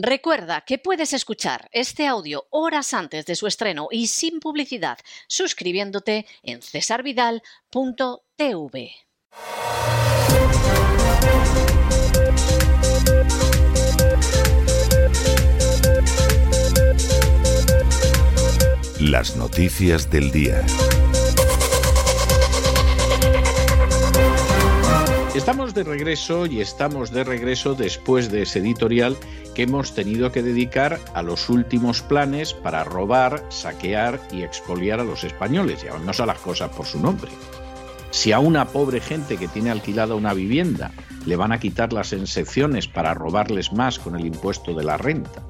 Recuerda 0.00 0.60
que 0.60 0.78
puedes 0.78 1.12
escuchar 1.12 1.68
este 1.72 2.06
audio 2.06 2.46
horas 2.50 2.94
antes 2.94 3.26
de 3.26 3.34
su 3.34 3.48
estreno 3.48 3.88
y 3.90 4.06
sin 4.06 4.38
publicidad 4.38 4.96
suscribiéndote 5.26 6.24
en 6.44 6.62
cesarvidal.tv. 6.62 8.92
Las 19.00 19.34
noticias 19.34 20.08
del 20.10 20.30
día. 20.30 20.64
Estamos 25.38 25.72
de 25.72 25.84
regreso 25.84 26.46
y 26.46 26.60
estamos 26.60 27.12
de 27.12 27.22
regreso 27.22 27.74
después 27.74 28.28
de 28.32 28.42
ese 28.42 28.58
editorial 28.58 29.16
que 29.54 29.62
hemos 29.62 29.94
tenido 29.94 30.32
que 30.32 30.42
dedicar 30.42 30.98
a 31.14 31.22
los 31.22 31.48
últimos 31.48 32.02
planes 32.02 32.52
para 32.52 32.82
robar, 32.82 33.46
saquear 33.48 34.20
y 34.32 34.42
expoliar 34.42 34.98
a 34.98 35.04
los 35.04 35.22
españoles. 35.22 35.84
Llamamos 35.84 36.18
a 36.18 36.26
las 36.26 36.40
cosas 36.40 36.70
por 36.70 36.86
su 36.86 36.98
nombre. 36.98 37.30
Si 38.10 38.32
a 38.32 38.40
una 38.40 38.64
pobre 38.64 39.00
gente 39.00 39.36
que 39.36 39.46
tiene 39.46 39.70
alquilada 39.70 40.16
una 40.16 40.34
vivienda 40.34 40.90
le 41.24 41.36
van 41.36 41.52
a 41.52 41.60
quitar 41.60 41.92
las 41.92 42.12
excepciones 42.12 42.88
para 42.88 43.14
robarles 43.14 43.72
más 43.72 44.00
con 44.00 44.16
el 44.16 44.26
impuesto 44.26 44.74
de 44.74 44.82
la 44.82 44.98
renta, 44.98 45.44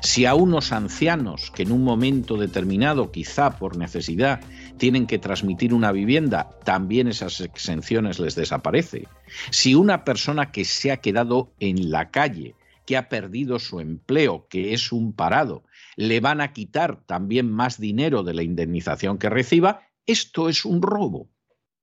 si 0.00 0.24
a 0.24 0.34
unos 0.34 0.72
ancianos 0.72 1.50
que 1.54 1.62
en 1.62 1.72
un 1.72 1.84
momento 1.84 2.36
determinado, 2.36 3.10
quizá 3.10 3.58
por 3.58 3.76
necesidad, 3.76 4.40
tienen 4.78 5.06
que 5.06 5.18
transmitir 5.18 5.74
una 5.74 5.92
vivienda, 5.92 6.50
también 6.64 7.08
esas 7.08 7.40
exenciones 7.40 8.18
les 8.18 8.34
desaparece. 8.34 9.08
Si 9.50 9.74
una 9.74 10.04
persona 10.04 10.52
que 10.52 10.64
se 10.64 10.92
ha 10.92 10.98
quedado 10.98 11.52
en 11.60 11.90
la 11.90 12.10
calle, 12.10 12.54
que 12.86 12.96
ha 12.96 13.08
perdido 13.08 13.58
su 13.58 13.80
empleo, 13.80 14.46
que 14.48 14.72
es 14.72 14.92
un 14.92 15.12
parado, 15.12 15.64
le 15.96 16.20
van 16.20 16.40
a 16.40 16.52
quitar 16.52 17.04
también 17.04 17.50
más 17.50 17.80
dinero 17.80 18.22
de 18.22 18.34
la 18.34 18.42
indemnización 18.42 19.18
que 19.18 19.28
reciba, 19.28 19.82
esto 20.06 20.48
es 20.48 20.64
un 20.64 20.82
robo. 20.82 21.28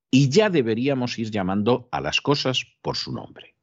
Y 0.10 0.30
ya 0.30 0.50
deberíamos 0.50 1.20
ir 1.20 1.32
llamando 1.32 1.90
a 1.92 2.00
las 2.00 2.22
cosas 2.22 2.66
por 2.82 2.96
su 2.96 3.12
nombre. 3.12 3.56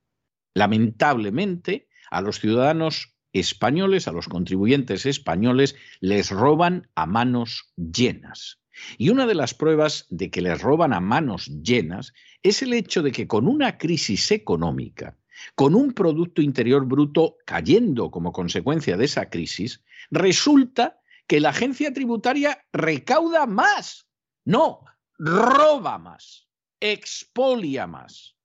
Lamentablemente, 0.55 1.89
a 2.11 2.21
los 2.21 2.41
ciudadanos 2.41 3.15
españoles, 3.33 4.09
a 4.09 4.13
los 4.13 4.29
contribuyentes 4.29 5.07
españoles, 5.07 5.77
les 6.01 6.31
roban 6.31 6.91
a 6.95 7.07
manos 7.07 7.73
llenas. 7.77 8.60
Y 8.99 9.11
una 9.11 9.27
de 9.27 9.35
las 9.35 9.55
pruebas 9.55 10.07
de 10.11 10.31
que 10.31 10.43
les 10.43 10.61
roban 10.61 10.93
a 10.93 11.01
manos 11.01 11.47
llenas 11.63 12.13
es 12.43 12.63
el 12.63 12.73
hecho 12.73 13.03
de 13.03 13.13
que 13.13 13.27
con 13.27 13.49
una 13.49 13.79
crisis 13.79 14.31
económica, 14.31 15.17
con 15.55 15.75
un 15.75 15.93
Producto 15.93 16.43
Interior 16.43 16.87
Bruto 16.87 17.37
cayendo 17.47 18.11
como 18.11 18.33
consecuencia 18.33 18.97
de 18.97 19.05
esa 19.05 19.31
crisis, 19.31 19.83
resulta 20.11 21.01
que 21.27 21.41
la 21.41 21.51
agencia 21.51 21.93
tributaria 21.93 22.65
recauda 22.73 23.47
más. 23.47 24.07
No, 24.45 24.81
roba 25.19 25.99
más, 25.99 26.49
expolia 26.81 27.87
más, 27.87 28.37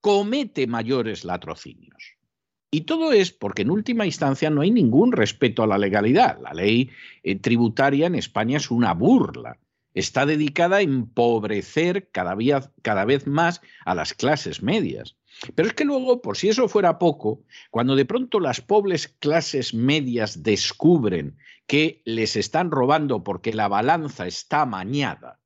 comete 0.00 0.66
mayores 0.66 1.24
latrocinios. 1.24 2.13
Y 2.74 2.80
todo 2.80 3.12
es 3.12 3.30
porque 3.30 3.62
en 3.62 3.70
última 3.70 4.04
instancia 4.04 4.50
no 4.50 4.62
hay 4.62 4.72
ningún 4.72 5.12
respeto 5.12 5.62
a 5.62 5.68
la 5.68 5.78
legalidad. 5.78 6.40
La 6.42 6.52
ley 6.52 6.90
eh, 7.22 7.36
tributaria 7.36 8.08
en 8.08 8.16
España 8.16 8.56
es 8.56 8.68
una 8.68 8.94
burla. 8.94 9.60
Está 9.94 10.26
dedicada 10.26 10.78
a 10.78 10.80
empobrecer 10.80 12.10
cada, 12.10 12.36
cada 12.82 13.04
vez 13.04 13.28
más 13.28 13.60
a 13.84 13.94
las 13.94 14.12
clases 14.12 14.60
medias. 14.60 15.14
Pero 15.54 15.68
es 15.68 15.74
que 15.74 15.84
luego, 15.84 16.20
por 16.20 16.36
si 16.36 16.48
eso 16.48 16.66
fuera 16.66 16.98
poco, 16.98 17.44
cuando 17.70 17.94
de 17.94 18.06
pronto 18.06 18.40
las 18.40 18.60
pobres 18.60 19.06
clases 19.06 19.72
medias 19.72 20.42
descubren 20.42 21.36
que 21.68 22.02
les 22.04 22.34
están 22.34 22.72
robando 22.72 23.22
porque 23.22 23.52
la 23.52 23.68
balanza 23.68 24.26
está 24.26 24.62
amañada, 24.62 25.38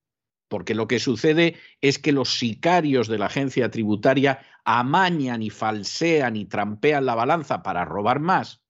porque 0.49 0.75
lo 0.75 0.89
que 0.89 0.99
sucede 0.99 1.57
es 1.83 1.99
que 1.99 2.13
los 2.13 2.39
sicarios 2.39 3.07
de 3.07 3.19
la 3.19 3.27
agencia 3.27 3.71
tributaria 3.71 4.41
amañan 4.71 5.43
y 5.43 5.49
falsean 5.49 6.37
y 6.37 6.45
trampean 6.45 7.07
la 7.07 7.15
balanza 7.15 7.63
para 7.63 7.87
robar 7.87 8.21
más, 8.21 8.61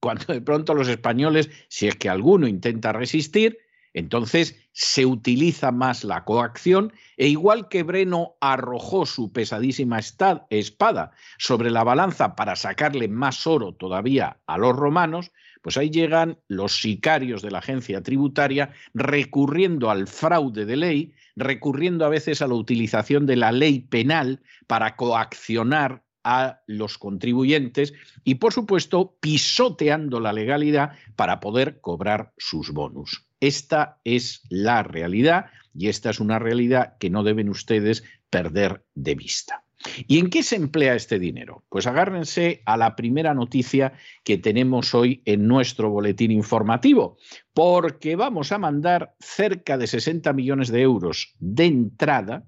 cuando 0.00 0.26
de 0.34 0.42
pronto 0.42 0.74
los 0.74 0.86
españoles, 0.86 1.48
si 1.68 1.88
es 1.88 1.96
que 1.96 2.10
alguno 2.10 2.46
intenta 2.46 2.92
resistir, 2.92 3.56
entonces 3.94 4.54
se 4.72 5.06
utiliza 5.06 5.72
más 5.72 6.04
la 6.04 6.24
coacción 6.24 6.92
e 7.16 7.28
igual 7.28 7.68
que 7.68 7.84
Breno 7.84 8.36
arrojó 8.42 9.06
su 9.06 9.32
pesadísima 9.32 9.98
espada 9.98 11.12
sobre 11.38 11.70
la 11.70 11.84
balanza 11.84 12.36
para 12.36 12.54
sacarle 12.54 13.08
más 13.08 13.46
oro 13.46 13.72
todavía 13.72 14.36
a 14.46 14.58
los 14.58 14.76
romanos, 14.76 15.32
pues 15.62 15.78
ahí 15.78 15.88
llegan 15.88 16.38
los 16.48 16.82
sicarios 16.82 17.40
de 17.40 17.50
la 17.50 17.60
agencia 17.60 18.02
tributaria 18.02 18.74
recurriendo 18.92 19.88
al 19.88 20.06
fraude 20.06 20.66
de 20.66 20.76
ley, 20.76 21.14
recurriendo 21.36 22.04
a 22.04 22.08
veces 22.08 22.42
a 22.42 22.48
la 22.48 22.54
utilización 22.54 23.26
de 23.26 23.36
la 23.36 23.52
ley 23.52 23.80
penal 23.80 24.42
para 24.66 24.96
coaccionar 24.96 26.02
a 26.24 26.62
los 26.66 26.98
contribuyentes 26.98 27.92
y, 28.24 28.36
por 28.36 28.52
supuesto, 28.52 29.16
pisoteando 29.20 30.18
la 30.18 30.32
legalidad 30.32 30.92
para 31.14 31.38
poder 31.38 31.80
cobrar 31.80 32.32
sus 32.36 32.72
bonus. 32.72 33.28
Esta 33.38 34.00
es 34.02 34.42
la 34.48 34.82
realidad 34.82 35.46
y 35.72 35.88
esta 35.88 36.10
es 36.10 36.18
una 36.18 36.40
realidad 36.40 36.96
que 36.98 37.10
no 37.10 37.22
deben 37.22 37.48
ustedes 37.48 38.02
perder 38.28 38.84
de 38.94 39.14
vista. 39.14 39.65
¿Y 40.06 40.18
en 40.18 40.30
qué 40.30 40.42
se 40.42 40.56
emplea 40.56 40.94
este 40.94 41.18
dinero? 41.18 41.64
Pues 41.68 41.86
agárrense 41.86 42.62
a 42.66 42.76
la 42.76 42.96
primera 42.96 43.34
noticia 43.34 43.92
que 44.24 44.38
tenemos 44.38 44.94
hoy 44.94 45.22
en 45.24 45.46
nuestro 45.46 45.90
boletín 45.90 46.30
informativo, 46.30 47.18
porque 47.52 48.16
vamos 48.16 48.52
a 48.52 48.58
mandar 48.58 49.14
cerca 49.20 49.78
de 49.78 49.86
60 49.86 50.32
millones 50.32 50.68
de 50.68 50.82
euros 50.82 51.34
de 51.38 51.64
entrada 51.66 52.46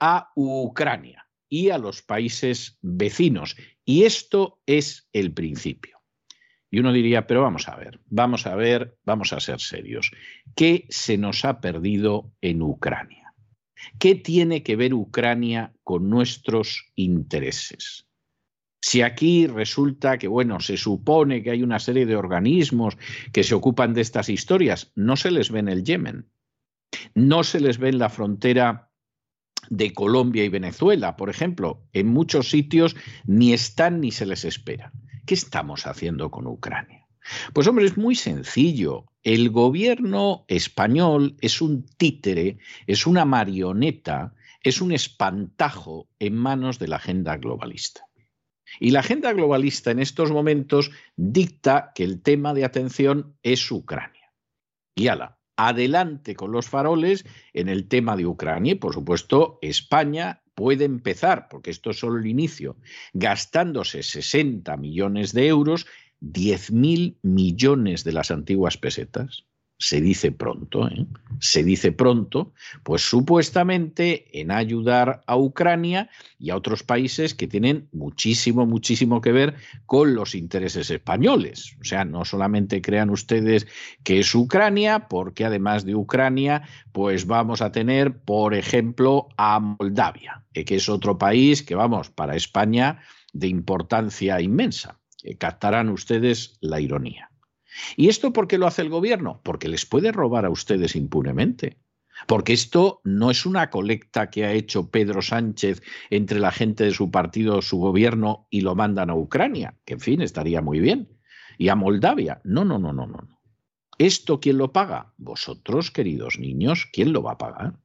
a 0.00 0.30
Ucrania 0.34 1.26
y 1.48 1.70
a 1.70 1.78
los 1.78 2.02
países 2.02 2.78
vecinos. 2.82 3.56
Y 3.84 4.04
esto 4.04 4.60
es 4.66 5.08
el 5.12 5.32
principio. 5.32 5.98
Y 6.70 6.80
uno 6.80 6.92
diría, 6.92 7.26
pero 7.26 7.42
vamos 7.42 7.68
a 7.68 7.76
ver, 7.76 8.00
vamos 8.06 8.46
a 8.46 8.54
ver, 8.54 8.98
vamos 9.04 9.32
a 9.32 9.40
ser 9.40 9.60
serios. 9.60 10.10
¿Qué 10.54 10.86
se 10.90 11.16
nos 11.16 11.44
ha 11.44 11.60
perdido 11.60 12.32
en 12.42 12.60
Ucrania? 12.60 13.27
¿Qué 13.98 14.14
tiene 14.14 14.62
que 14.62 14.76
ver 14.76 14.94
Ucrania 14.94 15.72
con 15.84 16.10
nuestros 16.10 16.86
intereses? 16.94 18.06
Si 18.80 19.02
aquí 19.02 19.46
resulta 19.46 20.18
que, 20.18 20.28
bueno, 20.28 20.60
se 20.60 20.76
supone 20.76 21.42
que 21.42 21.50
hay 21.50 21.62
una 21.62 21.78
serie 21.78 22.06
de 22.06 22.16
organismos 22.16 22.96
que 23.32 23.42
se 23.42 23.54
ocupan 23.54 23.92
de 23.92 24.02
estas 24.02 24.28
historias, 24.28 24.92
no 24.94 25.16
se 25.16 25.30
les 25.30 25.50
ve 25.50 25.58
en 25.58 25.68
el 25.68 25.84
Yemen, 25.84 26.30
no 27.14 27.42
se 27.42 27.60
les 27.60 27.78
ve 27.78 27.88
en 27.88 27.98
la 27.98 28.08
frontera 28.08 28.90
de 29.68 29.92
Colombia 29.92 30.44
y 30.44 30.48
Venezuela, 30.48 31.16
por 31.16 31.28
ejemplo. 31.28 31.86
En 31.92 32.08
muchos 32.08 32.50
sitios 32.50 32.96
ni 33.26 33.52
están 33.52 34.00
ni 34.00 34.10
se 34.12 34.26
les 34.26 34.44
espera. 34.44 34.92
¿Qué 35.26 35.34
estamos 35.34 35.86
haciendo 35.86 36.30
con 36.30 36.46
Ucrania? 36.46 37.07
Pues 37.52 37.66
hombre, 37.66 37.86
es 37.86 37.96
muy 37.96 38.14
sencillo. 38.14 39.06
El 39.22 39.50
gobierno 39.50 40.44
español 40.48 41.36
es 41.40 41.60
un 41.60 41.84
títere, 41.84 42.58
es 42.86 43.06
una 43.06 43.24
marioneta, 43.24 44.34
es 44.62 44.80
un 44.80 44.92
espantajo 44.92 46.08
en 46.18 46.36
manos 46.36 46.78
de 46.78 46.88
la 46.88 46.96
agenda 46.96 47.36
globalista. 47.36 48.02
Y 48.80 48.90
la 48.90 49.00
agenda 49.00 49.32
globalista 49.32 49.90
en 49.90 49.98
estos 49.98 50.30
momentos 50.30 50.90
dicta 51.16 51.92
que 51.94 52.04
el 52.04 52.22
tema 52.22 52.54
de 52.54 52.64
atención 52.64 53.36
es 53.42 53.70
Ucrania. 53.70 54.32
Y 54.94 55.08
ala, 55.08 55.38
adelante 55.56 56.34
con 56.34 56.52
los 56.52 56.68
faroles 56.68 57.24
en 57.52 57.68
el 57.68 57.88
tema 57.88 58.16
de 58.16 58.26
Ucrania. 58.26 58.72
Y 58.72 58.76
por 58.76 58.94
supuesto, 58.94 59.58
España 59.62 60.42
puede 60.54 60.84
empezar, 60.84 61.48
porque 61.48 61.70
esto 61.70 61.90
es 61.90 61.98
solo 61.98 62.18
el 62.18 62.26
inicio, 62.26 62.76
gastándose 63.12 64.02
60 64.02 64.76
millones 64.76 65.32
de 65.32 65.46
euros, 65.46 65.86
10.000 66.20 67.16
millones 67.22 68.04
de 68.04 68.12
las 68.12 68.30
antiguas 68.30 68.76
pesetas 68.76 69.44
se 69.78 70.00
dice 70.00 70.32
pronto, 70.32 70.88
¿eh? 70.88 71.06
se 71.38 71.62
dice 71.62 71.92
pronto, 71.92 72.52
pues 72.82 73.02
supuestamente 73.02 74.40
en 74.40 74.50
ayudar 74.50 75.22
a 75.26 75.36
Ucrania 75.36 76.10
y 76.36 76.50
a 76.50 76.56
otros 76.56 76.82
países 76.82 77.32
que 77.34 77.46
tienen 77.46 77.88
muchísimo, 77.92 78.66
muchísimo 78.66 79.20
que 79.20 79.30
ver 79.30 79.54
con 79.86 80.14
los 80.14 80.34
intereses 80.34 80.90
españoles. 80.90 81.76
O 81.80 81.84
sea, 81.84 82.04
no 82.04 82.24
solamente 82.24 82.82
crean 82.82 83.10
ustedes 83.10 83.68
que 84.02 84.18
es 84.18 84.34
Ucrania, 84.34 85.06
porque 85.08 85.44
además 85.44 85.84
de 85.84 85.94
Ucrania, 85.94 86.62
pues 86.90 87.26
vamos 87.26 87.62
a 87.62 87.70
tener, 87.70 88.18
por 88.18 88.54
ejemplo, 88.54 89.28
a 89.36 89.60
Moldavia, 89.60 90.44
eh, 90.54 90.64
que 90.64 90.76
es 90.76 90.88
otro 90.88 91.18
país 91.18 91.62
que, 91.62 91.76
vamos, 91.76 92.10
para 92.10 92.34
España 92.34 92.98
de 93.32 93.46
importancia 93.46 94.40
inmensa. 94.40 94.97
Captarán 95.38 95.88
ustedes 95.88 96.58
la 96.60 96.80
ironía. 96.80 97.30
¿Y 97.96 98.08
esto 98.08 98.32
por 98.32 98.48
qué 98.48 98.58
lo 98.58 98.66
hace 98.66 98.82
el 98.82 98.88
gobierno? 98.88 99.40
Porque 99.44 99.68
les 99.68 99.86
puede 99.86 100.12
robar 100.12 100.44
a 100.44 100.50
ustedes 100.50 100.96
impunemente. 100.96 101.78
Porque 102.26 102.52
esto 102.52 103.00
no 103.04 103.30
es 103.30 103.46
una 103.46 103.70
colecta 103.70 104.28
que 104.30 104.44
ha 104.44 104.52
hecho 104.52 104.90
Pedro 104.90 105.22
Sánchez 105.22 105.82
entre 106.10 106.40
la 106.40 106.50
gente 106.50 106.84
de 106.84 106.90
su 106.90 107.10
partido, 107.10 107.62
su 107.62 107.78
gobierno, 107.78 108.48
y 108.50 108.62
lo 108.62 108.74
mandan 108.74 109.10
a 109.10 109.14
Ucrania, 109.14 109.78
que 109.84 109.94
en 109.94 110.00
fin, 110.00 110.20
estaría 110.22 110.60
muy 110.60 110.80
bien. 110.80 111.16
y 111.58 111.68
a 111.68 111.74
Moldavia. 111.74 112.40
No, 112.44 112.64
no, 112.64 112.78
no, 112.78 112.92
no, 112.92 113.06
no. 113.06 113.40
¿Esto 113.98 114.38
quién 114.38 114.58
lo 114.58 114.72
paga? 114.72 115.12
Vosotros, 115.16 115.90
queridos 115.90 116.38
niños, 116.38 116.88
¿quién 116.92 117.12
lo 117.12 117.22
va 117.22 117.32
a 117.32 117.38
pagar? 117.38 117.80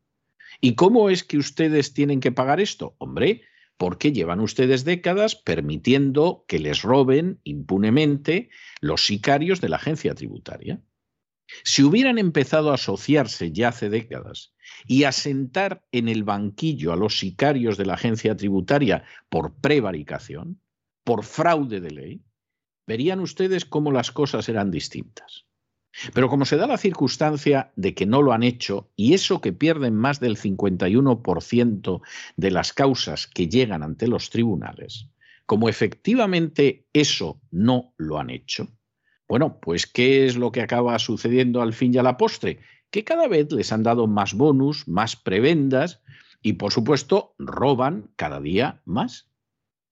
¿Y 0.61 0.75
cómo 0.75 1.09
es 1.09 1.23
que 1.23 1.37
ustedes 1.37 1.93
tienen 1.93 2.19
que 2.19 2.31
pagar 2.31 2.59
esto? 2.59 2.95
Hombre, 2.99 3.41
porque 3.77 4.11
llevan 4.11 4.39
ustedes 4.39 4.85
décadas 4.85 5.35
permitiendo 5.35 6.45
que 6.47 6.59
les 6.59 6.81
roben 6.81 7.39
impunemente 7.43 8.49
los 8.79 9.05
sicarios 9.05 9.61
de 9.61 9.69
la 9.69 9.77
agencia 9.77 10.15
tributaria. 10.15 10.81
Si 11.63 11.83
hubieran 11.83 12.17
empezado 12.17 12.71
a 12.71 12.75
asociarse 12.75 13.51
ya 13.51 13.69
hace 13.69 13.89
décadas 13.89 14.53
y 14.87 15.03
a 15.03 15.11
sentar 15.11 15.85
en 15.91 16.07
el 16.07 16.23
banquillo 16.23 16.93
a 16.93 16.95
los 16.95 17.19
sicarios 17.19 17.77
de 17.77 17.85
la 17.85 17.95
agencia 17.95 18.35
tributaria 18.35 19.03
por 19.29 19.55
prevaricación, 19.55 20.61
por 21.03 21.23
fraude 21.23 21.81
de 21.81 21.91
ley, 21.91 22.21
verían 22.87 23.19
ustedes 23.19 23.65
cómo 23.65 23.91
las 23.91 24.11
cosas 24.11 24.49
eran 24.49 24.71
distintas. 24.71 25.45
Pero 26.13 26.29
como 26.29 26.45
se 26.45 26.57
da 26.57 26.67
la 26.67 26.77
circunstancia 26.77 27.71
de 27.75 27.93
que 27.93 28.05
no 28.05 28.21
lo 28.21 28.33
han 28.33 28.43
hecho, 28.43 28.89
y 28.95 29.13
eso 29.13 29.41
que 29.41 29.53
pierden 29.53 29.95
más 29.95 30.19
del 30.19 30.37
51% 30.37 32.01
de 32.35 32.51
las 32.51 32.73
causas 32.73 33.27
que 33.27 33.47
llegan 33.47 33.83
ante 33.83 34.07
los 34.07 34.29
tribunales, 34.29 35.09
como 35.45 35.69
efectivamente 35.69 36.87
eso 36.93 37.41
no 37.51 37.93
lo 37.97 38.19
han 38.19 38.29
hecho, 38.29 38.69
bueno, 39.27 39.59
pues 39.59 39.87
¿qué 39.87 40.25
es 40.25 40.35
lo 40.35 40.51
que 40.51 40.61
acaba 40.61 40.99
sucediendo 40.99 41.61
al 41.61 41.73
fin 41.73 41.93
y 41.93 41.97
a 41.97 42.03
la 42.03 42.17
postre? 42.17 42.59
Que 42.91 43.03
cada 43.03 43.27
vez 43.27 43.51
les 43.51 43.71
han 43.71 43.83
dado 43.83 44.05
más 44.07 44.33
bonus, 44.33 44.87
más 44.87 45.15
prebendas 45.15 46.01
y 46.41 46.53
por 46.53 46.71
supuesto 46.71 47.33
roban 47.39 48.11
cada 48.15 48.39
día 48.41 48.81
más 48.85 49.32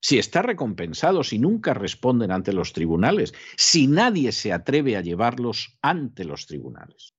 si 0.02 0.18
está 0.18 0.42
recompensado, 0.42 1.24
si 1.24 1.40
nunca 1.40 1.74
responden 1.74 2.32
ante 2.32 2.54
los 2.54 2.74
tribunales, 2.74 3.34
si 3.56 3.88
nadie 3.88 4.32
se 4.32 4.52
atreve 4.52 4.98
a 4.98 5.02
llevarlos 5.02 5.78
ante 5.82 6.26
los 6.26 6.48
tribunales. 6.48 7.14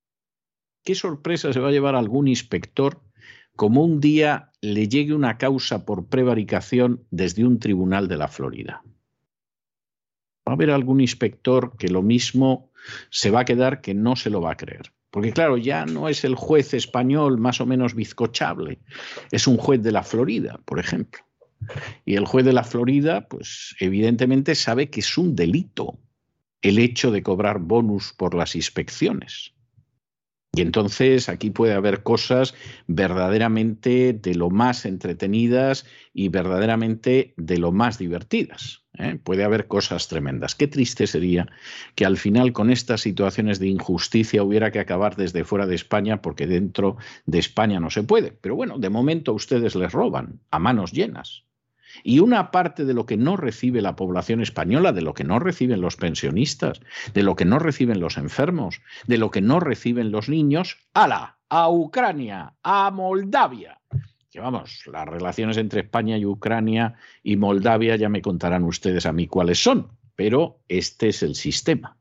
¿Qué 0.84 0.96
sorpresa 0.96 1.52
se 1.52 1.60
va 1.60 1.68
a 1.68 1.72
llevar 1.72 1.94
algún 1.94 2.26
inspector 2.26 3.00
como 3.54 3.84
un 3.84 4.00
día 4.00 4.50
le 4.60 4.88
llegue 4.88 5.14
una 5.14 5.38
causa 5.38 5.84
por 5.84 6.08
prevaricación 6.08 7.06
desde 7.10 7.44
un 7.44 7.60
tribunal 7.60 8.08
de 8.08 8.16
la 8.16 8.26
Florida? 8.26 8.82
Va 10.46 10.52
a 10.52 10.54
haber 10.54 10.70
algún 10.70 11.00
inspector 11.00 11.76
que 11.76 11.88
lo 11.88 12.02
mismo 12.02 12.72
se 13.10 13.30
va 13.30 13.40
a 13.40 13.44
quedar 13.44 13.80
que 13.80 13.94
no 13.94 14.16
se 14.16 14.28
lo 14.28 14.40
va 14.40 14.52
a 14.52 14.56
creer. 14.56 14.92
Porque 15.12 15.32
claro, 15.32 15.56
ya 15.56 15.86
no 15.86 16.08
es 16.08 16.24
el 16.24 16.34
juez 16.34 16.74
español 16.74 17.38
más 17.38 17.60
o 17.60 17.66
menos 17.66 17.94
bizcochable, 17.94 18.80
es 19.30 19.46
un 19.46 19.56
juez 19.56 19.82
de 19.82 19.92
la 19.92 20.02
Florida, 20.02 20.58
por 20.64 20.80
ejemplo. 20.80 21.22
Y 22.04 22.16
el 22.16 22.26
juez 22.26 22.44
de 22.44 22.52
la 22.52 22.64
Florida, 22.64 23.28
pues 23.28 23.74
evidentemente 23.80 24.54
sabe 24.54 24.90
que 24.90 25.00
es 25.00 25.18
un 25.18 25.36
delito 25.36 25.98
el 26.62 26.78
hecho 26.78 27.10
de 27.10 27.22
cobrar 27.22 27.58
bonus 27.58 28.12
por 28.12 28.34
las 28.34 28.54
inspecciones. 28.54 29.52
Y 30.54 30.60
entonces 30.60 31.30
aquí 31.30 31.48
puede 31.48 31.72
haber 31.72 32.02
cosas 32.02 32.54
verdaderamente 32.86 34.12
de 34.12 34.34
lo 34.34 34.50
más 34.50 34.84
entretenidas 34.84 35.86
y 36.12 36.28
verdaderamente 36.28 37.32
de 37.38 37.56
lo 37.56 37.72
más 37.72 37.96
divertidas. 37.96 38.84
¿eh? 38.98 39.18
Puede 39.24 39.44
haber 39.44 39.66
cosas 39.66 40.08
tremendas. 40.08 40.54
Qué 40.54 40.68
triste 40.68 41.06
sería 41.06 41.48
que 41.94 42.04
al 42.04 42.18
final 42.18 42.52
con 42.52 42.70
estas 42.70 43.00
situaciones 43.00 43.60
de 43.60 43.68
injusticia 43.68 44.42
hubiera 44.42 44.70
que 44.70 44.80
acabar 44.80 45.16
desde 45.16 45.44
fuera 45.44 45.66
de 45.66 45.74
España 45.74 46.20
porque 46.20 46.46
dentro 46.46 46.98
de 47.24 47.38
España 47.38 47.80
no 47.80 47.88
se 47.88 48.02
puede. 48.02 48.32
Pero 48.32 48.54
bueno, 48.54 48.78
de 48.78 48.90
momento 48.90 49.32
ustedes 49.32 49.74
les 49.74 49.90
roban 49.90 50.40
a 50.50 50.58
manos 50.58 50.92
llenas. 50.92 51.46
Y 52.02 52.20
una 52.20 52.50
parte 52.50 52.84
de 52.84 52.94
lo 52.94 53.06
que 53.06 53.16
no 53.16 53.36
recibe 53.36 53.80
la 53.80 53.96
población 53.96 54.40
española, 54.40 54.92
de 54.92 55.02
lo 55.02 55.14
que 55.14 55.24
no 55.24 55.38
reciben 55.38 55.80
los 55.80 55.96
pensionistas, 55.96 56.80
de 57.12 57.22
lo 57.22 57.36
que 57.36 57.44
no 57.44 57.58
reciben 57.58 58.00
los 58.00 58.16
enfermos, 58.16 58.80
de 59.06 59.18
lo 59.18 59.30
que 59.30 59.40
no 59.40 59.60
reciben 59.60 60.10
los 60.10 60.28
niños, 60.28 60.78
¡ala! 60.94 61.38
A 61.48 61.68
Ucrania, 61.68 62.54
a 62.62 62.90
Moldavia. 62.90 63.78
Que 64.30 64.40
vamos, 64.40 64.84
las 64.90 65.06
relaciones 65.06 65.58
entre 65.58 65.82
España 65.82 66.16
y 66.16 66.24
Ucrania 66.24 66.94
y 67.22 67.36
Moldavia 67.36 67.96
ya 67.96 68.08
me 68.08 68.22
contarán 68.22 68.64
ustedes 68.64 69.04
a 69.04 69.12
mí 69.12 69.26
cuáles 69.26 69.62
son, 69.62 69.88
pero 70.16 70.60
este 70.68 71.08
es 71.08 71.22
el 71.22 71.34
sistema. 71.34 71.98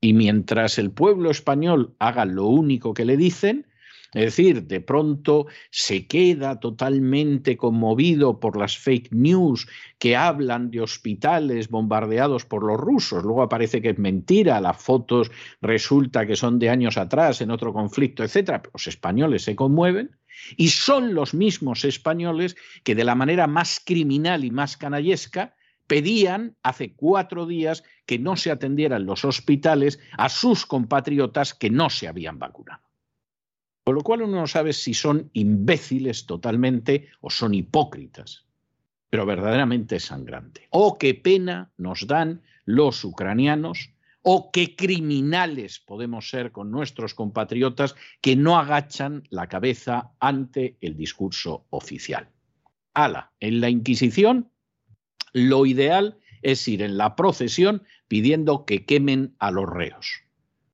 Y 0.00 0.12
mientras 0.14 0.78
el 0.78 0.90
pueblo 0.90 1.30
español 1.30 1.94
haga 1.98 2.24
lo 2.24 2.46
único 2.46 2.94
que 2.94 3.04
le 3.04 3.16
dicen, 3.16 3.66
es 4.14 4.24
decir, 4.24 4.64
de 4.64 4.80
pronto 4.80 5.46
se 5.70 6.06
queda 6.06 6.60
totalmente 6.60 7.58
conmovido 7.58 8.40
por 8.40 8.56
las 8.56 8.78
fake 8.78 9.12
news 9.12 9.68
que 9.98 10.16
hablan 10.16 10.70
de 10.70 10.80
hospitales 10.80 11.68
bombardeados 11.68 12.46
por 12.46 12.64
los 12.64 12.78
rusos. 12.78 13.22
Luego 13.22 13.42
aparece 13.42 13.82
que 13.82 13.90
es 13.90 13.98
mentira, 13.98 14.62
las 14.62 14.82
fotos 14.82 15.30
resulta 15.60 16.26
que 16.26 16.36
son 16.36 16.58
de 16.58 16.70
años 16.70 16.96
atrás 16.96 17.42
en 17.42 17.50
otro 17.50 17.74
conflicto, 17.74 18.24
etcétera. 18.24 18.62
Los 18.72 18.86
españoles 18.86 19.42
se 19.42 19.54
conmueven 19.54 20.16
y 20.56 20.68
son 20.68 21.14
los 21.14 21.34
mismos 21.34 21.84
españoles 21.84 22.56
que 22.84 22.94
de 22.94 23.04
la 23.04 23.14
manera 23.14 23.46
más 23.46 23.80
criminal 23.84 24.42
y 24.44 24.50
más 24.50 24.78
canallesca 24.78 25.54
pedían 25.86 26.56
hace 26.62 26.94
cuatro 26.94 27.46
días 27.46 27.82
que 28.06 28.18
no 28.18 28.36
se 28.36 28.50
atendieran 28.50 29.04
los 29.04 29.26
hospitales 29.26 29.98
a 30.16 30.30
sus 30.30 30.64
compatriotas 30.64 31.52
que 31.52 31.68
no 31.68 31.90
se 31.90 32.08
habían 32.08 32.38
vacunado. 32.38 32.87
Con 33.88 33.94
lo 33.94 34.02
cual 34.02 34.20
uno 34.20 34.40
no 34.40 34.46
sabe 34.46 34.74
si 34.74 34.92
son 34.92 35.30
imbéciles 35.32 36.26
totalmente 36.26 37.08
o 37.22 37.30
son 37.30 37.54
hipócritas, 37.54 38.44
pero 39.08 39.24
verdaderamente 39.24 39.96
es 39.96 40.04
sangrante. 40.04 40.68
Oh, 40.68 40.98
qué 40.98 41.14
pena 41.14 41.72
nos 41.78 42.06
dan 42.06 42.42
los 42.66 43.02
ucranianos, 43.02 43.94
o 44.20 44.50
qué 44.52 44.76
criminales 44.76 45.78
podemos 45.78 46.28
ser 46.28 46.52
con 46.52 46.70
nuestros 46.70 47.14
compatriotas 47.14 47.96
que 48.20 48.36
no 48.36 48.58
agachan 48.58 49.22
la 49.30 49.48
cabeza 49.48 50.12
ante 50.20 50.76
el 50.82 50.94
discurso 50.94 51.64
oficial. 51.70 52.28
Ala, 52.92 53.32
en 53.40 53.62
la 53.62 53.70
Inquisición 53.70 54.50
lo 55.32 55.64
ideal 55.64 56.18
es 56.42 56.68
ir 56.68 56.82
en 56.82 56.98
la 56.98 57.16
procesión 57.16 57.84
pidiendo 58.06 58.66
que 58.66 58.84
quemen 58.84 59.34
a 59.38 59.50
los 59.50 59.66
reos 59.66 60.27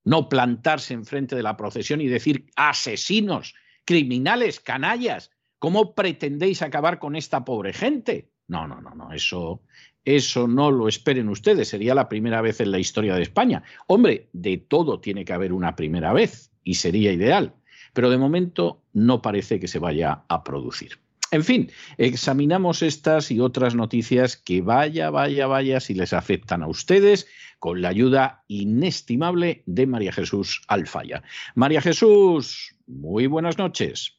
no 0.04 0.28
plantarse 0.28 0.94
enfrente 0.94 1.34
de 1.34 1.42
la 1.42 1.56
procesión 1.56 2.00
y 2.00 2.06
decir 2.06 2.46
asesinos, 2.56 3.54
criminales, 3.84 4.60
canallas, 4.60 5.30
¿cómo 5.58 5.94
pretendéis 5.94 6.62
acabar 6.62 6.98
con 6.98 7.16
esta 7.16 7.44
pobre 7.44 7.72
gente? 7.72 8.30
No, 8.46 8.68
no, 8.68 8.80
no, 8.80 8.94
no, 8.94 9.12
eso, 9.12 9.62
eso 10.04 10.46
no 10.46 10.70
lo 10.70 10.88
esperen 10.88 11.28
ustedes, 11.28 11.68
sería 11.68 11.94
la 11.94 12.08
primera 12.08 12.42
vez 12.42 12.60
en 12.60 12.70
la 12.70 12.78
historia 12.78 13.14
de 13.14 13.22
España. 13.22 13.62
Hombre, 13.86 14.28
de 14.32 14.58
todo 14.58 15.00
tiene 15.00 15.24
que 15.24 15.32
haber 15.32 15.52
una 15.52 15.74
primera 15.74 16.12
vez 16.12 16.52
y 16.62 16.74
sería 16.74 17.12
ideal, 17.12 17.54
pero 17.94 18.10
de 18.10 18.18
momento 18.18 18.82
no 18.92 19.22
parece 19.22 19.58
que 19.58 19.68
se 19.68 19.78
vaya 19.78 20.24
a 20.28 20.44
producir. 20.44 21.03
En 21.34 21.42
fin, 21.42 21.72
examinamos 21.98 22.80
estas 22.80 23.32
y 23.32 23.40
otras 23.40 23.74
noticias 23.74 24.36
que 24.36 24.62
vaya, 24.62 25.10
vaya, 25.10 25.48
vaya 25.48 25.80
si 25.80 25.92
les 25.92 26.12
afectan 26.12 26.62
a 26.62 26.68
ustedes 26.68 27.26
con 27.58 27.82
la 27.82 27.88
ayuda 27.88 28.44
inestimable 28.46 29.64
de 29.66 29.88
María 29.88 30.12
Jesús 30.12 30.62
Alfaya. 30.68 31.24
María 31.56 31.80
Jesús, 31.80 32.76
muy 32.86 33.26
buenas 33.26 33.58
noches. 33.58 34.16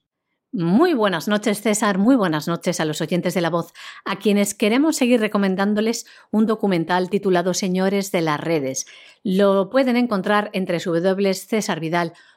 Muy 0.51 0.93
buenas 0.93 1.29
noches, 1.29 1.62
César. 1.62 2.00
Muy 2.00 2.17
buenas 2.17 2.50
noches 2.50 2.81
a 2.81 2.86
los 2.86 3.00
oyentes 3.00 3.34
de 3.34 3.39
la 3.41 3.50
voz, 3.50 3.72
a 4.03 4.17
quienes 4.17 4.53
queremos 4.53 4.98
seguir 4.98 5.22
recomendándoles 5.22 6.05
un 6.31 6.45
documental 6.45 7.10
titulado 7.10 7.53
Señores 7.53 8.12
de 8.12 8.22
las 8.22 8.41
redes. 8.41 8.88
Lo 9.24 9.69
pueden 9.69 9.95
encontrar 9.95 10.50
entre 10.51 10.79
www.cesarvidal.com 10.79 12.34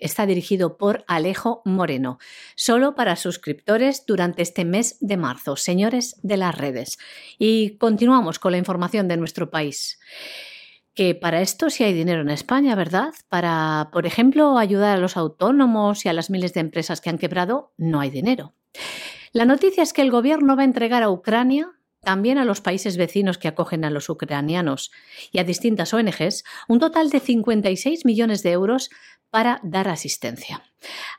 Está 0.00 0.26
dirigido 0.26 0.76
por 0.76 1.04
Alejo 1.06 1.62
Moreno, 1.64 2.18
solo 2.56 2.96
para 2.96 3.14
suscriptores 3.14 4.06
durante 4.06 4.42
este 4.42 4.64
mes 4.64 4.96
de 5.00 5.16
marzo, 5.16 5.56
señores 5.56 6.18
de 6.22 6.36
las 6.36 6.56
redes. 6.56 6.98
Y 7.38 7.76
continuamos 7.78 8.40
con 8.40 8.50
la 8.52 8.58
información 8.58 9.06
de 9.06 9.16
nuestro 9.16 9.50
país. 9.50 10.00
Que 10.94 11.14
para 11.14 11.42
esto 11.42 11.70
sí 11.70 11.84
hay 11.84 11.92
dinero 11.92 12.22
en 12.22 12.30
España, 12.30 12.74
¿verdad? 12.74 13.14
Para, 13.28 13.90
por 13.92 14.04
ejemplo, 14.04 14.58
ayudar 14.58 14.96
a 14.96 15.00
los 15.00 15.16
autónomos 15.16 16.04
y 16.04 16.08
a 16.08 16.12
las 16.12 16.28
miles 16.28 16.52
de 16.52 16.60
empresas 16.60 17.00
que 17.00 17.10
han 17.10 17.18
quebrado, 17.18 17.72
no 17.76 18.00
hay 18.00 18.10
dinero. 18.10 18.54
La 19.32 19.44
noticia 19.44 19.84
es 19.84 19.92
que 19.92 20.02
el 20.02 20.10
gobierno 20.10 20.56
va 20.56 20.62
a 20.62 20.66
entregar 20.66 21.04
a 21.04 21.10
Ucrania 21.10 21.70
también 22.04 22.38
a 22.38 22.44
los 22.44 22.60
países 22.60 22.96
vecinos 22.96 23.38
que 23.38 23.48
acogen 23.48 23.84
a 23.84 23.90
los 23.90 24.08
ucranianos 24.08 24.92
y 25.32 25.38
a 25.38 25.44
distintas 25.44 25.92
ONGs 25.92 26.44
un 26.68 26.78
total 26.78 27.10
de 27.10 27.20
56 27.20 28.04
millones 28.04 28.42
de 28.42 28.52
euros 28.52 28.90
para 29.30 29.58
dar 29.64 29.88
asistencia. 29.88 30.62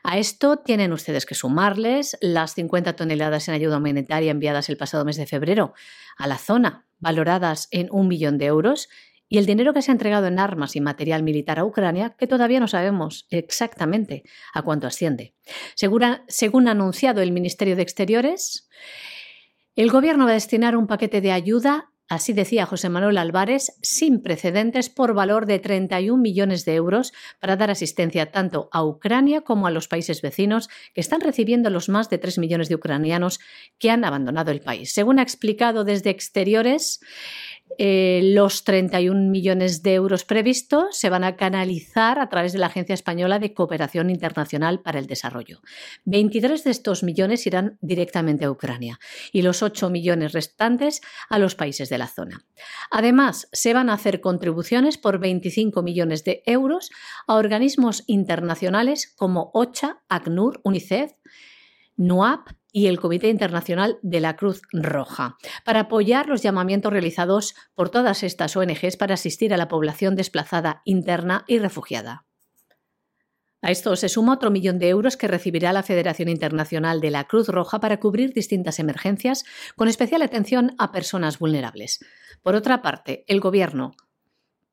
A 0.02 0.16
esto 0.16 0.58
tienen 0.58 0.92
ustedes 0.92 1.26
que 1.26 1.34
sumarles 1.34 2.16
las 2.22 2.54
50 2.54 2.94
toneladas 2.96 3.48
en 3.48 3.54
ayuda 3.54 3.76
humanitaria 3.76 4.30
enviadas 4.30 4.70
el 4.70 4.78
pasado 4.78 5.04
mes 5.04 5.16
de 5.16 5.26
febrero 5.26 5.74
a 6.16 6.26
la 6.26 6.38
zona, 6.38 6.86
valoradas 6.98 7.68
en 7.72 7.88
un 7.90 8.08
millón 8.08 8.38
de 8.38 8.46
euros, 8.46 8.88
y 9.28 9.38
el 9.38 9.46
dinero 9.46 9.74
que 9.74 9.82
se 9.82 9.90
ha 9.90 9.92
entregado 9.92 10.28
en 10.28 10.38
armas 10.38 10.76
y 10.76 10.80
material 10.80 11.22
militar 11.22 11.58
a 11.58 11.64
Ucrania, 11.64 12.14
que 12.16 12.26
todavía 12.26 12.60
no 12.60 12.68
sabemos 12.68 13.26
exactamente 13.30 14.22
a 14.54 14.62
cuánto 14.62 14.86
asciende. 14.86 15.34
Según 15.74 16.04
ha, 16.04 16.70
anunciado 16.70 17.22
el 17.22 17.32
Ministerio 17.32 17.76
de 17.76 17.82
Exteriores, 17.82 18.68
el 19.76 19.90
Gobierno 19.90 20.24
va 20.24 20.32
a 20.32 20.34
destinar 20.34 20.76
un 20.76 20.86
paquete 20.86 21.20
de 21.20 21.32
ayuda 21.32 21.90
Así 22.08 22.32
decía 22.32 22.66
José 22.66 22.88
Manuel 22.88 23.18
Álvarez, 23.18 23.72
sin 23.82 24.22
precedentes 24.22 24.88
por 24.88 25.12
valor 25.12 25.44
de 25.44 25.58
31 25.58 26.22
millones 26.22 26.64
de 26.64 26.76
euros 26.76 27.12
para 27.40 27.56
dar 27.56 27.68
asistencia 27.68 28.30
tanto 28.30 28.68
a 28.70 28.84
Ucrania 28.84 29.40
como 29.40 29.66
a 29.66 29.72
los 29.72 29.88
países 29.88 30.22
vecinos 30.22 30.68
que 30.94 31.00
están 31.00 31.20
recibiendo 31.20 31.68
los 31.68 31.88
más 31.88 32.08
de 32.08 32.18
3 32.18 32.38
millones 32.38 32.68
de 32.68 32.76
ucranianos 32.76 33.40
que 33.80 33.90
han 33.90 34.04
abandonado 34.04 34.52
el 34.52 34.60
país. 34.60 34.92
Según 34.92 35.18
ha 35.18 35.22
explicado 35.22 35.82
desde 35.82 36.10
Exteriores, 36.10 37.00
eh, 37.78 38.20
los 38.22 38.64
31 38.64 39.30
millones 39.30 39.82
de 39.82 39.94
euros 39.94 40.24
previstos 40.24 40.96
se 40.96 41.10
van 41.10 41.24
a 41.24 41.36
canalizar 41.36 42.18
a 42.18 42.28
través 42.28 42.52
de 42.52 42.58
la 42.58 42.66
Agencia 42.66 42.94
Española 42.94 43.38
de 43.38 43.52
Cooperación 43.52 44.08
Internacional 44.08 44.80
para 44.80 44.98
el 44.98 45.06
Desarrollo. 45.06 45.60
23 46.04 46.64
de 46.64 46.70
estos 46.70 47.02
millones 47.02 47.46
irán 47.46 47.76
directamente 47.80 48.44
a 48.44 48.50
Ucrania 48.50 48.98
y 49.32 49.42
los 49.42 49.62
8 49.62 49.90
millones 49.90 50.32
restantes 50.32 51.02
a 51.28 51.38
los 51.38 51.54
países 51.54 51.88
de 51.88 51.98
la 51.98 52.06
zona. 52.06 52.44
Además, 52.90 53.48
se 53.52 53.74
van 53.74 53.90
a 53.90 53.94
hacer 53.94 54.20
contribuciones 54.20 54.96
por 54.96 55.18
25 55.18 55.82
millones 55.82 56.24
de 56.24 56.42
euros 56.46 56.90
a 57.26 57.34
organismos 57.34 58.04
internacionales 58.06 59.12
como 59.16 59.50
OCHA, 59.52 60.02
ACNUR, 60.08 60.60
UNICEF, 60.64 61.12
NUAP 61.96 62.48
y 62.72 62.88
el 62.88 63.00
Comité 63.00 63.28
Internacional 63.28 63.98
de 64.02 64.20
la 64.20 64.36
Cruz 64.36 64.62
Roja, 64.72 65.36
para 65.64 65.80
apoyar 65.80 66.28
los 66.28 66.42
llamamientos 66.42 66.92
realizados 66.92 67.54
por 67.74 67.88
todas 67.88 68.22
estas 68.22 68.56
ONGs 68.56 68.96
para 68.98 69.14
asistir 69.14 69.54
a 69.54 69.56
la 69.56 69.68
población 69.68 70.14
desplazada 70.14 70.82
interna 70.84 71.44
y 71.46 71.58
refugiada. 71.58 72.26
A 73.62 73.70
esto 73.70 73.96
se 73.96 74.08
suma 74.08 74.34
otro 74.34 74.50
millón 74.50 74.78
de 74.78 74.90
euros 74.90 75.16
que 75.16 75.26
recibirá 75.26 75.72
la 75.72 75.82
Federación 75.82 76.28
Internacional 76.28 77.00
de 77.00 77.10
la 77.10 77.24
Cruz 77.24 77.48
Roja 77.48 77.80
para 77.80 77.98
cubrir 77.98 78.32
distintas 78.32 78.78
emergencias, 78.78 79.44
con 79.74 79.88
especial 79.88 80.22
atención 80.22 80.74
a 80.78 80.92
personas 80.92 81.38
vulnerables. 81.38 81.98
Por 82.42 82.54
otra 82.54 82.82
parte, 82.82 83.24
el 83.26 83.40
Gobierno 83.40 83.96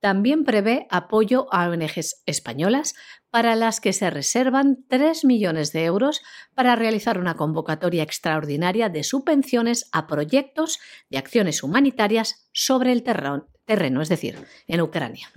también 0.03 0.43
prevé 0.43 0.85
apoyo 0.89 1.47
a 1.53 1.69
ONGs 1.69 2.23
españolas 2.25 2.93
para 3.29 3.55
las 3.55 3.79
que 3.79 3.93
se 3.93 4.09
reservan 4.09 4.83
3 4.89 5.23
millones 5.23 5.71
de 5.71 5.85
euros 5.85 6.21
para 6.53 6.75
realizar 6.75 7.17
una 7.17 7.37
convocatoria 7.37 8.03
extraordinaria 8.03 8.89
de 8.89 9.05
subvenciones 9.05 9.87
a 9.93 10.05
proyectos 10.05 10.79
de 11.09 11.19
acciones 11.19 11.63
humanitarias 11.63 12.49
sobre 12.51 12.91
el 12.91 13.03
terreno, 13.03 14.01
es 14.01 14.09
decir, 14.09 14.45
en 14.67 14.81
Ucrania. 14.81 15.31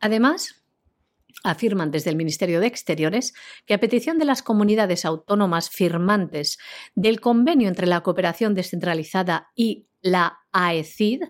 Además, 0.00 0.56
afirman 1.44 1.92
desde 1.92 2.10
el 2.10 2.16
Ministerio 2.16 2.58
de 2.58 2.66
Exteriores 2.66 3.32
que 3.64 3.74
a 3.74 3.78
petición 3.78 4.18
de 4.18 4.24
las 4.24 4.42
comunidades 4.42 5.04
autónomas 5.04 5.70
firmantes 5.70 6.58
del 6.96 7.20
convenio 7.20 7.68
entre 7.68 7.86
la 7.86 8.00
cooperación 8.00 8.56
descentralizada 8.56 9.52
y 9.54 9.86
la 10.02 10.38
AECID 10.52 11.24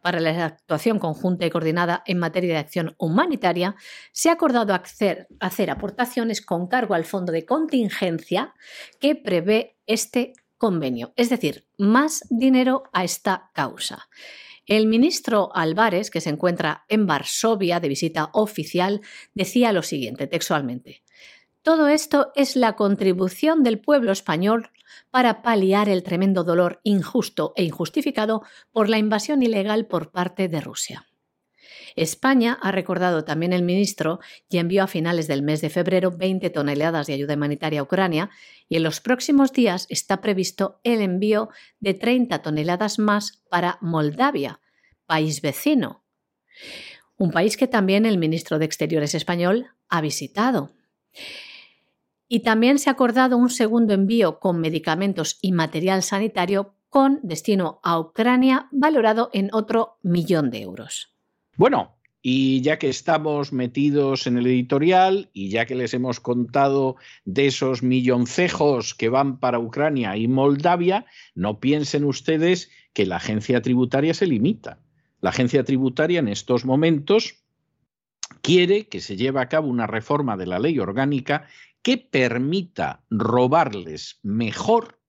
para 0.00 0.20
la 0.20 0.46
actuación 0.46 0.98
conjunta 0.98 1.46
y 1.46 1.50
coordinada 1.50 2.02
en 2.06 2.18
materia 2.18 2.54
de 2.54 2.60
acción 2.60 2.94
humanitaria, 2.98 3.76
se 4.12 4.30
ha 4.30 4.32
acordado 4.32 4.74
hacer, 4.74 5.28
aportaciones 5.70 6.40
con 6.40 6.66
cargo 6.66 6.94
al 6.94 7.04
fondo 7.04 7.32
de 7.32 7.44
contingencia 7.44 8.54
que 9.00 9.14
prevé 9.14 9.76
este 9.86 10.32
convenio, 10.58 11.12
es 11.16 11.28
decir, 11.28 11.66
más 11.76 12.24
dinero 12.30 12.84
a 12.92 13.04
esta 13.04 13.50
causa. 13.52 14.08
El 14.64 14.86
ministro 14.86 15.50
Álvarez, 15.54 16.08
que 16.10 16.20
se 16.20 16.30
encuentra 16.30 16.84
en 16.88 17.06
Varsovia 17.06 17.80
de 17.80 17.88
visita 17.88 18.30
oficial, 18.32 19.00
decía 19.34 19.72
lo 19.72 19.82
siguiente 19.82 20.28
textualmente. 20.28 21.02
Todo 21.62 21.88
esto 21.88 22.32
es 22.34 22.56
la 22.56 22.74
contribución 22.74 23.62
del 23.62 23.80
pueblo 23.80 24.12
español 24.12 24.70
para 25.10 25.42
paliar 25.42 25.88
el 25.88 26.02
tremendo 26.02 26.44
dolor 26.44 26.80
injusto 26.84 27.52
e 27.56 27.64
injustificado 27.64 28.42
por 28.70 28.88
la 28.88 28.98
invasión 28.98 29.42
ilegal 29.42 29.86
por 29.86 30.10
parte 30.10 30.48
de 30.48 30.60
Rusia. 30.60 31.06
España, 31.96 32.58
ha 32.62 32.72
recordado 32.72 33.24
también 33.24 33.52
el 33.52 33.62
ministro, 33.62 34.20
y 34.48 34.58
envió 34.58 34.82
a 34.82 34.86
finales 34.86 35.28
del 35.28 35.42
mes 35.42 35.60
de 35.60 35.70
febrero 35.70 36.10
20 36.10 36.50
toneladas 36.50 37.06
de 37.06 37.14
ayuda 37.14 37.34
humanitaria 37.34 37.80
a 37.80 37.82
Ucrania 37.82 38.30
y 38.68 38.76
en 38.76 38.82
los 38.82 39.00
próximos 39.00 39.52
días 39.52 39.86
está 39.90 40.20
previsto 40.20 40.80
el 40.84 41.00
envío 41.00 41.50
de 41.80 41.94
30 41.94 42.40
toneladas 42.42 42.98
más 42.98 43.42
para 43.48 43.78
Moldavia, 43.80 44.60
país 45.06 45.42
vecino. 45.42 46.04
Un 47.16 47.30
país 47.30 47.56
que 47.56 47.66
también 47.66 48.06
el 48.06 48.18
ministro 48.18 48.58
de 48.58 48.64
Exteriores 48.64 49.14
español 49.14 49.66
ha 49.88 50.00
visitado. 50.00 50.72
Y 52.34 52.40
también 52.40 52.78
se 52.78 52.88
ha 52.88 52.94
acordado 52.94 53.36
un 53.36 53.50
segundo 53.50 53.92
envío 53.92 54.40
con 54.40 54.58
medicamentos 54.58 55.36
y 55.42 55.52
material 55.52 56.02
sanitario 56.02 56.72
con 56.88 57.20
destino 57.22 57.78
a 57.82 58.00
Ucrania 58.00 58.68
valorado 58.72 59.28
en 59.34 59.50
otro 59.52 59.98
millón 60.02 60.50
de 60.50 60.62
euros. 60.62 61.12
Bueno, 61.58 61.98
y 62.22 62.62
ya 62.62 62.78
que 62.78 62.88
estamos 62.88 63.52
metidos 63.52 64.26
en 64.26 64.38
el 64.38 64.46
editorial 64.46 65.28
y 65.34 65.50
ya 65.50 65.66
que 65.66 65.74
les 65.74 65.92
hemos 65.92 66.20
contado 66.20 66.96
de 67.26 67.48
esos 67.48 67.82
milloncejos 67.82 68.94
que 68.94 69.10
van 69.10 69.38
para 69.38 69.58
Ucrania 69.58 70.16
y 70.16 70.26
Moldavia, 70.26 71.04
no 71.34 71.60
piensen 71.60 72.02
ustedes 72.02 72.70
que 72.94 73.04
la 73.04 73.16
agencia 73.16 73.60
tributaria 73.60 74.14
se 74.14 74.26
limita. 74.26 74.78
La 75.20 75.28
agencia 75.28 75.64
tributaria 75.64 76.20
en 76.20 76.28
estos 76.28 76.64
momentos 76.64 77.42
quiere 78.40 78.88
que 78.88 79.00
se 79.00 79.16
lleve 79.16 79.42
a 79.42 79.50
cabo 79.50 79.68
una 79.68 79.86
reforma 79.86 80.38
de 80.38 80.46
la 80.46 80.58
ley 80.58 80.78
orgánica 80.78 81.46
que 81.82 81.98
permita 81.98 83.04
robarles 83.10 84.18
mejor 84.22 85.00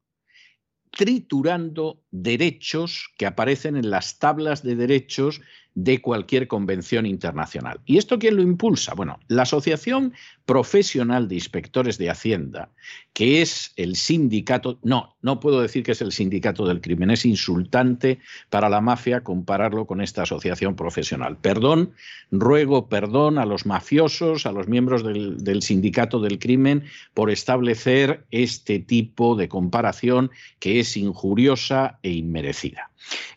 triturando 0.91 2.02
derechos 2.13 3.10
que 3.17 3.25
aparecen 3.25 3.75
en 3.75 3.89
las 3.89 4.20
tablas 4.20 4.62
de 4.63 4.75
derechos 4.75 5.41
de 5.75 6.01
cualquier 6.01 6.48
convención 6.48 7.05
internacional. 7.05 7.82
¿Y 7.86 7.98
esto 7.98 8.20
quién 8.20 8.36
lo 8.36 8.43
impulsa? 8.43 8.93
Bueno, 8.93 9.20
la 9.27 9.41
Asociación 9.41 10.13
Profesional 10.46 11.27
de 11.27 11.36
Inspectores 11.36 11.98
de 11.98 12.10
Hacienda, 12.10 12.70
que 13.13 13.41
es 13.41 13.72
el 13.75 13.96
sindicato, 13.96 14.77
no, 14.84 15.15
no 15.22 15.39
puedo 15.39 15.62
decir 15.62 15.84
que 15.84 15.93
es 15.93 16.01
el 16.01 16.12
sindicato 16.12 16.67
del 16.67 16.82
crimen, 16.82 17.10
es 17.10 17.25
insultante 17.25 18.20
para 18.50 18.70
la 18.70 18.82
mafia 18.82 19.24
compararlo 19.24 19.88
con 19.88 20.01
esta 20.01 20.24
asociación 20.24 20.75
profesional. 20.75 21.38
Perdón, 21.38 21.93
ruego 22.29 22.88
perdón 22.88 23.38
a 23.38 23.46
los 23.46 23.65
mafiosos, 23.65 24.46
a 24.46 24.51
los 24.51 24.67
miembros 24.67 25.03
del, 25.03 25.62
sindicato 25.63 26.20
del 26.20 26.39
crimen 26.39 26.84
por 27.13 27.32
establecer 27.32 28.25
este 28.29 28.79
tipo 28.79 29.36
de 29.36 29.48
comparación 29.48 30.29
que 30.60 30.79
es 30.79 30.98
injuriosa 30.98 32.00
e 32.03 32.12
inmerecida. 32.12 32.91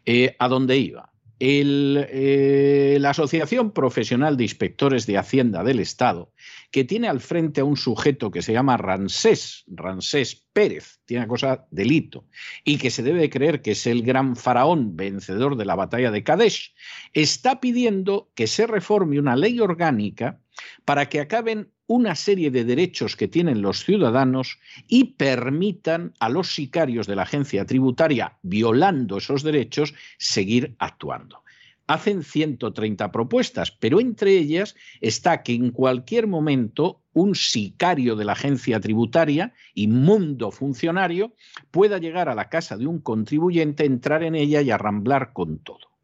Eh, 0.05 0.37
¿A 0.39 0.49
dónde 0.49 0.77
iba? 0.77 1.13
Eh, 1.39 2.97
la 2.99 3.11
Asociación 3.11 3.73
Profesional 3.73 4.39
de 4.39 4.45
Inspectores 4.45 5.07
de 5.07 5.19
Hacienda 5.19 5.63
del 5.63 5.81
Estado, 5.81 6.33
que 6.71 6.85
tiene 6.85 7.09
al 7.09 7.21
frente 7.21 7.61
a 7.61 7.65
un 7.65 7.77
sujeto 7.77 8.31
que 8.31 8.41
se 8.41 8.55
llama 8.55 8.79
Ransés, 8.79 9.65
Ransés 9.67 10.47
Pérez, 10.55 11.01
tiene 11.05 11.27
cosa 11.27 11.67
delito, 11.71 12.27
y 12.65 12.79
que 12.79 12.91
se 12.91 13.03
debe 13.03 13.29
creer 13.29 13.61
que 13.61 13.73
es 13.73 13.87
el 13.87 14.03
gran 14.03 14.35
faraón 14.35 14.97
vencedor 14.97 15.57
de 15.57 15.67
la 15.67 15.75
batalla 15.75 16.11
de 16.11 16.25
Kadesh, 16.25 16.75
está 17.13 17.61
pidiendo 17.61 18.31
que 18.35 18.47
se 18.47 18.67
reforme 18.67 19.19
una 19.19 19.37
ley 19.37 19.61
orgánica 19.61 20.41
para 20.87 21.11
que 21.11 21.21
acaben 21.21 21.71
una 21.87 22.15
serie 22.15 22.51
de 22.51 22.65
derechos 22.65 23.17
que 23.17 23.29
tienen 23.29 23.63
los 23.63 23.85
ciudadanos 23.85 24.59
y 24.89 25.15
permitan 25.15 26.15
a 26.19 26.29
los 26.29 26.55
sicarios 26.55 27.07
de 27.07 27.17
la 27.17 27.23
agencia 27.23 27.65
tributaria, 27.65 28.39
violando 28.43 29.19
esos 29.19 29.43
derechos, 29.43 29.95
seguir 30.19 30.75
actuando. 30.79 31.43
Hacen 31.87 32.25
130 32.25 33.13
propuestas, 33.13 33.71
pero 33.71 34.01
entre 34.01 34.37
ellas 34.37 34.75
está 35.01 35.45
que 35.45 35.55
en 35.55 35.71
cualquier 35.71 36.27
momento 36.27 37.03
un 37.13 37.37
sicario 37.37 38.17
de 38.17 38.25
la 38.25 38.33
agencia 38.33 38.81
tributaria, 38.81 39.55
inmundo 39.75 40.51
funcionario, 40.51 41.35
pueda 41.71 41.99
llegar 41.99 42.29
a 42.29 42.35
la 42.35 42.49
casa 42.49 42.77
de 42.77 42.89
un 42.89 42.99
contribuyente, 42.99 43.85
entrar 43.85 44.25
en 44.25 44.35
ella 44.35 44.61
y 44.63 44.73
arramblar 44.73 45.33
con 45.33 45.61
todo. 45.61 45.97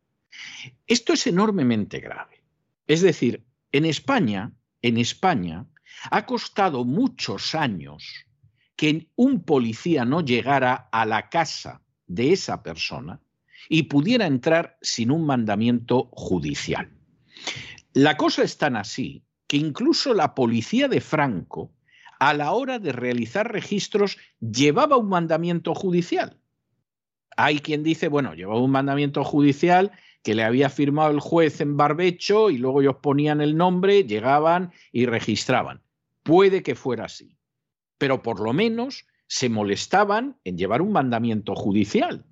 Esto 0.86 1.12
es 1.12 1.26
enormemente 1.26 1.98
grave. 1.98 2.42
Es 2.86 3.02
decir, 3.02 3.44
en 3.72 3.84
España, 3.84 4.52
en 4.82 4.98
España, 4.98 5.66
ha 6.10 6.26
costado 6.26 6.84
muchos 6.84 7.54
años 7.54 8.26
que 8.76 9.08
un 9.16 9.44
policía 9.44 10.04
no 10.04 10.20
llegara 10.20 10.88
a 10.90 11.06
la 11.06 11.28
casa 11.28 11.82
de 12.06 12.32
esa 12.32 12.62
persona 12.62 13.20
y 13.68 13.84
pudiera 13.84 14.26
entrar 14.26 14.76
sin 14.82 15.10
un 15.10 15.24
mandamiento 15.24 16.10
judicial. 16.12 16.90
La 17.92 18.16
cosa 18.16 18.42
es 18.42 18.58
tan 18.58 18.76
así 18.76 19.24
que 19.46 19.56
incluso 19.56 20.14
la 20.14 20.34
policía 20.34 20.88
de 20.88 21.00
Franco, 21.00 21.72
a 22.18 22.34
la 22.34 22.52
hora 22.52 22.78
de 22.78 22.92
realizar 22.92 23.52
registros, 23.52 24.16
llevaba 24.40 24.96
un 24.96 25.08
mandamiento 25.08 25.74
judicial. 25.74 26.38
Hay 27.36 27.60
quien 27.60 27.82
dice, 27.82 28.08
bueno, 28.08 28.34
llevaba 28.34 28.60
un 28.60 28.70
mandamiento 28.70 29.24
judicial 29.24 29.92
que 30.22 30.34
le 30.34 30.44
había 30.44 30.70
firmado 30.70 31.10
el 31.10 31.20
juez 31.20 31.60
en 31.60 31.76
barbecho 31.76 32.50
y 32.50 32.58
luego 32.58 32.80
ellos 32.80 32.96
ponían 33.02 33.40
el 33.40 33.56
nombre, 33.56 34.04
llegaban 34.04 34.72
y 34.92 35.06
registraban. 35.06 35.82
Puede 36.22 36.62
que 36.62 36.74
fuera 36.74 37.06
así, 37.06 37.36
pero 37.98 38.22
por 38.22 38.40
lo 38.40 38.52
menos 38.52 39.06
se 39.26 39.48
molestaban 39.48 40.36
en 40.44 40.58
llevar 40.58 40.82
un 40.82 40.92
mandamiento 40.92 41.54
judicial. 41.54 42.24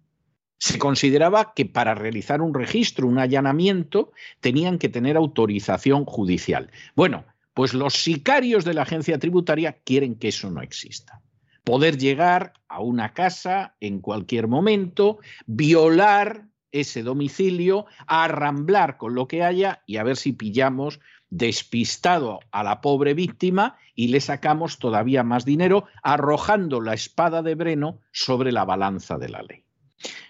Se 0.58 0.78
consideraba 0.78 1.54
que 1.54 1.64
para 1.64 1.94
realizar 1.94 2.42
un 2.42 2.52
registro, 2.52 3.06
un 3.06 3.18
allanamiento, 3.18 4.12
tenían 4.40 4.78
que 4.78 4.90
tener 4.90 5.16
autorización 5.16 6.04
judicial. 6.04 6.70
Bueno, 6.94 7.24
pues 7.54 7.72
los 7.72 7.94
sicarios 7.94 8.64
de 8.64 8.74
la 8.74 8.82
agencia 8.82 9.18
tributaria 9.18 9.78
quieren 9.84 10.16
que 10.16 10.28
eso 10.28 10.50
no 10.50 10.60
exista. 10.60 11.22
Poder 11.64 11.96
llegar 11.96 12.52
a 12.68 12.80
una 12.80 13.14
casa 13.14 13.74
en 13.80 14.00
cualquier 14.00 14.48
momento, 14.48 15.18
violar 15.46 16.49
ese 16.72 17.02
domicilio, 17.02 17.86
arramblar 18.06 18.96
con 18.96 19.14
lo 19.14 19.28
que 19.28 19.42
haya 19.42 19.82
y 19.86 19.96
a 19.96 20.02
ver 20.02 20.16
si 20.16 20.32
pillamos 20.32 21.00
despistado 21.30 22.40
a 22.50 22.64
la 22.64 22.80
pobre 22.80 23.14
víctima 23.14 23.76
y 23.94 24.08
le 24.08 24.20
sacamos 24.20 24.78
todavía 24.78 25.22
más 25.22 25.44
dinero, 25.44 25.84
arrojando 26.02 26.80
la 26.80 26.94
espada 26.94 27.42
de 27.42 27.54
Breno 27.54 28.00
sobre 28.12 28.52
la 28.52 28.64
balanza 28.64 29.18
de 29.18 29.28
la 29.28 29.42
ley. 29.42 29.64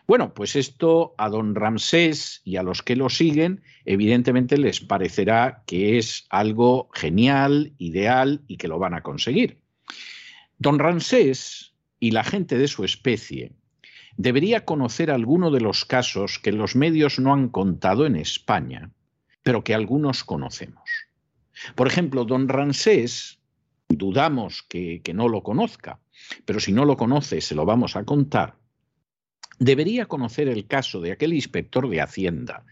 Bueno, 0.06 0.34
pues 0.34 0.56
esto 0.56 1.14
a 1.18 1.28
don 1.28 1.54
Ramsés 1.54 2.42
y 2.44 2.56
a 2.56 2.62
los 2.62 2.82
que 2.82 2.96
lo 2.96 3.08
siguen, 3.08 3.62
evidentemente 3.84 4.58
les 4.58 4.80
parecerá 4.80 5.62
que 5.66 5.98
es 5.98 6.26
algo 6.30 6.88
genial, 6.92 7.74
ideal 7.78 8.42
y 8.48 8.56
que 8.56 8.68
lo 8.68 8.78
van 8.78 8.94
a 8.94 9.02
conseguir. 9.02 9.62
Don 10.58 10.78
Ramsés 10.78 11.74
y 12.00 12.10
la 12.10 12.24
gente 12.24 12.58
de 12.58 12.66
su 12.66 12.84
especie 12.84 13.52
debería 14.16 14.64
conocer 14.64 15.10
alguno 15.10 15.50
de 15.50 15.60
los 15.60 15.84
casos 15.84 16.38
que 16.38 16.52
los 16.52 16.76
medios 16.76 17.18
no 17.18 17.32
han 17.32 17.48
contado 17.48 18.06
en 18.06 18.16
España, 18.16 18.90
pero 19.42 19.64
que 19.64 19.74
algunos 19.74 20.24
conocemos. 20.24 20.90
Por 21.74 21.86
ejemplo, 21.86 22.24
don 22.24 22.48
Ramsés, 22.48 23.38
dudamos 23.88 24.62
que, 24.62 25.00
que 25.02 25.14
no 25.14 25.28
lo 25.28 25.42
conozca, 25.42 26.00
pero 26.44 26.60
si 26.60 26.72
no 26.72 26.84
lo 26.84 26.96
conoce 26.96 27.40
se 27.40 27.54
lo 27.54 27.64
vamos 27.64 27.96
a 27.96 28.04
contar, 28.04 28.56
debería 29.58 30.06
conocer 30.06 30.48
el 30.48 30.66
caso 30.66 31.00
de 31.00 31.12
aquel 31.12 31.34
inspector 31.34 31.88
de 31.88 32.00
Hacienda 32.00 32.64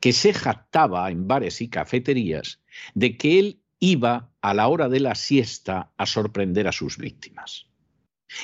que 0.00 0.12
se 0.12 0.32
jactaba 0.32 1.10
en 1.10 1.28
bares 1.28 1.60
y 1.60 1.68
cafeterías 1.68 2.60
de 2.94 3.16
que 3.16 3.38
él 3.38 3.60
iba 3.78 4.30
a 4.40 4.54
la 4.54 4.68
hora 4.68 4.88
de 4.88 5.00
la 5.00 5.14
siesta 5.14 5.92
a 5.96 6.06
sorprender 6.06 6.66
a 6.68 6.72
sus 6.72 6.98
víctimas. 6.98 7.69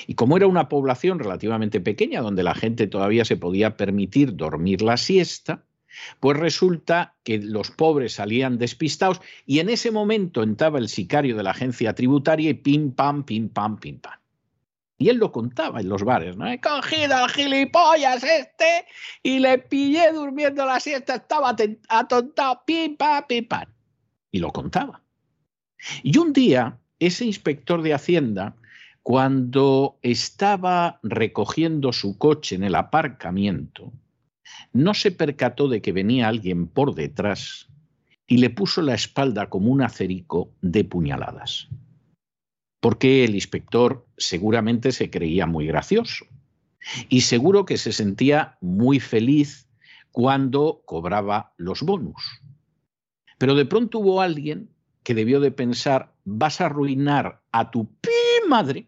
Y 0.06 0.14
como 0.14 0.36
era 0.36 0.46
una 0.46 0.68
población 0.68 1.18
relativamente 1.18 1.80
pequeña, 1.80 2.20
donde 2.20 2.42
la 2.42 2.54
gente 2.54 2.86
todavía 2.86 3.24
se 3.24 3.36
podía 3.36 3.76
permitir 3.76 4.36
dormir 4.36 4.82
la 4.82 4.96
siesta, 4.96 5.64
pues 6.20 6.36
resulta 6.36 7.14
que 7.24 7.38
los 7.38 7.70
pobres 7.70 8.14
salían 8.14 8.58
despistados 8.58 9.20
y 9.46 9.60
en 9.60 9.70
ese 9.70 9.90
momento 9.90 10.42
entraba 10.42 10.78
el 10.78 10.88
sicario 10.88 11.36
de 11.36 11.42
la 11.42 11.50
agencia 11.50 11.94
tributaria 11.94 12.50
y 12.50 12.54
pim, 12.54 12.92
pam, 12.92 13.24
pim, 13.24 13.48
pam, 13.48 13.78
pim, 13.78 13.98
pam. 13.98 14.18
Y 14.98 15.10
él 15.10 15.18
lo 15.18 15.30
contaba 15.30 15.80
en 15.80 15.90
los 15.90 16.04
bares, 16.04 16.36
¿no? 16.36 16.50
He 16.50 16.58
cogido 16.58 17.16
al 17.16 17.28
gilipollas 17.30 18.22
este 18.24 18.86
y 19.22 19.40
le 19.40 19.58
pillé 19.58 20.10
durmiendo 20.12 20.64
la 20.64 20.80
siesta, 20.80 21.16
estaba 21.16 21.54
atontado, 21.88 22.62
pim, 22.66 22.96
pam, 22.96 23.24
pim, 23.28 23.46
pam. 23.46 23.66
Y 24.30 24.38
lo 24.38 24.52
contaba. 24.52 25.02
Y 26.02 26.16
un 26.16 26.32
día, 26.32 26.78
ese 26.98 27.26
inspector 27.26 27.82
de 27.82 27.92
Hacienda, 27.92 28.56
cuando 29.06 30.00
estaba 30.02 30.98
recogiendo 31.04 31.92
su 31.92 32.18
coche 32.18 32.56
en 32.56 32.64
el 32.64 32.74
aparcamiento, 32.74 33.92
no 34.72 34.94
se 34.94 35.12
percató 35.12 35.68
de 35.68 35.80
que 35.80 35.92
venía 35.92 36.26
alguien 36.26 36.66
por 36.66 36.96
detrás 36.96 37.68
y 38.26 38.38
le 38.38 38.50
puso 38.50 38.82
la 38.82 38.94
espalda 38.94 39.48
como 39.48 39.70
un 39.70 39.82
acerico 39.82 40.50
de 40.60 40.82
puñaladas 40.82 41.68
porque 42.86 43.24
el 43.24 43.34
inspector 43.34 44.06
seguramente 44.16 44.92
se 44.92 45.10
creía 45.10 45.46
muy 45.46 45.66
gracioso 45.66 46.24
y 47.08 47.22
seguro 47.22 47.64
que 47.64 47.78
se 47.78 47.92
sentía 47.92 48.58
muy 48.60 49.00
feliz 49.00 49.68
cuando 50.12 50.82
cobraba 50.84 51.52
los 51.56 51.82
bonus. 51.82 52.40
Pero 53.38 53.56
de 53.56 53.66
pronto 53.66 53.98
hubo 53.98 54.20
alguien 54.20 54.70
que 55.02 55.14
debió 55.14 55.40
de 55.40 55.50
pensar, 55.50 56.14
vas 56.24 56.60
a 56.60 56.66
arruinar 56.66 57.42
a 57.50 57.72
tu 57.72 57.86
pi 58.00 58.10
madre, 58.48 58.86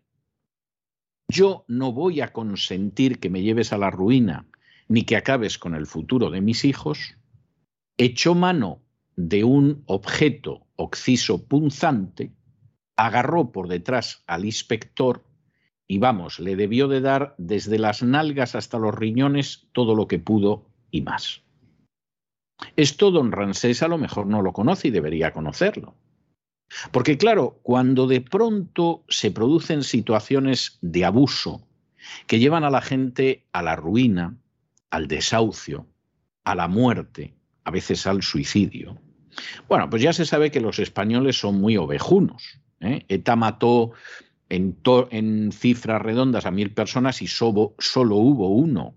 yo 1.29 1.65
no 1.69 1.93
voy 1.93 2.21
a 2.21 2.33
consentir 2.33 3.21
que 3.21 3.31
me 3.31 3.43
lleves 3.43 3.73
a 3.73 3.79
la 3.79 3.91
ruina 3.91 4.47
ni 4.89 5.05
que 5.05 5.17
acabes 5.17 5.59
con 5.59 5.75
el 5.75 5.87
futuro 5.87 6.31
de 6.31 6.41
mis 6.41 6.65
hijos, 6.65 7.17
echó 7.99 8.35
mano 8.35 8.81
de 9.17 9.45
un 9.45 9.83
objeto 9.87 10.67
oxiso 10.77 11.47
punzante 11.47 12.33
agarró 12.97 13.53
por 13.53 13.69
detrás 13.69 14.25
al 14.27 14.45
inspector 14.45 15.25
y 15.87 15.99
vamos, 15.99 16.41
le 16.41 16.57
debió 16.57 16.89
de 16.89 17.01
dar 17.01 17.35
desde 17.39 17.79
las 17.79 18.03
nalgas 18.03 18.55
hasta 18.55 18.79
los 18.79 18.95
riñones 18.95 19.69
todo 19.73 19.95
lo 19.95 20.09
que 20.09 20.19
pudo 20.19 20.67
y 20.91 21.03
más. 21.03 21.43
Esto 22.77 23.11
don 23.11 23.31
Ransés 23.31 23.83
a 23.83 23.89
lo 23.89 23.99
mejor 23.99 24.27
no 24.27 24.43
lo 24.43 24.53
conoce 24.53 24.89
y 24.89 24.91
debería 24.91 25.33
conocerlo. 25.33 25.95
Porque 26.93 27.17
claro, 27.17 27.59
cuando 27.63 28.07
de 28.07 28.21
pronto 28.21 29.05
se 29.09 29.31
producen 29.31 29.83
situaciones 29.83 30.79
de 30.83 31.05
abuso 31.05 31.67
que 32.27 32.39
llevan 32.39 32.65
a 32.65 32.71
la 32.71 32.83
gente 32.83 33.47
a 33.53 33.63
la 33.63 33.77
ruina, 33.77 34.37
al 34.91 35.09
desahucio, 35.09 35.87
a 36.45 36.55
la 36.55 36.69
muerte, 36.69 37.35
a 37.65 37.71
veces 37.71 38.07
al 38.07 38.23
suicidio, 38.23 38.99
bueno, 39.69 39.89
pues 39.89 40.03
ya 40.03 40.13
se 40.13 40.27
sabe 40.27 40.51
que 40.51 40.61
los 40.61 40.79
españoles 40.79 41.39
son 41.39 41.61
muy 41.61 41.77
ovejunos 41.77 42.61
¿eh? 42.81 43.05
ETA 43.09 43.37
mató 43.37 43.93
en, 44.49 45.53
cifras 45.53 46.03
redondas 46.03 46.47
a 46.47 46.51
mil 46.51 46.73
personas 46.73 47.23
y 47.23 47.27
solo 47.27 47.75
hubo 47.79 48.49
uno 48.49 48.95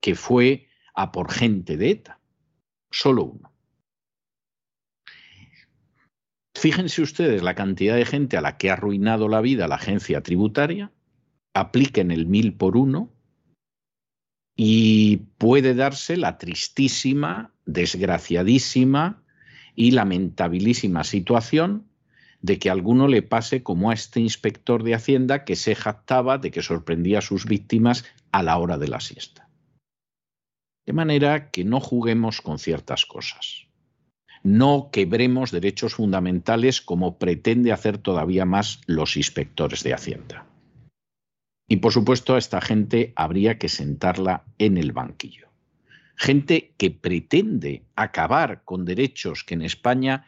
que 0.00 0.14
fue 0.14 0.68
a 0.94 1.12
por 1.12 1.30
gente 1.30 1.76
de 1.76 1.90
ETA. 1.90 2.20
Solo 2.90 3.24
uno. 3.24 3.51
Fíjense 6.54 7.02
ustedes 7.02 7.42
la 7.42 7.54
cantidad 7.54 7.96
de 7.96 8.04
gente 8.04 8.36
a 8.36 8.40
la 8.40 8.56
que 8.56 8.70
ha 8.70 8.74
arruinado 8.74 9.28
la 9.28 9.40
vida 9.40 9.68
la 9.68 9.76
agencia 9.76 10.22
tributaria, 10.22 10.92
apliquen 11.54 12.10
el 12.10 12.26
mil 12.26 12.54
por 12.54 12.76
uno 12.76 13.10
y 14.56 15.18
puede 15.38 15.74
darse 15.74 16.16
la 16.16 16.38
tristísima, 16.38 17.52
desgraciadísima 17.64 19.22
y 19.74 19.92
lamentabilísima 19.92 21.04
situación 21.04 21.88
de 22.42 22.58
que 22.58 22.70
alguno 22.70 23.08
le 23.08 23.22
pase 23.22 23.62
como 23.62 23.90
a 23.90 23.94
este 23.94 24.20
inspector 24.20 24.82
de 24.82 24.94
Hacienda 24.94 25.44
que 25.44 25.56
se 25.56 25.74
jactaba 25.74 26.38
de 26.38 26.50
que 26.50 26.62
sorprendía 26.62 27.18
a 27.18 27.22
sus 27.22 27.46
víctimas 27.46 28.04
a 28.32 28.42
la 28.42 28.58
hora 28.58 28.78
de 28.78 28.88
la 28.88 29.00
siesta. 29.00 29.48
De 30.84 30.92
manera 30.92 31.50
que 31.50 31.64
no 31.64 31.80
juguemos 31.80 32.40
con 32.40 32.58
ciertas 32.58 33.06
cosas. 33.06 33.61
No 34.42 34.90
quebremos 34.92 35.50
derechos 35.50 35.94
fundamentales 35.94 36.80
como 36.80 37.18
pretende 37.18 37.72
hacer 37.72 37.98
todavía 37.98 38.44
más 38.44 38.80
los 38.86 39.16
inspectores 39.16 39.82
de 39.82 39.94
Hacienda. 39.94 40.46
Y 41.68 41.76
por 41.76 41.92
supuesto 41.92 42.34
a 42.34 42.38
esta 42.38 42.60
gente 42.60 43.12
habría 43.16 43.58
que 43.58 43.68
sentarla 43.68 44.44
en 44.58 44.76
el 44.76 44.92
banquillo. 44.92 45.48
Gente 46.16 46.74
que 46.76 46.90
pretende 46.90 47.84
acabar 47.96 48.62
con 48.64 48.84
derechos 48.84 49.44
que 49.44 49.54
en 49.54 49.62
España 49.62 50.26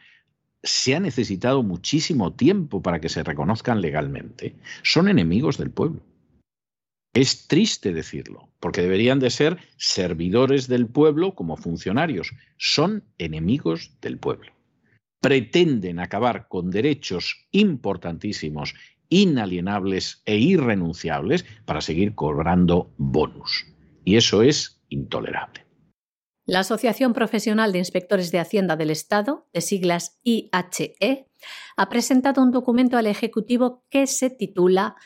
se 0.63 0.95
ha 0.95 0.99
necesitado 0.99 1.61
muchísimo 1.61 2.33
tiempo 2.33 2.81
para 2.81 2.99
que 2.99 3.09
se 3.09 3.23
reconozcan 3.23 3.81
legalmente, 3.81 4.55
son 4.81 5.07
enemigos 5.07 5.57
del 5.57 5.69
pueblo. 5.69 6.01
Es 7.15 7.47
triste 7.47 7.93
decirlo, 7.93 8.49
porque 8.59 8.81
deberían 8.81 9.21
de 9.21 9.29
ser 9.29 9.57
servidores 9.77 10.67
del 10.67 10.87
pueblo 10.87 11.33
como 11.33 11.55
funcionarios. 11.55 12.33
Son 12.57 13.05
enemigos 13.17 13.93
del 14.01 14.19
pueblo. 14.19 14.51
Pretenden 15.21 15.99
acabar 15.99 16.49
con 16.49 16.71
derechos 16.71 17.47
importantísimos, 17.51 18.75
inalienables 19.07 20.23
e 20.25 20.35
irrenunciables 20.35 21.45
para 21.63 21.79
seguir 21.79 22.15
cobrando 22.15 22.93
bonus. 22.97 23.65
Y 24.03 24.17
eso 24.17 24.41
es 24.41 24.81
intolerable. 24.89 25.65
La 26.45 26.59
Asociación 26.59 27.13
Profesional 27.13 27.71
de 27.71 27.79
Inspectores 27.79 28.29
de 28.31 28.39
Hacienda 28.39 28.75
del 28.75 28.89
Estado, 28.89 29.47
de 29.53 29.61
siglas 29.61 30.19
IHE, 30.23 31.29
ha 31.77 31.89
presentado 31.89 32.43
un 32.43 32.51
documento 32.51 32.97
al 32.97 33.07
Ejecutivo 33.07 33.85
que 33.89 34.05
se 34.05 34.29
titula 34.29 34.97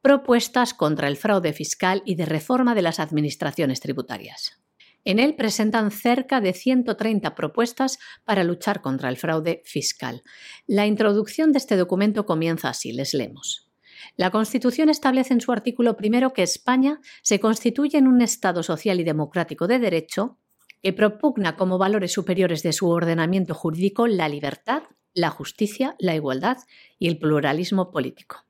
Propuestas 0.00 0.74
contra 0.74 1.08
el 1.08 1.16
fraude 1.16 1.52
fiscal 1.52 2.02
y 2.04 2.14
de 2.14 2.26
reforma 2.26 2.74
de 2.74 2.82
las 2.82 3.00
administraciones 3.00 3.80
tributarias. 3.80 4.62
En 5.04 5.18
él 5.18 5.34
presentan 5.34 5.90
cerca 5.90 6.40
de 6.40 6.52
130 6.52 7.34
propuestas 7.34 7.98
para 8.24 8.44
luchar 8.44 8.82
contra 8.82 9.08
el 9.08 9.16
fraude 9.16 9.62
fiscal. 9.64 10.22
La 10.66 10.86
introducción 10.86 11.52
de 11.52 11.58
este 11.58 11.76
documento 11.76 12.24
comienza 12.24 12.68
así, 12.68 12.92
les 12.92 13.12
leemos. 13.14 13.68
La 14.16 14.30
Constitución 14.30 14.88
establece 14.88 15.32
en 15.32 15.40
su 15.40 15.52
artículo 15.52 15.96
primero 15.96 16.32
que 16.32 16.42
España 16.42 17.00
se 17.22 17.40
constituye 17.40 17.98
en 17.98 18.06
un 18.06 18.20
Estado 18.22 18.62
social 18.62 19.00
y 19.00 19.04
democrático 19.04 19.66
de 19.66 19.78
derecho 19.78 20.38
que 20.82 20.92
propugna 20.92 21.56
como 21.56 21.78
valores 21.78 22.12
superiores 22.12 22.62
de 22.62 22.72
su 22.72 22.88
ordenamiento 22.88 23.54
jurídico 23.54 24.06
la 24.06 24.28
libertad, 24.28 24.82
la 25.14 25.30
justicia, 25.30 25.94
la 25.98 26.14
igualdad 26.14 26.58
y 26.98 27.08
el 27.08 27.18
pluralismo 27.18 27.90
político. 27.90 28.44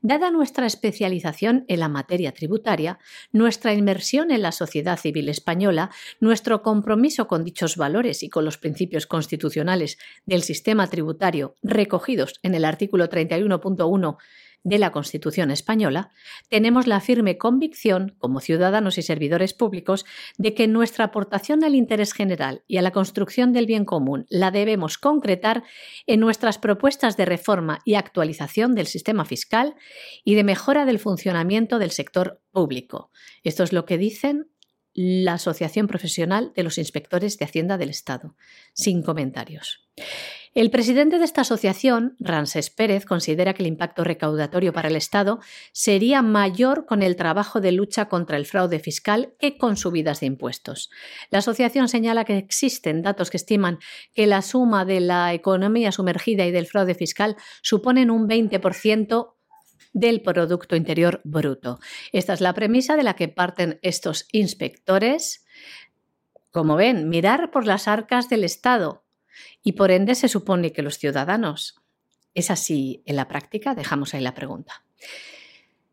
Dada 0.00 0.30
nuestra 0.30 0.66
especialización 0.66 1.64
en 1.68 1.80
la 1.80 1.88
materia 1.88 2.32
tributaria, 2.32 2.98
nuestra 3.32 3.74
inmersión 3.74 4.30
en 4.30 4.42
la 4.42 4.52
sociedad 4.52 4.98
civil 4.98 5.28
española, 5.28 5.90
nuestro 6.20 6.62
compromiso 6.62 7.28
con 7.28 7.44
dichos 7.44 7.76
valores 7.76 8.22
y 8.22 8.28
con 8.28 8.44
los 8.44 8.58
principios 8.58 9.06
constitucionales 9.06 9.98
del 10.26 10.42
sistema 10.42 10.88
tributario 10.88 11.56
recogidos 11.62 12.40
en 12.42 12.54
el 12.54 12.64
artículo 12.64 13.08
31.1 13.08 14.16
de 14.64 14.78
la 14.78 14.92
Constitución 14.92 15.50
española, 15.50 16.10
tenemos 16.48 16.86
la 16.86 17.00
firme 17.00 17.38
convicción, 17.38 18.14
como 18.18 18.40
ciudadanos 18.40 18.98
y 18.98 19.02
servidores 19.02 19.54
públicos, 19.54 20.04
de 20.38 20.54
que 20.54 20.68
nuestra 20.68 21.06
aportación 21.06 21.64
al 21.64 21.74
interés 21.74 22.12
general 22.12 22.62
y 22.66 22.76
a 22.76 22.82
la 22.82 22.92
construcción 22.92 23.52
del 23.52 23.66
bien 23.66 23.84
común 23.84 24.26
la 24.28 24.50
debemos 24.50 24.98
concretar 24.98 25.64
en 26.06 26.20
nuestras 26.20 26.58
propuestas 26.58 27.16
de 27.16 27.24
reforma 27.24 27.80
y 27.84 27.94
actualización 27.94 28.74
del 28.74 28.86
sistema 28.86 29.24
fiscal 29.24 29.74
y 30.24 30.34
de 30.34 30.44
mejora 30.44 30.84
del 30.84 30.98
funcionamiento 30.98 31.78
del 31.78 31.90
sector 31.90 32.40
público. 32.52 33.10
Esto 33.42 33.64
es 33.64 33.72
lo 33.72 33.84
que 33.84 33.98
dicen 33.98 34.48
la 34.94 35.34
Asociación 35.34 35.86
Profesional 35.86 36.52
de 36.54 36.62
los 36.62 36.78
Inspectores 36.78 37.38
de 37.38 37.44
Hacienda 37.44 37.78
del 37.78 37.90
Estado. 37.90 38.36
Sin 38.74 39.02
comentarios. 39.02 39.88
El 40.54 40.70
presidente 40.70 41.18
de 41.18 41.24
esta 41.24 41.40
asociación, 41.40 42.14
Ramsés 42.20 42.68
Pérez, 42.68 43.06
considera 43.06 43.54
que 43.54 43.62
el 43.62 43.68
impacto 43.68 44.04
recaudatorio 44.04 44.74
para 44.74 44.88
el 44.88 44.96
Estado 44.96 45.40
sería 45.72 46.20
mayor 46.20 46.84
con 46.84 47.02
el 47.02 47.16
trabajo 47.16 47.62
de 47.62 47.72
lucha 47.72 48.10
contra 48.10 48.36
el 48.36 48.44
fraude 48.44 48.78
fiscal 48.78 49.32
que 49.38 49.56
con 49.56 49.78
subidas 49.78 50.20
de 50.20 50.26
impuestos. 50.26 50.90
La 51.30 51.38
asociación 51.38 51.88
señala 51.88 52.26
que 52.26 52.36
existen 52.36 53.00
datos 53.00 53.30
que 53.30 53.38
estiman 53.38 53.78
que 54.12 54.26
la 54.26 54.42
suma 54.42 54.84
de 54.84 55.00
la 55.00 55.32
economía 55.32 55.90
sumergida 55.90 56.44
y 56.44 56.50
del 56.50 56.66
fraude 56.66 56.94
fiscal 56.94 57.36
suponen 57.62 58.10
un 58.10 58.28
20% 58.28 59.32
del 59.94 60.20
Producto 60.20 60.76
Interior 60.76 61.22
Bruto. 61.24 61.78
Esta 62.12 62.34
es 62.34 62.42
la 62.42 62.52
premisa 62.52 62.96
de 62.96 63.04
la 63.04 63.16
que 63.16 63.28
parten 63.28 63.78
estos 63.80 64.28
inspectores. 64.32 65.46
Como 66.50 66.76
ven, 66.76 67.08
mirar 67.08 67.50
por 67.50 67.66
las 67.66 67.88
arcas 67.88 68.28
del 68.28 68.44
Estado, 68.44 69.01
y 69.62 69.72
por 69.72 69.90
ende 69.90 70.14
se 70.14 70.28
supone 70.28 70.72
que 70.72 70.82
los 70.82 70.98
ciudadanos. 70.98 71.76
¿Es 72.34 72.50
así 72.50 73.02
en 73.06 73.16
la 73.16 73.28
práctica? 73.28 73.74
Dejamos 73.74 74.14
ahí 74.14 74.20
la 74.20 74.34
pregunta. 74.34 74.84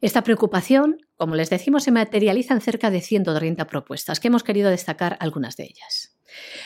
Esta 0.01 0.23
preocupación, 0.23 1.05
como 1.17 1.35
les 1.35 1.49
decimos, 1.49 1.83
se 1.83 1.91
materializa 1.91 2.53
en 2.53 2.61
cerca 2.61 2.89
de 2.89 3.01
130 3.01 3.67
propuestas, 3.67 4.21
que 4.21 4.29
hemos 4.29 4.43
querido 4.43 4.69
destacar 4.69 5.17
algunas 5.19 5.57
de 5.57 5.65
ellas. 5.65 6.15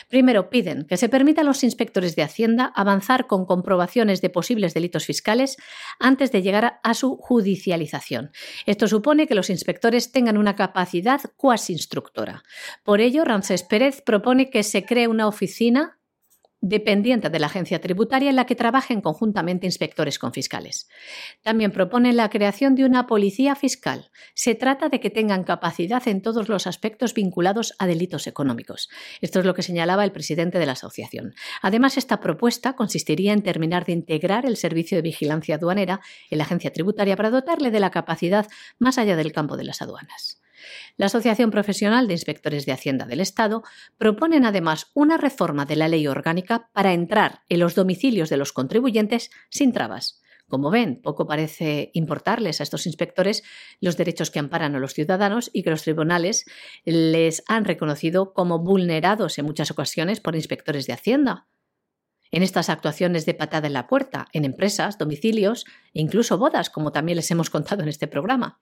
Primero, 0.08 0.50
piden 0.50 0.86
que 0.86 0.96
se 0.96 1.08
permita 1.08 1.40
a 1.40 1.44
los 1.44 1.64
inspectores 1.64 2.14
de 2.14 2.22
Hacienda 2.22 2.72
avanzar 2.76 3.26
con 3.26 3.46
comprobaciones 3.46 4.20
de 4.20 4.30
posibles 4.30 4.74
delitos 4.74 5.06
fiscales 5.06 5.56
antes 5.98 6.30
de 6.30 6.42
llegar 6.42 6.80
a 6.82 6.94
su 6.94 7.16
judicialización. 7.16 8.30
Esto 8.66 8.86
supone 8.86 9.26
que 9.26 9.34
los 9.34 9.50
inspectores 9.50 10.12
tengan 10.12 10.36
una 10.36 10.54
capacidad 10.54 11.20
cuasi 11.36 11.72
instructora. 11.72 12.44
Por 12.84 13.00
ello, 13.00 13.24
Ramsés 13.24 13.62
Pérez 13.62 14.02
propone 14.02 14.50
que 14.50 14.62
se 14.62 14.84
cree 14.84 15.08
una 15.08 15.26
oficina 15.26 15.98
dependiente 16.64 17.28
de 17.28 17.38
la 17.38 17.46
agencia 17.46 17.80
tributaria 17.80 18.30
en 18.30 18.36
la 18.36 18.46
que 18.46 18.54
trabajen 18.54 19.02
conjuntamente 19.02 19.66
inspectores 19.66 20.18
con 20.18 20.32
fiscales. 20.32 20.88
También 21.42 21.70
proponen 21.70 22.16
la 22.16 22.30
creación 22.30 22.74
de 22.74 22.86
una 22.86 23.06
policía 23.06 23.54
fiscal. 23.54 24.10
Se 24.34 24.54
trata 24.54 24.88
de 24.88 24.98
que 24.98 25.10
tengan 25.10 25.44
capacidad 25.44 26.06
en 26.08 26.22
todos 26.22 26.48
los 26.48 26.66
aspectos 26.66 27.12
vinculados 27.12 27.74
a 27.78 27.86
delitos 27.86 28.26
económicos. 28.26 28.88
Esto 29.20 29.40
es 29.40 29.46
lo 29.46 29.52
que 29.52 29.62
señalaba 29.62 30.04
el 30.04 30.12
presidente 30.12 30.58
de 30.58 30.64
la 30.64 30.72
asociación. 30.72 31.34
Además, 31.60 31.98
esta 31.98 32.20
propuesta 32.20 32.74
consistiría 32.74 33.34
en 33.34 33.42
terminar 33.42 33.84
de 33.84 33.92
integrar 33.92 34.46
el 34.46 34.56
servicio 34.56 34.96
de 34.96 35.02
vigilancia 35.02 35.56
aduanera 35.56 36.00
en 36.30 36.38
la 36.38 36.44
agencia 36.44 36.72
tributaria 36.72 37.16
para 37.16 37.30
dotarle 37.30 37.70
de 37.70 37.80
la 37.80 37.90
capacidad 37.90 38.46
más 38.78 38.96
allá 38.96 39.16
del 39.16 39.32
campo 39.32 39.58
de 39.58 39.64
las 39.64 39.82
aduanas. 39.82 40.43
La 40.96 41.06
Asociación 41.06 41.50
Profesional 41.50 42.06
de 42.06 42.14
Inspectores 42.14 42.66
de 42.66 42.72
Hacienda 42.72 43.06
del 43.06 43.20
Estado 43.20 43.62
proponen 43.98 44.44
además 44.44 44.90
una 44.94 45.16
reforma 45.16 45.64
de 45.64 45.76
la 45.76 45.88
ley 45.88 46.06
orgánica 46.06 46.70
para 46.72 46.92
entrar 46.92 47.40
en 47.48 47.60
los 47.60 47.74
domicilios 47.74 48.28
de 48.30 48.36
los 48.36 48.52
contribuyentes 48.52 49.30
sin 49.50 49.72
trabas. 49.72 50.20
Como 50.48 50.70
ven, 50.70 51.00
poco 51.00 51.26
parece 51.26 51.90
importarles 51.94 52.60
a 52.60 52.64
estos 52.64 52.86
inspectores 52.86 53.42
los 53.80 53.96
derechos 53.96 54.30
que 54.30 54.38
amparan 54.38 54.76
a 54.76 54.78
los 54.78 54.92
ciudadanos 54.92 55.50
y 55.52 55.62
que 55.62 55.70
los 55.70 55.82
tribunales 55.82 56.44
les 56.84 57.42
han 57.48 57.64
reconocido 57.64 58.34
como 58.34 58.58
vulnerados 58.58 59.38
en 59.38 59.46
muchas 59.46 59.70
ocasiones 59.70 60.20
por 60.20 60.36
inspectores 60.36 60.86
de 60.86 60.92
Hacienda 60.92 61.46
en 62.34 62.42
estas 62.42 62.68
actuaciones 62.68 63.26
de 63.26 63.34
patada 63.34 63.68
en 63.68 63.74
la 63.74 63.86
puerta, 63.86 64.26
en 64.32 64.44
empresas, 64.44 64.98
domicilios 64.98 65.66
e 65.94 66.00
incluso 66.00 66.36
bodas, 66.36 66.68
como 66.68 66.90
también 66.90 67.14
les 67.14 67.30
hemos 67.30 67.48
contado 67.48 67.84
en 67.84 67.88
este 67.88 68.08
programa. 68.08 68.60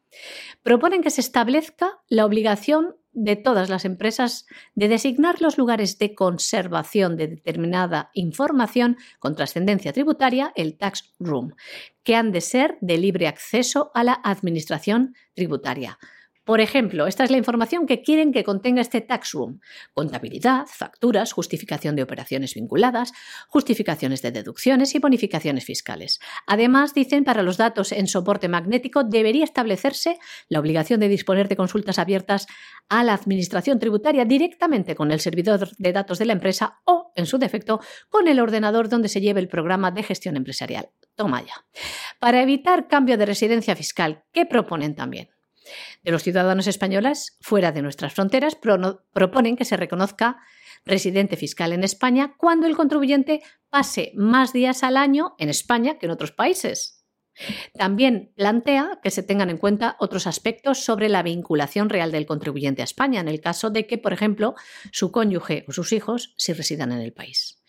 Proponen 0.62 1.02
que 1.02 1.08
se 1.08 1.22
establezca 1.22 1.98
la 2.06 2.26
obligación 2.26 2.96
de 3.12 3.36
todas 3.36 3.70
las 3.70 3.86
empresas 3.86 4.44
de 4.74 4.88
designar 4.88 5.40
los 5.40 5.56
lugares 5.56 5.98
de 5.98 6.14
conservación 6.14 7.16
de 7.16 7.28
determinada 7.28 8.10
información 8.12 8.98
con 9.18 9.36
trascendencia 9.36 9.94
tributaria, 9.94 10.52
el 10.54 10.76
tax 10.76 11.14
room, 11.18 11.54
que 12.02 12.14
han 12.14 12.30
de 12.30 12.42
ser 12.42 12.76
de 12.82 12.98
libre 12.98 13.26
acceso 13.26 13.90
a 13.94 14.04
la 14.04 14.20
administración 14.22 15.14
tributaria. 15.34 15.98
Por 16.44 16.60
ejemplo, 16.60 17.06
esta 17.06 17.22
es 17.22 17.30
la 17.30 17.36
información 17.36 17.86
que 17.86 18.02
quieren 18.02 18.32
que 18.32 18.42
contenga 18.42 18.80
este 18.80 19.00
tax 19.00 19.30
room. 19.32 19.60
Contabilidad, 19.94 20.66
facturas, 20.66 21.32
justificación 21.32 21.94
de 21.94 22.02
operaciones 22.02 22.54
vinculadas, 22.54 23.12
justificaciones 23.48 24.22
de 24.22 24.32
deducciones 24.32 24.96
y 24.96 24.98
bonificaciones 24.98 25.64
fiscales. 25.64 26.18
Además, 26.48 26.94
dicen, 26.94 27.22
para 27.22 27.44
los 27.44 27.58
datos 27.58 27.92
en 27.92 28.08
soporte 28.08 28.48
magnético 28.48 29.04
debería 29.04 29.44
establecerse 29.44 30.18
la 30.48 30.58
obligación 30.58 30.98
de 30.98 31.08
disponer 31.08 31.46
de 31.46 31.56
consultas 31.56 32.00
abiertas 32.00 32.48
a 32.88 33.04
la 33.04 33.14
Administración 33.14 33.78
tributaria 33.78 34.24
directamente 34.24 34.96
con 34.96 35.12
el 35.12 35.20
servidor 35.20 35.70
de 35.78 35.92
datos 35.92 36.18
de 36.18 36.24
la 36.24 36.32
empresa 36.32 36.80
o, 36.84 37.12
en 37.14 37.26
su 37.26 37.38
defecto, 37.38 37.80
con 38.08 38.26
el 38.26 38.40
ordenador 38.40 38.88
donde 38.88 39.08
se 39.08 39.20
lleve 39.20 39.40
el 39.40 39.48
programa 39.48 39.92
de 39.92 40.02
gestión 40.02 40.36
empresarial. 40.36 40.90
Toma 41.14 41.40
ya. 41.42 41.54
Para 42.18 42.42
evitar 42.42 42.88
cambio 42.88 43.16
de 43.16 43.26
residencia 43.26 43.76
fiscal, 43.76 44.24
¿qué 44.32 44.44
proponen 44.44 44.96
también? 44.96 45.28
De 46.02 46.10
los 46.10 46.22
ciudadanos 46.22 46.66
españoles 46.66 47.38
fuera 47.40 47.72
de 47.72 47.82
nuestras 47.82 48.14
fronteras 48.14 48.56
proponen 49.12 49.56
que 49.56 49.64
se 49.64 49.76
reconozca 49.76 50.38
residente 50.84 51.36
fiscal 51.36 51.72
en 51.72 51.84
España 51.84 52.34
cuando 52.36 52.66
el 52.66 52.76
contribuyente 52.76 53.42
pase 53.70 54.12
más 54.14 54.52
días 54.52 54.82
al 54.82 54.96
año 54.96 55.34
en 55.38 55.48
España 55.48 55.98
que 55.98 56.06
en 56.06 56.12
otros 56.12 56.32
países. 56.32 57.02
También 57.74 58.32
plantea 58.36 59.00
que 59.02 59.10
se 59.10 59.22
tengan 59.22 59.48
en 59.48 59.56
cuenta 59.56 59.96
otros 60.00 60.26
aspectos 60.26 60.84
sobre 60.84 61.08
la 61.08 61.22
vinculación 61.22 61.88
real 61.88 62.12
del 62.12 62.26
contribuyente 62.26 62.82
a 62.82 62.84
España, 62.84 63.20
en 63.20 63.28
el 63.28 63.40
caso 63.40 63.70
de 63.70 63.86
que, 63.86 63.96
por 63.96 64.12
ejemplo, 64.12 64.54
su 64.90 65.12
cónyuge 65.12 65.64
o 65.66 65.72
sus 65.72 65.92
hijos 65.92 66.34
sí 66.36 66.52
residan 66.52 66.92
en 66.92 67.00
el 67.00 67.12
país. 67.12 67.61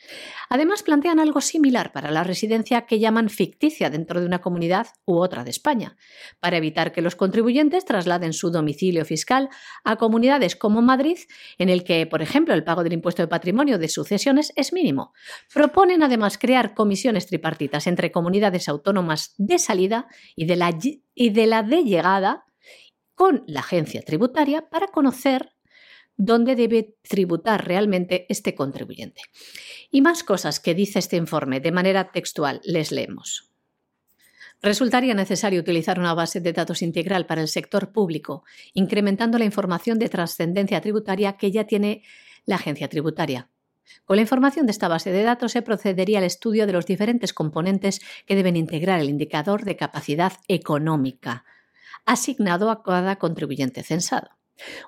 Además, 0.49 0.83
plantean 0.83 1.19
algo 1.19 1.41
similar 1.41 1.91
para 1.91 2.11
la 2.11 2.23
residencia 2.23 2.85
que 2.85 2.99
llaman 2.99 3.29
ficticia 3.29 3.89
dentro 3.89 4.19
de 4.19 4.27
una 4.27 4.41
comunidad 4.41 4.87
u 5.05 5.17
otra 5.17 5.43
de 5.43 5.49
España, 5.49 5.97
para 6.39 6.57
evitar 6.57 6.91
que 6.91 7.01
los 7.01 7.15
contribuyentes 7.15 7.85
trasladen 7.85 8.33
su 8.33 8.51
domicilio 8.51 9.05
fiscal 9.05 9.49
a 9.83 9.95
comunidades 9.95 10.55
como 10.55 10.81
Madrid, 10.81 11.17
en 11.57 11.69
el 11.69 11.83
que, 11.83 12.05
por 12.05 12.21
ejemplo, 12.21 12.53
el 12.53 12.63
pago 12.63 12.83
del 12.83 12.93
impuesto 12.93 13.21
de 13.21 13.27
patrimonio 13.27 13.77
de 13.77 13.89
sucesiones 13.89 14.53
es 14.55 14.73
mínimo. 14.73 15.13
Proponen 15.53 16.03
además 16.03 16.37
crear 16.37 16.73
comisiones 16.73 17.25
tripartitas 17.27 17.87
entre 17.87 18.11
comunidades 18.11 18.69
autónomas 18.69 19.33
de 19.37 19.57
salida 19.57 20.07
y 20.35 20.45
de 20.45 20.55
la, 20.55 20.77
y 21.15 21.29
de, 21.31 21.47
la 21.47 21.63
de 21.63 21.83
llegada 21.83 22.45
con 23.15 23.43
la 23.47 23.61
agencia 23.61 24.01
tributaria 24.01 24.69
para 24.69 24.87
conocer 24.87 25.52
dónde 26.17 26.55
debe 26.55 26.95
tributar 27.01 27.67
realmente 27.67 28.25
este 28.29 28.55
contribuyente. 28.55 29.21
Y 29.91 30.01
más 30.01 30.23
cosas 30.23 30.59
que 30.59 30.75
dice 30.75 30.99
este 30.99 31.17
informe 31.17 31.59
de 31.59 31.71
manera 31.71 32.11
textual, 32.11 32.61
les 32.63 32.91
leemos. 32.91 33.49
Resultaría 34.61 35.13
necesario 35.13 35.59
utilizar 35.59 35.99
una 35.99 36.13
base 36.13 36.39
de 36.39 36.53
datos 36.53 36.81
integral 36.81 37.25
para 37.25 37.41
el 37.41 37.49
sector 37.49 37.91
público, 37.91 38.45
incrementando 38.73 39.37
la 39.37 39.43
información 39.43 39.99
de 39.99 40.07
trascendencia 40.07 40.79
tributaria 40.79 41.33
que 41.33 41.51
ya 41.51 41.65
tiene 41.65 42.03
la 42.45 42.55
agencia 42.55 42.87
tributaria. 42.87 43.49
Con 44.05 44.15
la 44.15 44.21
información 44.21 44.65
de 44.65 44.71
esta 44.71 44.87
base 44.87 45.11
de 45.11 45.23
datos 45.23 45.51
se 45.51 45.61
procedería 45.61 46.19
al 46.19 46.23
estudio 46.23 46.65
de 46.65 46.73
los 46.73 46.85
diferentes 46.85 47.33
componentes 47.33 47.99
que 48.25 48.35
deben 48.35 48.55
integrar 48.55 49.01
el 49.01 49.09
indicador 49.09 49.65
de 49.65 49.75
capacidad 49.75 50.33
económica, 50.47 51.43
asignado 52.05 52.69
a 52.69 52.83
cada 52.83 53.17
contribuyente 53.17 53.83
censado. 53.83 54.29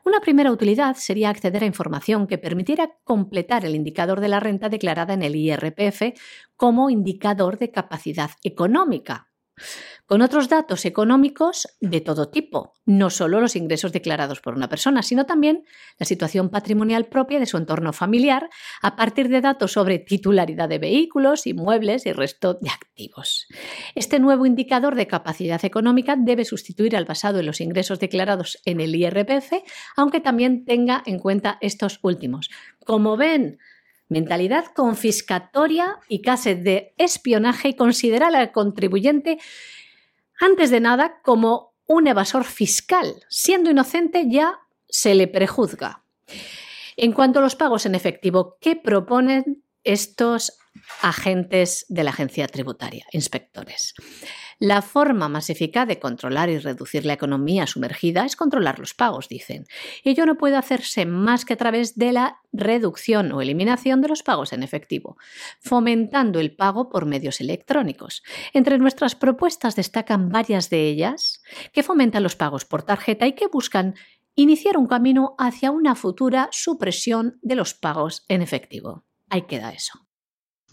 Una 0.04 0.20
primera 0.20 0.52
utilidad 0.52 0.96
sería 0.96 1.30
acceder 1.30 1.64
a 1.64 1.68
información 1.68 2.28
que 2.28 2.38
permitiera 2.38 2.98
completar 3.04 3.66
el 3.66 3.76
indicador 3.76 4.20
de 4.20 4.30
la 4.30 4.40
renta 4.40 4.70
declarada 4.70 5.14
en 5.14 5.24
el 5.24 5.36
IRPF 5.36 6.14
como 6.56 6.90
indicador 6.90 7.58
de 7.58 7.72
capacidad 7.72 8.32
económica. 8.44 9.32
Con 10.06 10.22
otros 10.22 10.50
datos 10.50 10.86
económicos 10.86 11.68
de 11.82 12.00
todo 12.00 12.30
tipo, 12.30 12.74
no 12.86 13.10
solo 13.10 13.42
los 13.42 13.56
ingresos 13.56 13.92
declarados 13.92 14.40
por 14.40 14.56
una 14.56 14.70
persona, 14.70 15.02
sino 15.02 15.26
también 15.26 15.64
la 15.98 16.06
situación 16.06 16.50
patrimonial 16.50 17.08
propia 17.08 17.40
de 17.40 17.48
su 17.48 17.58
entorno 17.58 17.92
familiar 17.92 18.50
a 18.82 18.96
partir 18.96 19.30
de 19.30 19.42
datos 19.42 19.72
sobre 19.72 19.98
titularidad 19.98 20.70
de 20.70 20.78
vehículos, 20.78 21.48
inmuebles 21.48 22.06
y 22.06 22.14
resto 22.14 22.56
de 22.56 22.70
activos. 22.70 23.48
Este 23.96 24.20
nuevo 24.20 24.46
indicador 24.46 24.96
de 24.96 25.08
capacidad 25.08 25.64
económica 25.66 26.16
debe 26.16 26.46
sustituir 26.46 26.96
al 26.96 27.06
basado 27.06 27.40
en 27.40 27.48
los 27.48 27.60
ingresos 27.60 28.00
declarados 28.00 28.60
en 28.66 28.82
el 28.82 28.96
IRPF, 28.96 29.54
aunque 29.96 30.20
también 30.20 30.66
tenga 30.66 31.02
en 31.06 31.20
cuenta 31.20 31.58
estos 31.62 32.00
últimos. 32.04 32.50
Como 32.86 33.18
ven, 33.18 33.58
mentalidad 34.08 34.66
confiscatoria 34.76 35.98
y 36.08 36.22
casi 36.22 36.54
de 36.54 36.94
espionaje 36.98 37.70
y 37.70 37.76
considera 37.76 38.28
al 38.28 38.52
contribuyente 38.52 39.40
antes 40.40 40.70
de 40.70 40.80
nada 40.80 41.22
como 41.24 41.74
un 41.88 42.08
evasor 42.08 42.44
fiscal. 42.44 43.24
Siendo 43.30 43.70
inocente 43.70 44.26
ya 44.30 44.60
se 44.88 45.16
le 45.16 45.28
prejuzga. 45.28 46.04
En 46.98 47.12
cuanto 47.12 47.40
a 47.40 47.42
los 47.42 47.56
pagos 47.56 47.86
en 47.86 47.96
efectivo, 47.96 48.58
¿qué 48.62 48.76
proponen 48.76 49.64
estos 49.84 50.58
agentes 51.02 51.86
de 51.90 52.04
la 52.04 52.12
agencia 52.12 52.48
tributaria, 52.48 53.06
inspectores? 53.12 53.94
La 54.60 54.82
forma 54.82 55.28
más 55.28 55.50
eficaz 55.50 55.88
de 55.88 56.00
controlar 56.00 56.50
y 56.50 56.58
reducir 56.58 57.06
la 57.06 57.14
economía 57.14 57.68
sumergida 57.68 58.26
es 58.26 58.36
controlar 58.36 58.80
los 58.80 58.94
pagos, 58.94 59.28
dicen. 59.28 59.66
Ello 60.04 60.26
no 60.26 60.38
puede 60.38 60.56
hacerse 60.56 61.06
más 61.06 61.44
que 61.44 61.54
a 61.54 61.58
través 61.58 61.96
de 61.96 62.14
la 62.14 62.40
reducción 62.54 63.32
o 63.34 63.42
eliminación 63.42 64.02
de 64.02 64.08
los 64.08 64.24
pagos 64.24 64.54
en 64.54 64.64
efectivo, 64.64 65.18
fomentando 65.60 66.40
el 66.40 66.56
pago 66.56 66.90
por 66.90 67.06
medios 67.06 67.42
electrónicos. 67.42 68.24
Entre 68.54 68.78
nuestras 68.78 69.16
propuestas 69.16 69.76
destacan 69.76 70.30
varias 70.30 70.70
de 70.70 70.88
ellas 70.88 71.42
que 71.74 71.84
fomentan 71.84 72.24
los 72.24 72.36
pagos 72.36 72.64
por 72.64 72.84
tarjeta 72.84 73.28
y 73.28 73.34
que 73.34 73.48
buscan 73.48 73.96
iniciar 74.36 74.78
un 74.78 74.88
camino 74.88 75.36
hacia 75.38 75.72
una 75.72 75.96
futura 75.96 76.50
supresión 76.52 77.40
de 77.42 77.56
los 77.56 77.74
pagos 77.74 78.24
en 78.28 78.42
efectivo. 78.42 79.06
Ahí 79.30 79.44
queda 79.44 79.72
eso. 79.72 80.05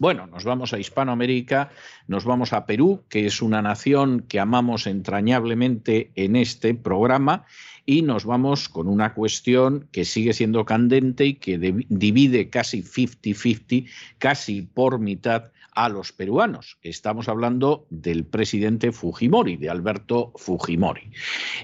Bueno, 0.02 0.26
nos 0.26 0.42
vamos 0.42 0.72
a 0.72 0.80
Hispanoamérica, 0.80 1.70
nos 2.08 2.24
vamos 2.24 2.52
a 2.52 2.66
Perú, 2.66 3.04
que 3.08 3.24
es 3.24 3.40
una 3.40 3.62
nación 3.62 4.24
que 4.28 4.40
amamos 4.40 4.88
entrañablemente 4.88 6.10
en 6.16 6.34
este 6.34 6.74
programa, 6.74 7.44
y 7.86 8.02
nos 8.02 8.24
vamos 8.24 8.68
con 8.68 8.88
una 8.88 9.14
cuestión 9.14 9.86
que 9.92 10.04
sigue 10.04 10.32
siendo 10.32 10.64
candente 10.64 11.26
y 11.26 11.34
que 11.34 11.56
divide 11.88 12.50
casi 12.50 12.82
50-50, 12.82 13.88
casi 14.18 14.62
por 14.62 14.98
mitad 14.98 15.52
a 15.72 15.88
los 15.88 16.10
peruanos. 16.10 16.78
Estamos 16.82 17.28
hablando 17.28 17.86
del 17.88 18.24
presidente 18.24 18.90
Fujimori, 18.90 19.56
de 19.56 19.70
Alberto 19.70 20.32
Fujimori. 20.34 21.12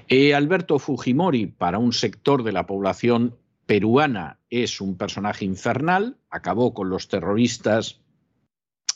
Eh, 0.07 0.33
Alberto 0.33 0.79
Fujimori, 0.79 1.47
para 1.47 1.77
un 1.77 1.91
sector 1.91 2.43
de 2.43 2.53
la 2.53 2.65
población 2.65 3.35
peruana, 3.65 4.39
es 4.49 4.79
un 4.79 4.95
personaje 4.95 5.43
infernal, 5.43 6.15
acabó 6.29 6.73
con 6.73 6.89
los 6.89 7.09
terroristas 7.09 7.99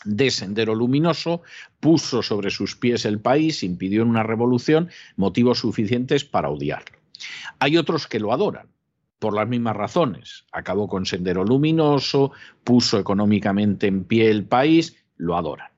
de 0.06 0.32
Sendero 0.32 0.76
Luminoso, 0.76 1.42
puso 1.80 2.22
sobre 2.22 2.50
sus 2.50 2.76
pies 2.76 3.06
el 3.06 3.20
país, 3.20 3.64
impidió 3.64 4.04
una 4.04 4.24
revolución, 4.24 4.90
motivos 5.16 5.60
suficientes 5.60 6.26
para 6.26 6.50
odiarlo. 6.50 6.98
Hay 7.60 7.78
otros 7.78 8.08
que 8.08 8.20
lo 8.20 8.34
adoran, 8.34 8.68
por 9.24 9.34
las 9.34 9.48
mismas 9.48 9.78
razones. 9.78 10.44
Acabó 10.52 10.90
con 10.90 11.06
Sendero 11.06 11.46
Luminoso, 11.46 12.34
puso 12.66 13.00
económicamente 13.00 13.88
en 13.88 14.04
pie 14.04 14.30
el 14.30 14.44
país, 14.44 14.98
lo 15.16 15.38
adoran. 15.38 15.70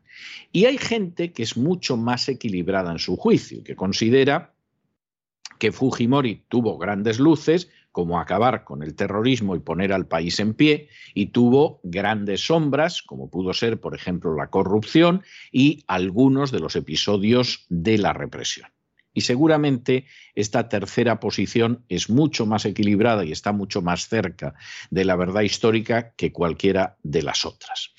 Y 0.52 0.66
hay 0.66 0.80
gente 0.80 1.32
que 1.32 1.44
es 1.44 1.56
mucho 1.56 1.96
más 1.96 2.28
equilibrada 2.28 2.92
en 2.92 2.98
su 2.98 3.16
juicio, 3.18 3.64
que 3.64 3.76
considera 3.76 4.56
que 5.60 5.72
Fujimori 5.72 6.44
tuvo 6.50 6.80
grandes 6.80 7.20
luces, 7.20 7.70
como 7.96 8.20
acabar 8.20 8.66
con 8.66 8.84
el 8.84 8.94
terrorismo 8.94 9.56
y 9.56 9.62
poner 9.62 9.94
al 9.94 10.06
país 10.06 10.42
en 10.42 10.54
pie, 10.54 10.90
y 11.14 11.28
tuvo 11.28 11.80
grandes 11.82 12.46
sombras, 12.46 13.02
como 13.02 13.30
pudo 13.30 13.54
ser, 13.54 13.80
por 13.80 13.96
ejemplo, 13.96 14.36
la 14.36 14.50
corrupción 14.50 15.24
y 15.50 15.86
algunos 15.88 16.52
de 16.52 16.60
los 16.60 16.76
episodios 16.76 17.66
de 17.70 17.98
la 17.98 18.12
represión. 18.12 18.68
Y 19.14 19.22
seguramente 19.22 20.08
esta 20.34 20.68
tercera 20.68 21.22
posición 21.22 21.86
es 21.88 22.10
mucho 22.10 22.46
más 22.46 22.66
equilibrada 22.66 23.24
y 23.24 23.32
está 23.32 23.54
mucho 23.54 23.82
más 23.82 24.10
cerca 24.10 24.56
de 24.90 25.06
la 25.06 25.16
verdad 25.16 25.44
histórica 25.44 26.12
que 26.18 26.34
cualquiera 26.34 26.98
de 27.02 27.22
las 27.22 27.46
otras. 27.46 27.94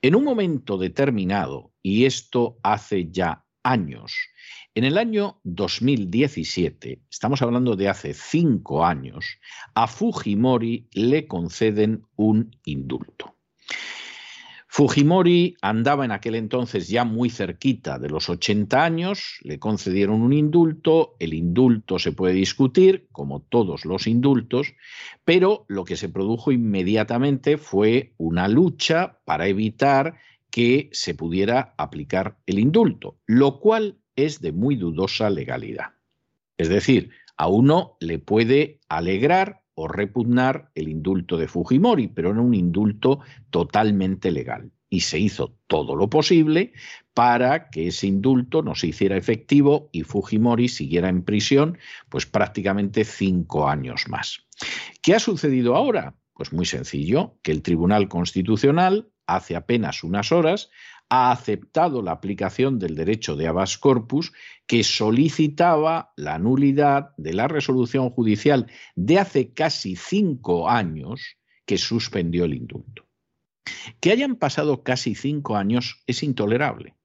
En 0.00 0.14
un 0.14 0.24
momento 0.24 0.78
determinado, 0.78 1.74
y 1.82 2.06
esto 2.06 2.56
hace 2.62 3.10
ya 3.10 3.44
años, 3.62 4.14
en 4.74 4.84
el 4.84 4.96
año 4.96 5.38
2017, 5.44 7.02
estamos 7.10 7.42
hablando 7.42 7.76
de 7.76 7.88
hace 7.88 8.14
cinco 8.14 8.84
años, 8.86 9.38
a 9.74 9.86
Fujimori 9.86 10.88
le 10.92 11.26
conceden 11.26 12.06
un 12.16 12.56
indulto. 12.64 13.36
Fujimori 14.68 15.54
andaba 15.60 16.06
en 16.06 16.12
aquel 16.12 16.34
entonces 16.34 16.88
ya 16.88 17.04
muy 17.04 17.28
cerquita 17.28 17.98
de 17.98 18.08
los 18.08 18.30
80 18.30 18.82
años, 18.82 19.38
le 19.42 19.58
concedieron 19.58 20.22
un 20.22 20.32
indulto, 20.32 21.16
el 21.18 21.34
indulto 21.34 21.98
se 21.98 22.12
puede 22.12 22.32
discutir, 22.32 23.06
como 23.12 23.42
todos 23.42 23.84
los 23.84 24.06
indultos, 24.06 24.72
pero 25.26 25.66
lo 25.68 25.84
que 25.84 25.98
se 25.98 26.08
produjo 26.08 26.52
inmediatamente 26.52 27.58
fue 27.58 28.14
una 28.16 28.48
lucha 28.48 29.18
para 29.26 29.46
evitar 29.46 30.14
que 30.50 30.88
se 30.92 31.14
pudiera 31.14 31.74
aplicar 31.76 32.38
el 32.46 32.58
indulto, 32.58 33.18
lo 33.26 33.60
cual 33.60 33.98
es 34.16 34.40
de 34.40 34.52
muy 34.52 34.76
dudosa 34.76 35.30
legalidad. 35.30 35.92
Es 36.56 36.68
decir, 36.68 37.10
a 37.36 37.48
uno 37.48 37.96
le 38.00 38.18
puede 38.18 38.80
alegrar 38.88 39.62
o 39.74 39.88
repugnar 39.88 40.70
el 40.74 40.88
indulto 40.88 41.36
de 41.36 41.48
Fujimori, 41.48 42.08
pero 42.08 42.34
no 42.34 42.42
un 42.42 42.54
indulto 42.54 43.20
totalmente 43.50 44.30
legal. 44.30 44.70
Y 44.88 45.00
se 45.00 45.18
hizo 45.18 45.56
todo 45.66 45.96
lo 45.96 46.10
posible 46.10 46.74
para 47.14 47.70
que 47.70 47.88
ese 47.88 48.06
indulto 48.06 48.62
no 48.62 48.74
se 48.74 48.88
hiciera 48.88 49.16
efectivo 49.16 49.88
y 49.90 50.02
Fujimori 50.02 50.68
siguiera 50.68 51.08
en 51.08 51.22
prisión 51.22 51.78
pues 52.10 52.26
prácticamente 52.26 53.04
cinco 53.04 53.68
años 53.68 54.04
más. 54.08 54.46
¿Qué 55.00 55.14
ha 55.14 55.18
sucedido 55.18 55.74
ahora? 55.74 56.14
Pues 56.34 56.52
muy 56.52 56.66
sencillo, 56.66 57.38
que 57.42 57.52
el 57.52 57.62
Tribunal 57.62 58.08
Constitucional 58.08 59.08
hace 59.26 59.56
apenas 59.56 60.04
unas 60.04 60.32
horas 60.32 60.70
ha 61.14 61.30
aceptado 61.30 62.00
la 62.00 62.12
aplicación 62.12 62.78
del 62.78 62.94
derecho 62.94 63.36
de 63.36 63.46
habeas 63.46 63.76
corpus 63.76 64.32
que 64.66 64.82
solicitaba 64.82 66.14
la 66.16 66.38
nulidad 66.38 67.10
de 67.18 67.34
la 67.34 67.48
resolución 67.48 68.08
judicial 68.08 68.70
de 68.96 69.18
hace 69.18 69.52
casi 69.52 69.94
cinco 69.94 70.70
años 70.70 71.36
que 71.66 71.76
suspendió 71.76 72.46
el 72.46 72.54
indulto. 72.54 73.06
Que 74.00 74.10
hayan 74.10 74.36
pasado 74.36 74.82
casi 74.84 75.14
cinco 75.14 75.56
años 75.56 76.02
es 76.06 76.22
intolerable. 76.22 76.96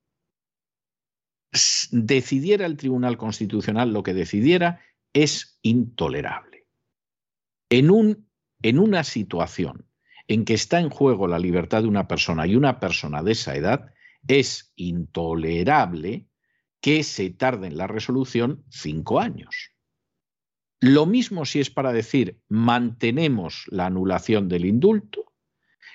Decidiera 1.91 2.65
el 2.65 2.77
Tribunal 2.77 3.17
Constitucional 3.17 3.91
lo 3.91 4.03
que 4.03 4.13
decidiera 4.13 4.79
es 5.11 5.59
intolerable. 5.63 6.65
En, 7.69 7.91
un, 7.91 8.29
en 8.61 8.79
una 8.79 9.03
situación 9.03 9.85
en 10.29 10.45
que 10.45 10.53
está 10.53 10.79
en 10.79 10.89
juego 10.89 11.27
la 11.27 11.39
libertad 11.39 11.81
de 11.81 11.89
una 11.89 12.07
persona 12.07 12.47
y 12.47 12.55
una 12.55 12.79
persona 12.79 13.21
de 13.21 13.33
esa 13.33 13.57
edad, 13.57 13.91
es 14.27 14.71
intolerable 14.75 16.27
que 16.81 17.03
se 17.03 17.29
tarde 17.29 17.67
en 17.67 17.77
la 17.77 17.87
resolución 17.87 18.63
cinco 18.69 19.19
años. 19.19 19.71
Lo 20.79 21.05
mismo 21.05 21.45
si 21.45 21.59
es 21.59 21.69
para 21.69 21.91
decir 21.91 22.39
mantenemos 22.49 23.65
la 23.69 23.87
anulación 23.87 24.47
del 24.47 24.65
indulto, 24.65 25.33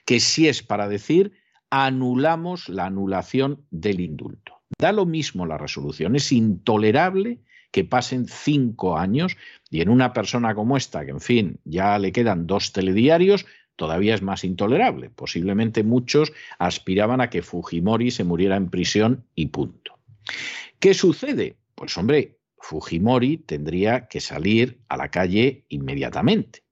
que 0.04 0.18
si 0.18 0.48
es 0.48 0.62
para 0.62 0.88
decir 0.88 1.32
anulamos 1.70 2.68
la 2.68 2.86
anulación 2.86 3.64
del 3.70 4.00
indulto. 4.00 4.60
Da 4.78 4.92
lo 4.92 5.06
mismo 5.06 5.46
la 5.46 5.56
resolución. 5.56 6.16
Es 6.16 6.32
intolerable 6.32 7.40
que 7.70 7.84
pasen 7.84 8.26
cinco 8.26 8.98
años 8.98 9.36
y 9.70 9.80
en 9.80 9.88
una 9.88 10.12
persona 10.12 10.54
como 10.54 10.76
esta, 10.76 11.04
que 11.04 11.12
en 11.12 11.20
fin, 11.20 11.60
ya 11.64 11.98
le 11.98 12.12
quedan 12.12 12.46
dos 12.46 12.72
telediarios, 12.72 13.46
todavía 13.76 14.14
es 14.14 14.22
más 14.22 14.44
intolerable. 14.44 15.10
Posiblemente 15.10 15.82
muchos 15.82 16.32
aspiraban 16.58 17.20
a 17.20 17.30
que 17.30 17.42
Fujimori 17.42 18.10
se 18.10 18.24
muriera 18.24 18.56
en 18.56 18.70
prisión 18.70 19.24
y 19.34 19.46
punto. 19.46 19.98
¿Qué 20.78 20.94
sucede? 20.94 21.56
Pues 21.74 21.96
hombre, 21.96 22.38
Fujimori 22.58 23.38
tendría 23.38 24.06
que 24.06 24.20
salir 24.20 24.80
a 24.88 24.96
la 24.96 25.08
calle 25.08 25.64
inmediatamente. 25.68 26.62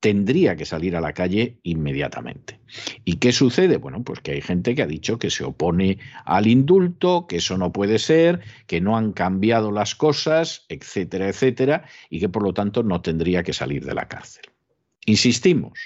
Tendría 0.00 0.54
que 0.54 0.66
salir 0.66 0.96
a 0.96 1.00
la 1.00 1.14
calle 1.14 1.58
inmediatamente. 1.62 2.60
¿Y 3.04 3.16
qué 3.16 3.32
sucede? 3.32 3.78
Bueno, 3.78 4.04
pues 4.04 4.20
que 4.20 4.32
hay 4.32 4.42
gente 4.42 4.74
que 4.74 4.82
ha 4.82 4.86
dicho 4.86 5.18
que 5.18 5.30
se 5.30 5.44
opone 5.44 5.98
al 6.26 6.46
indulto, 6.46 7.26
que 7.26 7.36
eso 7.36 7.56
no 7.56 7.72
puede 7.72 7.98
ser, 7.98 8.40
que 8.66 8.82
no 8.82 8.98
han 8.98 9.12
cambiado 9.12 9.72
las 9.72 9.94
cosas, 9.94 10.66
etcétera, 10.68 11.28
etcétera, 11.28 11.84
y 12.10 12.20
que 12.20 12.28
por 12.28 12.42
lo 12.42 12.52
tanto 12.52 12.82
no 12.82 13.00
tendría 13.00 13.42
que 13.42 13.54
salir 13.54 13.84
de 13.86 13.94
la 13.94 14.06
cárcel. 14.06 14.44
Insistimos, 15.06 15.78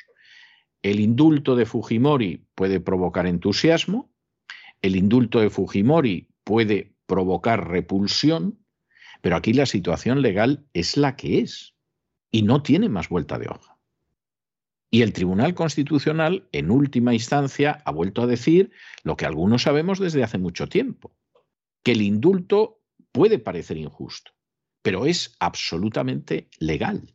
el 0.82 1.00
indulto 1.00 1.56
de 1.56 1.66
Fujimori 1.66 2.46
puede 2.54 2.80
provocar 2.80 3.26
entusiasmo, 3.26 4.12
el 4.82 4.96
indulto 4.96 5.40
de 5.40 5.50
Fujimori 5.50 6.28
puede 6.44 6.94
provocar 7.06 7.68
repulsión, 7.68 8.64
pero 9.20 9.36
aquí 9.36 9.52
la 9.52 9.66
situación 9.66 10.22
legal 10.22 10.66
es 10.72 10.96
la 10.96 11.16
que 11.16 11.40
es 11.40 11.74
y 12.30 12.42
no 12.42 12.62
tiene 12.62 12.88
más 12.88 13.08
vuelta 13.08 13.38
de 13.38 13.48
hoja. 13.48 13.78
Y 14.90 15.02
el 15.02 15.12
Tribunal 15.12 15.54
Constitucional, 15.54 16.48
en 16.52 16.70
última 16.70 17.12
instancia, 17.12 17.82
ha 17.84 17.90
vuelto 17.90 18.22
a 18.22 18.26
decir 18.26 18.70
lo 19.02 19.16
que 19.16 19.26
algunos 19.26 19.62
sabemos 19.62 19.98
desde 19.98 20.22
hace 20.22 20.38
mucho 20.38 20.66
tiempo, 20.68 21.14
que 21.82 21.92
el 21.92 22.02
indulto 22.02 22.80
puede 23.12 23.38
parecer 23.38 23.76
injusto, 23.76 24.32
pero 24.82 25.04
es 25.04 25.36
absolutamente 25.40 26.48
legal. 26.58 27.14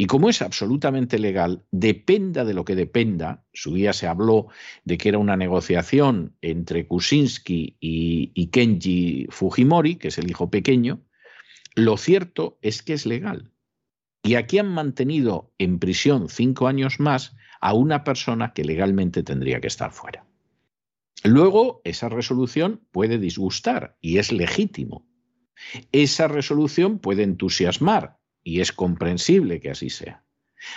Y 0.00 0.06
como 0.06 0.30
es 0.30 0.42
absolutamente 0.42 1.18
legal, 1.18 1.64
dependa 1.72 2.44
de 2.44 2.54
lo 2.54 2.64
que 2.64 2.76
dependa, 2.76 3.44
su 3.52 3.74
día 3.74 3.92
se 3.92 4.06
habló 4.06 4.46
de 4.84 4.96
que 4.96 5.08
era 5.08 5.18
una 5.18 5.36
negociación 5.36 6.36
entre 6.40 6.86
Kuczynski 6.86 7.76
y, 7.80 8.30
y 8.32 8.46
Kenji 8.46 9.26
Fujimori, 9.28 9.96
que 9.96 10.08
es 10.08 10.18
el 10.18 10.30
hijo 10.30 10.50
pequeño, 10.50 11.02
lo 11.74 11.96
cierto 11.96 12.60
es 12.62 12.84
que 12.84 12.92
es 12.92 13.06
legal. 13.06 13.50
Y 14.22 14.36
aquí 14.36 14.58
han 14.58 14.68
mantenido 14.68 15.52
en 15.58 15.80
prisión 15.80 16.28
cinco 16.28 16.68
años 16.68 17.00
más 17.00 17.36
a 17.60 17.74
una 17.74 18.04
persona 18.04 18.52
que 18.52 18.62
legalmente 18.62 19.24
tendría 19.24 19.60
que 19.60 19.66
estar 19.66 19.90
fuera. 19.90 20.28
Luego, 21.24 21.80
esa 21.82 22.08
resolución 22.08 22.86
puede 22.92 23.18
disgustar 23.18 23.96
y 24.00 24.18
es 24.18 24.30
legítimo. 24.30 25.08
Esa 25.90 26.28
resolución 26.28 27.00
puede 27.00 27.24
entusiasmar 27.24 28.18
y 28.42 28.60
es 28.60 28.72
comprensible 28.72 29.60
que 29.60 29.70
así 29.70 29.90
sea. 29.90 30.22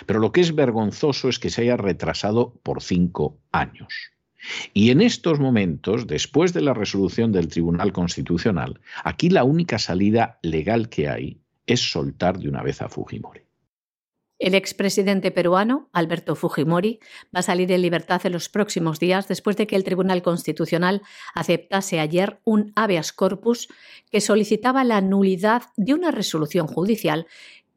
Pero 0.06 0.20
lo 0.20 0.32
que 0.32 0.40
es 0.40 0.54
vergonzoso 0.54 1.28
es 1.28 1.38
que 1.38 1.50
se 1.50 1.62
haya 1.62 1.76
retrasado 1.76 2.54
por 2.62 2.82
cinco 2.82 3.38
años. 3.50 4.12
Y 4.74 4.90
en 4.90 5.00
estos 5.00 5.38
momentos, 5.38 6.06
después 6.06 6.52
de 6.52 6.62
la 6.62 6.74
resolución 6.74 7.32
del 7.32 7.48
Tribunal 7.48 7.92
Constitucional, 7.92 8.80
aquí 9.04 9.30
la 9.30 9.44
única 9.44 9.78
salida 9.78 10.38
legal 10.42 10.88
que 10.88 11.08
hay 11.08 11.40
es 11.66 11.92
soltar 11.92 12.38
de 12.38 12.48
una 12.48 12.62
vez 12.62 12.82
a 12.82 12.88
Fujimori. 12.88 13.42
El 14.42 14.56
expresidente 14.56 15.30
peruano, 15.30 15.88
Alberto 15.92 16.34
Fujimori, 16.34 16.98
va 17.32 17.38
a 17.38 17.42
salir 17.42 17.70
en 17.70 17.80
libertad 17.80 18.26
en 18.26 18.32
los 18.32 18.48
próximos 18.48 18.98
días 18.98 19.28
después 19.28 19.56
de 19.56 19.68
que 19.68 19.76
el 19.76 19.84
Tribunal 19.84 20.20
Constitucional 20.20 21.02
aceptase 21.32 22.00
ayer 22.00 22.40
un 22.42 22.72
habeas 22.74 23.12
corpus 23.12 23.68
que 24.10 24.20
solicitaba 24.20 24.82
la 24.82 25.00
nulidad 25.00 25.62
de 25.76 25.94
una 25.94 26.10
resolución 26.10 26.66
judicial 26.66 27.28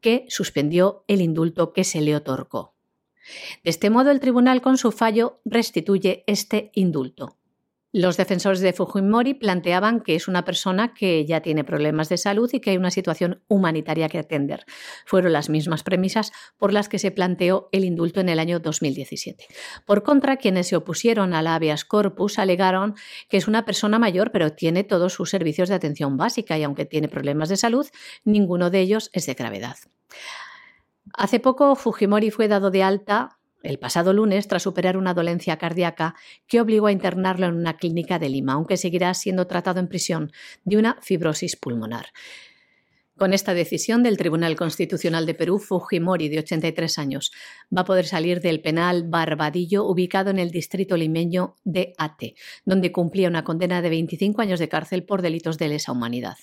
que 0.02 0.26
suspendió 0.28 1.04
el 1.08 1.22
indulto 1.22 1.72
que 1.72 1.84
se 1.84 2.02
le 2.02 2.16
otorgó. 2.16 2.74
De 3.64 3.70
este 3.70 3.92
modo, 3.92 4.10
el 4.10 4.20
tribunal 4.20 4.64
con 4.64 4.80
su 4.80 4.92
fallo 4.92 5.42
restituye 5.46 6.24
este 6.26 6.72
indulto. 6.74 7.38
Los 7.98 8.18
defensores 8.18 8.60
de 8.60 8.74
Fujimori 8.74 9.36
planteaban 9.36 10.02
que 10.02 10.16
es 10.16 10.28
una 10.28 10.44
persona 10.44 10.94
que 10.94 11.26
ya 11.26 11.40
tiene 11.40 11.64
problemas 11.64 12.10
de 12.10 12.18
salud 12.18 12.50
y 12.52 12.60
que 12.60 12.72
hay 12.72 12.78
una 12.78 12.92
situación 12.92 13.42
humanitaria 13.48 14.10
que 14.10 14.20
atender. 14.20 14.66
Fueron 15.06 15.32
las 15.32 15.50
mismas 15.50 15.82
premisas 15.82 16.34
por 16.58 16.74
las 16.74 16.90
que 16.90 17.00
se 17.00 17.12
planteó 17.12 17.70
el 17.72 17.86
indulto 17.86 18.20
en 18.20 18.28
el 18.28 18.40
año 18.40 18.60
2017. 18.60 19.48
Por 19.86 20.04
contra, 20.04 20.36
quienes 20.36 20.68
se 20.68 20.76
opusieron 20.76 21.34
al 21.34 21.48
habeas 21.48 21.86
corpus 21.86 22.38
alegaron 22.38 22.96
que 23.30 23.38
es 23.38 23.48
una 23.48 23.64
persona 23.64 23.98
mayor 23.98 24.34
pero 24.34 24.52
tiene 24.52 24.84
todos 24.84 25.14
sus 25.14 25.30
servicios 25.30 25.70
de 25.70 25.76
atención 25.76 26.18
básica 26.18 26.58
y 26.58 26.64
aunque 26.64 26.84
tiene 26.84 27.08
problemas 27.08 27.48
de 27.48 27.56
salud, 27.56 27.88
ninguno 28.26 28.72
de 28.72 28.82
ellos 28.82 29.10
es 29.14 29.26
de 29.26 29.36
gravedad. 29.36 29.78
Hace 31.14 31.40
poco 31.40 31.78
Fujimori 31.78 32.30
fue 32.30 32.50
dado 32.50 32.72
de 32.72 32.84
alta 32.84 33.38
el 33.66 33.80
pasado 33.80 34.14
lunes 34.14 34.48
tras 34.48 34.64
superar 34.64 34.98
una 34.98 35.14
dolencia 35.14 35.58
cardíaca 35.58 36.16
que 36.48 36.62
obligó 36.62 36.88
a 36.88 36.92
internarlo 36.92 37.48
en 37.48 37.56
una 37.56 37.78
clínica 37.78 38.20
de 38.20 38.30
Lima, 38.30 38.54
aunque 38.54 38.78
seguirá 38.78 39.14
siendo 39.14 39.48
tratado 39.48 39.80
en 39.80 39.88
prisión 39.88 40.32
de 40.64 40.78
una 40.78 40.98
fibrosis 41.02 41.56
pulmonar. 41.56 42.08
Con 43.18 43.34
esta 43.34 43.54
decisión 43.54 44.04
del 44.04 44.18
Tribunal 44.18 44.58
Constitucional 44.58 45.26
de 45.26 45.34
Perú, 45.34 45.58
Fujimori, 45.58 46.28
de 46.28 46.40
83 46.40 47.00
años, 47.00 47.32
va 47.76 47.84
a 47.84 47.86
poder 47.86 48.06
salir 48.06 48.42
del 48.42 48.60
penal 48.60 49.06
Barbadillo, 49.08 49.86
ubicado 49.86 50.32
en 50.32 50.38
el 50.38 50.52
distrito 50.52 50.98
limeño 50.98 51.56
de 51.64 51.94
Ate, 51.98 52.36
donde 52.66 52.92
cumplía 52.92 53.30
una 53.30 53.46
condena 53.46 53.82
de 53.82 53.90
25 53.90 54.42
años 54.42 54.60
de 54.60 54.68
cárcel 54.68 55.06
por 55.06 55.22
delitos 55.22 55.58
de 55.58 55.70
lesa 55.70 55.94
humanidad. 55.94 56.36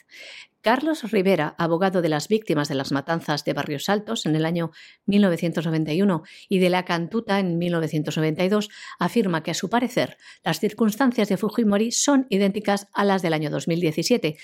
Carlos 0.62 1.10
Rivera, 1.10 1.56
abogado 1.58 2.02
de 2.02 2.08
las 2.08 2.28
víctimas 2.28 2.68
de 2.68 2.76
las 2.76 2.92
matanzas 2.92 3.44
de 3.44 3.52
Barrios 3.52 3.88
Altos 3.88 4.26
en 4.26 4.36
el 4.36 4.46
año 4.46 4.70
1991 5.06 6.22
y 6.48 6.60
de 6.60 6.70
la 6.70 6.84
Cantuta 6.84 7.40
en 7.40 7.58
1992, 7.58 8.70
afirma 9.00 9.42
que, 9.42 9.50
a 9.50 9.54
su 9.54 9.68
parecer, 9.68 10.16
las 10.44 10.60
circunstancias 10.60 11.28
de 11.28 11.36
Fujimori 11.36 11.90
son 11.90 12.28
idénticas 12.30 12.86
a 12.94 13.04
las 13.04 13.22
del 13.22 13.32
año 13.32 13.50
2017 13.50 14.36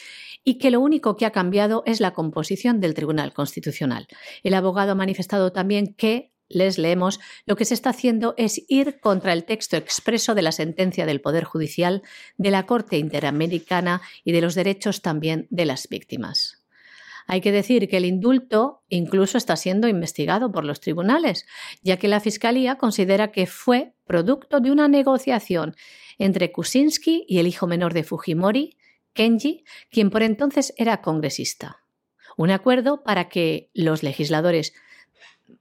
y 0.42 0.58
que 0.58 0.72
lo 0.72 0.80
único 0.80 1.16
que 1.16 1.24
ha 1.24 1.30
cambiado 1.30 1.84
es 1.86 2.00
la 2.00 2.10
composición 2.18 2.80
del 2.80 2.94
Tribunal 2.94 3.32
Constitucional. 3.32 4.08
El 4.42 4.54
abogado 4.54 4.90
ha 4.90 4.96
manifestado 4.96 5.52
también 5.52 5.94
que 5.94 6.32
les 6.48 6.76
leemos, 6.76 7.20
lo 7.46 7.54
que 7.54 7.64
se 7.64 7.74
está 7.74 7.90
haciendo 7.90 8.34
es 8.36 8.64
ir 8.66 8.98
contra 8.98 9.32
el 9.32 9.44
texto 9.44 9.76
expreso 9.76 10.34
de 10.34 10.42
la 10.42 10.50
sentencia 10.50 11.06
del 11.06 11.20
Poder 11.20 11.44
Judicial, 11.44 12.02
de 12.36 12.50
la 12.50 12.66
Corte 12.66 12.98
Interamericana 12.98 14.02
y 14.24 14.32
de 14.32 14.40
los 14.40 14.56
derechos 14.56 15.00
también 15.00 15.46
de 15.50 15.64
las 15.64 15.88
víctimas. 15.88 16.64
Hay 17.28 17.40
que 17.40 17.52
decir 17.52 17.88
que 17.88 17.98
el 17.98 18.04
indulto 18.04 18.82
incluso 18.88 19.38
está 19.38 19.54
siendo 19.54 19.86
investigado 19.86 20.50
por 20.50 20.64
los 20.64 20.80
tribunales, 20.80 21.46
ya 21.82 21.98
que 21.98 22.08
la 22.08 22.18
Fiscalía 22.18 22.78
considera 22.78 23.30
que 23.30 23.46
fue 23.46 23.92
producto 24.06 24.58
de 24.58 24.72
una 24.72 24.88
negociación 24.88 25.76
entre 26.18 26.50
Kuczynski 26.50 27.26
y 27.28 27.38
el 27.38 27.46
hijo 27.46 27.68
menor 27.68 27.94
de 27.94 28.02
Fujimori, 28.02 28.76
Kenji, 29.12 29.64
quien 29.90 30.10
por 30.10 30.24
entonces 30.24 30.72
era 30.76 31.00
congresista. 31.00 31.87
Un 32.38 32.50
acuerdo 32.50 33.02
para 33.02 33.28
que 33.28 33.68
los 33.74 34.02
legisladores 34.02 34.72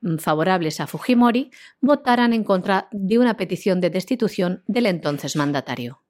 Mm, 0.01 0.17
favorables 0.17 0.79
a 0.79 0.87
Fujimori 0.87 1.51
votaran 1.81 2.33
en 2.33 2.43
contra 2.43 2.87
de 2.91 3.17
una 3.17 3.37
petición 3.37 3.81
de 3.81 3.89
destitución 3.89 4.63
del 4.67 4.85
entonces 4.85 5.35
mandatario. 5.35 6.01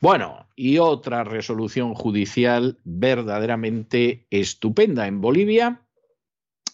Bueno, 0.00 0.48
y 0.56 0.78
otra 0.78 1.24
resolución 1.24 1.94
judicial 1.94 2.78
verdaderamente 2.84 4.26
estupenda. 4.30 5.06
En 5.06 5.20
Bolivia 5.20 5.82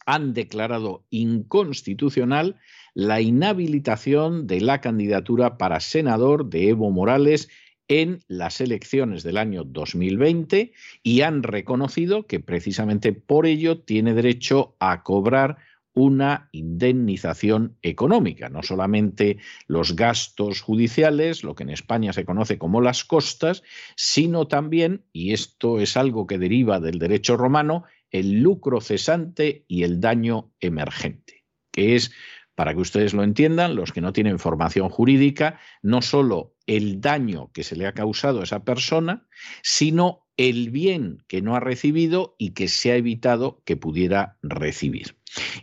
han 0.06 0.32
declarado 0.32 1.04
inconstitucional 1.10 2.56
la 2.94 3.20
inhabilitación 3.20 4.46
de 4.46 4.60
la 4.60 4.80
candidatura 4.80 5.58
para 5.58 5.80
senador 5.80 6.48
de 6.48 6.70
Evo 6.70 6.90
Morales 6.90 7.48
en 7.88 8.20
las 8.28 8.60
elecciones 8.60 9.22
del 9.22 9.36
año 9.36 9.64
2020 9.64 10.72
y 11.02 11.20
han 11.20 11.42
reconocido 11.42 12.26
que 12.26 12.40
precisamente 12.40 13.12
por 13.12 13.46
ello 13.46 13.78
tiene 13.80 14.14
derecho 14.14 14.76
a 14.80 15.02
cobrar 15.02 15.58
una 15.96 16.50
indemnización 16.52 17.78
económica, 17.80 18.50
no 18.50 18.62
solamente 18.62 19.38
los 19.66 19.96
gastos 19.96 20.60
judiciales, 20.60 21.42
lo 21.42 21.54
que 21.54 21.62
en 21.62 21.70
España 21.70 22.12
se 22.12 22.26
conoce 22.26 22.58
como 22.58 22.82
las 22.82 23.02
costas, 23.02 23.62
sino 23.96 24.46
también, 24.46 25.04
y 25.14 25.32
esto 25.32 25.80
es 25.80 25.96
algo 25.96 26.26
que 26.26 26.36
deriva 26.36 26.80
del 26.80 26.98
derecho 26.98 27.38
romano, 27.38 27.84
el 28.10 28.42
lucro 28.42 28.82
cesante 28.82 29.64
y 29.68 29.84
el 29.84 29.98
daño 29.98 30.52
emergente, 30.60 31.44
que 31.72 31.96
es, 31.96 32.12
para 32.56 32.74
que 32.74 32.80
ustedes 32.80 33.14
lo 33.14 33.22
entiendan, 33.22 33.76
los 33.76 33.92
que 33.92 34.00
no 34.00 34.12
tienen 34.12 34.40
formación 34.40 34.88
jurídica, 34.88 35.60
no 35.82 36.02
solo 36.02 36.56
el 36.66 37.00
daño 37.00 37.52
que 37.52 37.62
se 37.62 37.76
le 37.76 37.86
ha 37.86 37.92
causado 37.92 38.40
a 38.40 38.44
esa 38.44 38.64
persona, 38.64 39.28
sino 39.62 40.26
el 40.36 40.70
bien 40.70 41.22
que 41.28 41.42
no 41.42 41.54
ha 41.54 41.60
recibido 41.60 42.34
y 42.38 42.50
que 42.50 42.68
se 42.68 42.90
ha 42.90 42.96
evitado 42.96 43.62
que 43.64 43.76
pudiera 43.76 44.38
recibir. 44.42 45.16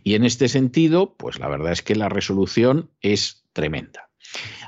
Y 0.03 0.13
en 0.13 0.23
este 0.23 0.47
sentido, 0.47 1.15
pues 1.17 1.39
la 1.39 1.49
verdad 1.49 1.71
es 1.71 1.82
que 1.82 1.95
la 1.95 2.10
resolución 2.10 2.91
es 3.01 3.43
tremenda. 3.53 4.10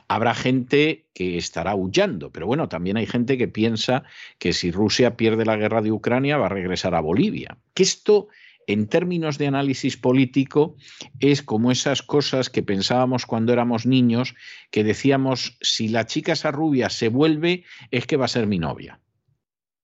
Habrá 0.07 0.35
gente 0.35 1.07
que 1.13 1.37
estará 1.37 1.75
huyendo, 1.75 2.31
pero 2.31 2.45
bueno, 2.45 2.69
también 2.69 2.97
hay 2.97 3.05
gente 3.05 3.37
que 3.37 3.47
piensa 3.47 4.03
que 4.37 4.53
si 4.53 4.71
Rusia 4.71 5.17
pierde 5.17 5.45
la 5.45 5.55
guerra 5.55 5.81
de 5.81 5.91
Ucrania 5.91 6.37
va 6.37 6.47
a 6.47 6.49
regresar 6.49 6.93
a 6.93 7.01
Bolivia. 7.01 7.57
Que 7.73 7.83
esto, 7.83 8.27
en 8.67 8.87
términos 8.87 9.37
de 9.37 9.47
análisis 9.47 9.97
político, 9.97 10.75
es 11.19 11.41
como 11.41 11.71
esas 11.71 12.01
cosas 12.01 12.49
que 12.49 12.63
pensábamos 12.63 13.25
cuando 13.25 13.53
éramos 13.53 13.85
niños, 13.85 14.35
que 14.71 14.83
decíamos, 14.83 15.57
si 15.61 15.87
la 15.87 16.05
chica 16.05 16.33
esa 16.33 16.51
rubia 16.51 16.89
se 16.89 17.09
vuelve, 17.09 17.63
es 17.91 18.05
que 18.05 18.17
va 18.17 18.25
a 18.25 18.29
ser 18.29 18.47
mi 18.47 18.59
novia 18.59 18.99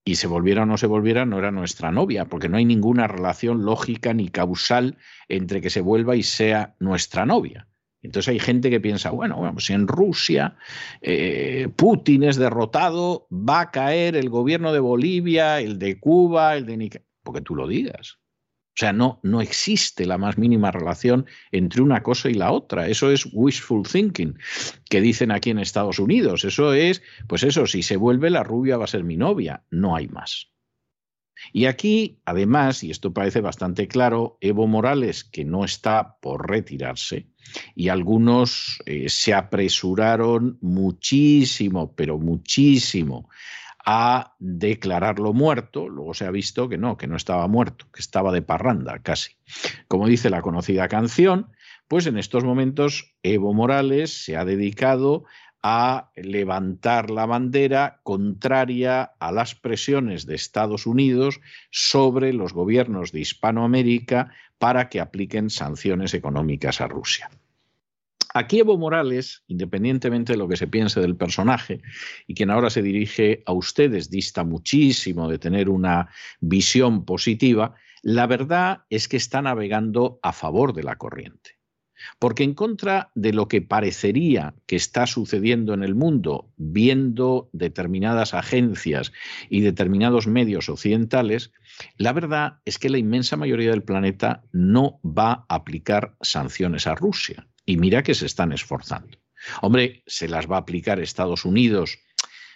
y 0.04 0.16
se 0.16 0.28
volviera 0.28 0.64
o 0.64 0.66
no 0.66 0.78
se 0.78 0.88
volviera, 0.88 1.26
no 1.26 1.38
era 1.38 1.52
nuestra 1.52 1.92
novia, 1.92 2.26
porque 2.26 2.50
no 2.50 2.58
hay 2.58 2.66
ninguna 2.66 3.08
relación 3.08 3.66
lógica 3.66 4.14
ni 4.14 4.30
causal 4.30 4.98
entre 5.28 5.62
que 5.62 5.70
se 5.70 5.82
vuelva 5.82 6.16
y 6.16 6.24
sea 6.24 6.76
nuestra 6.80 7.26
novia. 7.26 7.68
Entonces 8.02 8.30
hay 8.30 8.40
gente 8.40 8.72
que 8.72 8.80
piensa, 8.80 9.12
bueno, 9.12 9.38
bueno 9.38 9.60
si 9.60 9.74
en 9.74 9.88
Rusia 9.88 10.58
eh, 11.02 11.70
Putin 11.76 12.24
es 12.24 12.38
derrotado, 12.38 13.28
va 13.32 13.62
a 13.62 13.72
caer 13.72 14.16
el 14.16 14.30
gobierno 14.30 14.74
de 14.74 14.80
Bolivia, 14.80 15.60
el 15.60 15.78
de 15.78 16.00
Cuba, 16.00 16.56
el 16.56 16.66
de 16.66 16.78
Nicaragua, 16.78 17.12
porque 17.24 17.42
tú 17.42 17.56
lo 17.56 17.68
digas. 17.68 18.21
Sea, 18.82 18.94
no, 18.94 19.20
no 19.22 19.42
existe 19.42 20.08
la 20.08 20.18
más 20.18 20.40
mínima 20.40 20.72
relación 20.72 21.28
entre 21.52 21.84
una 21.84 22.02
cosa 22.02 22.32
y 22.32 22.34
la 22.34 22.52
otra. 22.52 22.88
Eso 22.88 23.12
es 23.12 23.30
wishful 23.32 23.84
thinking, 23.84 24.40
que 24.90 25.02
dicen 25.02 25.30
aquí 25.30 25.52
en 25.52 25.60
Estados 25.60 26.00
Unidos. 26.00 26.46
Eso 26.46 26.74
es, 26.74 27.04
pues 27.28 27.44
eso, 27.44 27.68
si 27.68 27.84
se 27.84 27.96
vuelve 27.96 28.32
la 28.32 28.42
rubia 28.42 28.78
va 28.78 28.86
a 28.86 28.88
ser 28.88 29.04
mi 29.04 29.18
novia. 29.18 29.64
No 29.70 29.96
hay 29.96 30.08
más. 30.08 30.52
Y 31.54 31.66
aquí, 31.66 32.22
además, 32.26 32.84
y 32.84 32.90
esto 32.90 33.14
parece 33.14 33.40
bastante 33.40 33.88
claro, 33.88 34.40
Evo 34.42 34.66
Morales, 34.66 35.24
que 35.24 35.46
no 35.46 35.64
está 35.64 36.18
por 36.20 36.50
retirarse, 36.50 37.28
y 37.76 37.90
algunos 37.90 38.82
eh, 38.88 39.10
se 39.10 39.36
apresuraron 39.36 40.58
muchísimo, 40.62 41.94
pero 41.96 42.18
muchísimo, 42.18 43.30
a 43.86 44.36
declararlo 44.40 45.34
muerto, 45.34 45.90
luego 45.90 46.14
se 46.14 46.26
ha 46.26 46.32
visto 46.32 46.70
que 46.70 46.78
no, 46.78 46.98
que 46.98 47.08
no 47.08 47.16
estaba 47.16 47.48
muerto, 47.48 47.86
que 47.94 48.02
estaba 48.02 48.32
de 48.32 48.42
parranda 48.42 49.00
casi. 49.00 49.34
Como 49.88 50.08
dice 50.08 50.30
la 50.30 50.42
conocida 50.42 50.88
canción, 50.88 51.48
pues 51.88 52.06
en 52.06 52.18
estos 52.18 52.44
momentos 52.44 53.14
Evo 53.24 53.54
Morales 53.54 54.24
se 54.24 54.38
ha 54.38 54.46
dedicado 54.46 55.26
a 55.64 56.12
levantar 56.16 57.12
la 57.12 57.26
bandera 57.26 58.00
contraria 58.04 59.12
a 59.20 59.32
las 59.32 59.54
presiones 59.56 60.26
de 60.26 60.36
Estados 60.36 60.88
Unidos 60.88 61.40
sobre 61.70 62.34
los 62.34 62.54
gobiernos 62.54 63.12
de 63.12 63.20
Hispanoamérica 63.20 64.32
para 64.58 64.90
que 64.90 65.00
apliquen 65.00 65.50
sanciones 65.50 66.14
económicas 66.14 66.82
a 66.82 66.88
Rusia. 66.88 67.30
Aquí 68.34 68.60
Evo 68.60 68.78
Morales, 68.78 69.44
independientemente 69.48 70.34
de 70.34 70.38
lo 70.38 70.48
que 70.48 70.56
se 70.56 70.68
piense 70.68 71.02
del 71.02 71.18
personaje, 71.18 71.82
y 72.28 72.34
quien 72.34 72.50
ahora 72.50 72.70
se 72.70 72.82
dirige 72.82 73.44
a 73.46 73.52
ustedes, 73.52 74.10
dista 74.10 74.46
muchísimo 74.46 75.28
de 75.28 75.38
tener 75.38 75.68
una 75.70 76.10
visión 76.40 77.04
positiva, 77.04 77.76
la 78.02 78.28
verdad 78.28 78.84
es 78.90 79.08
que 79.08 79.18
está 79.18 79.42
navegando 79.42 80.20
a 80.24 80.32
favor 80.32 80.74
de 80.74 80.84
la 80.84 80.96
corriente. 80.96 81.60
Porque 82.20 82.44
en 82.44 82.56
contra 82.56 83.12
de 83.14 83.34
lo 83.34 83.48
que 83.48 83.62
parecería 83.62 84.56
que 84.66 84.76
está 84.76 85.06
sucediendo 85.06 85.74
en 85.74 85.84
el 85.84 85.94
mundo, 85.94 86.52
viendo 86.58 87.50
determinadas 87.54 88.34
agencias 88.34 89.12
y 89.50 89.62
determinados 89.62 90.26
medios 90.26 90.70
occidentales, 90.70 91.52
la 91.98 92.14
verdad 92.14 92.60
es 92.66 92.80
que 92.80 92.90
la 92.90 92.98
inmensa 92.98 93.38
mayoría 93.38 93.70
del 93.70 93.84
planeta 93.84 94.44
no 94.52 95.00
va 95.04 95.46
a 95.48 95.56
aplicar 95.56 96.16
sanciones 96.22 96.88
a 96.88 96.96
Rusia. 96.96 97.48
Y 97.72 97.78
mira 97.78 98.04
que 98.04 98.16
se 98.16 98.26
están 98.26 98.52
esforzando. 98.52 99.18
Hombre, 99.62 100.04
se 100.06 100.28
las 100.28 100.52
va 100.52 100.58
a 100.58 100.60
aplicar 100.60 101.00
Estados 101.00 101.46
Unidos, 101.46 102.00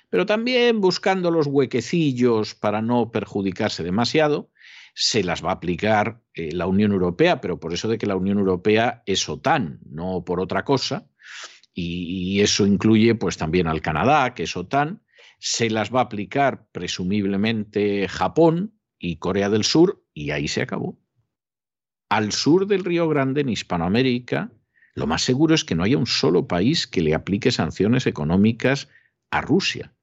pero 0.10 0.26
también 0.26 0.82
buscando 0.82 1.32
los 1.32 1.48
huequecillos 1.48 2.54
para 2.54 2.82
no 2.82 3.12
perjudicarse 3.12 3.82
demasiado 3.82 4.52
se 4.94 5.24
las 5.24 5.44
va 5.44 5.52
a 5.52 5.54
aplicar 5.54 6.22
eh, 6.34 6.52
la 6.52 6.68
Unión 6.68 6.92
Europea, 6.92 7.40
pero 7.40 7.60
por 7.60 7.74
eso 7.74 7.88
de 7.88 7.98
que 7.98 8.08
la 8.08 8.18
Unión 8.18 8.40
Europea 8.40 9.04
es 9.06 9.28
OTAN, 9.28 9.80
no 9.86 10.26
por 10.26 10.42
otra 10.42 10.66
cosa, 10.66 11.08
y, 11.74 12.42
eso 12.42 12.66
incluye 12.66 13.16
pues 13.16 13.38
también 13.38 13.68
al 13.68 13.82
Canadá, 13.82 14.34
que 14.34 14.44
es 14.44 14.56
OTAN, 14.56 15.02
se 15.40 15.70
las 15.70 15.94
va 15.94 16.00
a 16.00 16.04
aplicar 16.04 16.68
presumiblemente 16.72 18.08
Japón 18.08 18.80
y 18.98 19.18
Corea 19.18 19.50
del 19.50 19.64
Sur, 19.64 20.04
y 20.14 20.32
ahí 20.32 20.48
se 20.48 20.62
acabó. 20.62 20.98
Al 22.10 22.32
sur 22.32 22.68
del 22.68 22.86
Río 22.86 23.10
Grande, 23.10 23.42
en 23.42 23.50
Hispanoamérica, 23.50 24.52
lo 24.96 25.08
más 25.08 25.22
seguro 25.24 25.54
es 25.54 25.66
que 25.66 25.76
no 25.76 25.84
haya 25.84 25.98
un 25.98 26.08
solo 26.08 26.48
país 26.48 26.88
que 26.88 27.02
le 27.02 27.14
aplique 27.14 27.52
sanciones 27.52 28.08
económicas 28.08 28.88
a 29.30 29.42
Rusia. 29.42 29.94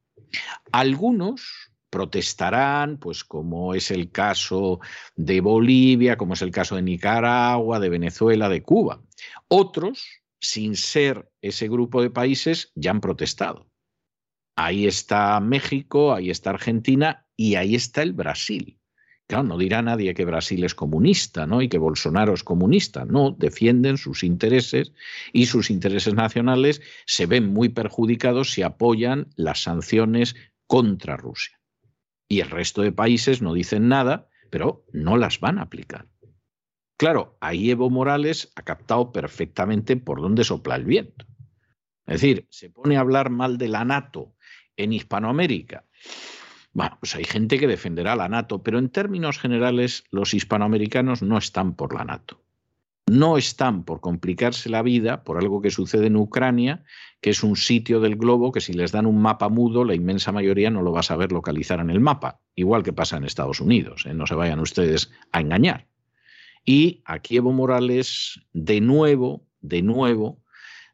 Algunos, 0.70 1.72
protestarán, 1.90 2.98
pues 2.98 3.24
como 3.24 3.74
es 3.74 3.90
el 3.90 4.10
caso 4.10 4.80
de 5.14 5.40
Bolivia, 5.40 6.16
como 6.16 6.34
es 6.34 6.42
el 6.42 6.50
caso 6.50 6.76
de 6.76 6.82
Nicaragua, 6.82 7.80
de 7.80 7.88
Venezuela, 7.88 8.48
de 8.48 8.62
Cuba. 8.62 9.02
Otros, 9.48 10.06
sin 10.40 10.76
ser 10.76 11.30
ese 11.40 11.68
grupo 11.68 12.02
de 12.02 12.10
países, 12.10 12.72
ya 12.74 12.90
han 12.90 13.00
protestado. 13.00 13.70
Ahí 14.56 14.86
está 14.86 15.40
México, 15.40 16.14
ahí 16.14 16.30
está 16.30 16.50
Argentina 16.50 17.26
y 17.36 17.54
ahí 17.54 17.74
está 17.74 18.02
el 18.02 18.12
Brasil. 18.12 18.78
Claro, 19.32 19.44
no 19.44 19.56
dirá 19.56 19.80
nadie 19.80 20.12
que 20.12 20.26
Brasil 20.26 20.62
es 20.62 20.74
comunista, 20.74 21.46
¿no? 21.46 21.62
Y 21.62 21.68
que 21.68 21.78
Bolsonaro 21.78 22.34
es 22.34 22.44
comunista. 22.44 23.06
No, 23.06 23.30
defienden 23.30 23.96
sus 23.96 24.24
intereses 24.24 24.92
y 25.32 25.46
sus 25.46 25.70
intereses 25.70 26.12
nacionales 26.12 26.82
se 27.06 27.24
ven 27.26 27.52
muy 27.52 27.70
perjudicados 27.70 28.52
si 28.52 28.62
apoyan 28.62 29.28
las 29.36 29.62
sanciones 29.62 30.36
contra 30.66 31.16
Rusia 31.16 31.62
y 32.32 32.40
el 32.40 32.48
resto 32.48 32.80
de 32.80 32.92
países 32.92 33.42
no 33.42 33.52
dicen 33.52 33.88
nada, 33.88 34.26
pero 34.48 34.86
no 34.92 35.18
las 35.18 35.38
van 35.38 35.58
a 35.58 35.62
aplicar. 35.62 36.08
Claro, 36.96 37.36
ahí 37.42 37.70
Evo 37.70 37.90
Morales 37.90 38.50
ha 38.56 38.62
captado 38.62 39.12
perfectamente 39.12 39.98
por 39.98 40.22
dónde 40.22 40.42
sopla 40.42 40.76
el 40.76 40.86
viento. 40.86 41.26
Es 42.06 42.22
decir, 42.22 42.46
se 42.48 42.70
pone 42.70 42.96
a 42.96 43.00
hablar 43.00 43.28
mal 43.28 43.58
de 43.58 43.68
la 43.68 43.84
NATO 43.84 44.34
en 44.78 44.94
Hispanoamérica. 44.94 45.84
Bueno, 46.72 46.96
pues 47.00 47.14
hay 47.14 47.24
gente 47.24 47.58
que 47.58 47.66
defenderá 47.66 48.16
la 48.16 48.28
NATO, 48.28 48.62
pero 48.62 48.78
en 48.78 48.88
términos 48.88 49.38
generales 49.38 50.04
los 50.10 50.34
hispanoamericanos 50.34 51.22
no 51.22 51.38
están 51.38 51.74
por 51.74 51.94
la 51.94 52.04
NATO 52.04 52.42
no 53.12 53.36
están 53.36 53.84
por 53.84 54.00
complicarse 54.00 54.68
la 54.68 54.82
vida 54.82 55.24
por 55.24 55.38
algo 55.38 55.60
que 55.60 55.70
sucede 55.70 56.06
en 56.06 56.16
Ucrania, 56.16 56.84
que 57.20 57.30
es 57.30 57.42
un 57.42 57.56
sitio 57.56 58.00
del 58.00 58.16
globo 58.16 58.52
que 58.52 58.60
si 58.60 58.72
les 58.72 58.92
dan 58.92 59.06
un 59.06 59.20
mapa 59.20 59.48
mudo, 59.48 59.84
la 59.84 59.94
inmensa 59.94 60.32
mayoría 60.32 60.70
no 60.70 60.82
lo 60.82 60.92
va 60.92 61.00
a 61.00 61.04
saber 61.04 61.32
localizar 61.32 61.80
en 61.80 61.90
el 61.90 62.00
mapa, 62.00 62.40
igual 62.54 62.82
que 62.82 62.92
pasa 62.92 63.16
en 63.16 63.24
Estados 63.24 63.60
Unidos, 63.60 64.06
¿eh? 64.06 64.14
no 64.14 64.26
se 64.26 64.34
vayan 64.34 64.60
ustedes 64.60 65.10
a 65.32 65.40
engañar. 65.40 65.86
Y 66.64 67.02
aquí 67.04 67.36
Evo 67.36 67.52
Morales, 67.52 68.40
de 68.52 68.80
nuevo, 68.80 69.44
de 69.60 69.82
nuevo, 69.82 70.40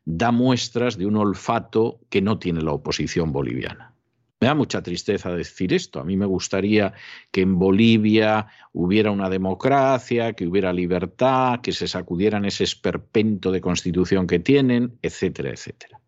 da 0.04 0.32
muestras 0.32 0.96
de 0.96 1.06
un 1.06 1.16
olfato 1.16 2.00
que 2.08 2.22
no 2.22 2.38
tiene 2.38 2.62
la 2.62 2.72
oposición 2.72 3.32
boliviana. 3.32 3.94
Me 4.40 4.46
da 4.46 4.54
mucha 4.54 4.82
tristeza 4.82 5.34
decir 5.34 5.72
esto. 5.72 5.98
A 5.98 6.04
mí 6.04 6.16
me 6.16 6.26
gustaría 6.26 6.92
que 7.32 7.40
en 7.40 7.58
Bolivia 7.58 8.46
hubiera 8.72 9.10
una 9.10 9.28
democracia, 9.28 10.32
que 10.34 10.46
hubiera 10.46 10.72
libertad, 10.72 11.60
que 11.60 11.72
se 11.72 11.88
sacudieran 11.88 12.44
ese 12.44 12.62
esperpento 12.64 13.50
de 13.50 13.60
constitución 13.60 14.26
que 14.26 14.38
tienen, 14.38 14.96
etcétera, 15.02 15.50
etcétera. 15.50 16.00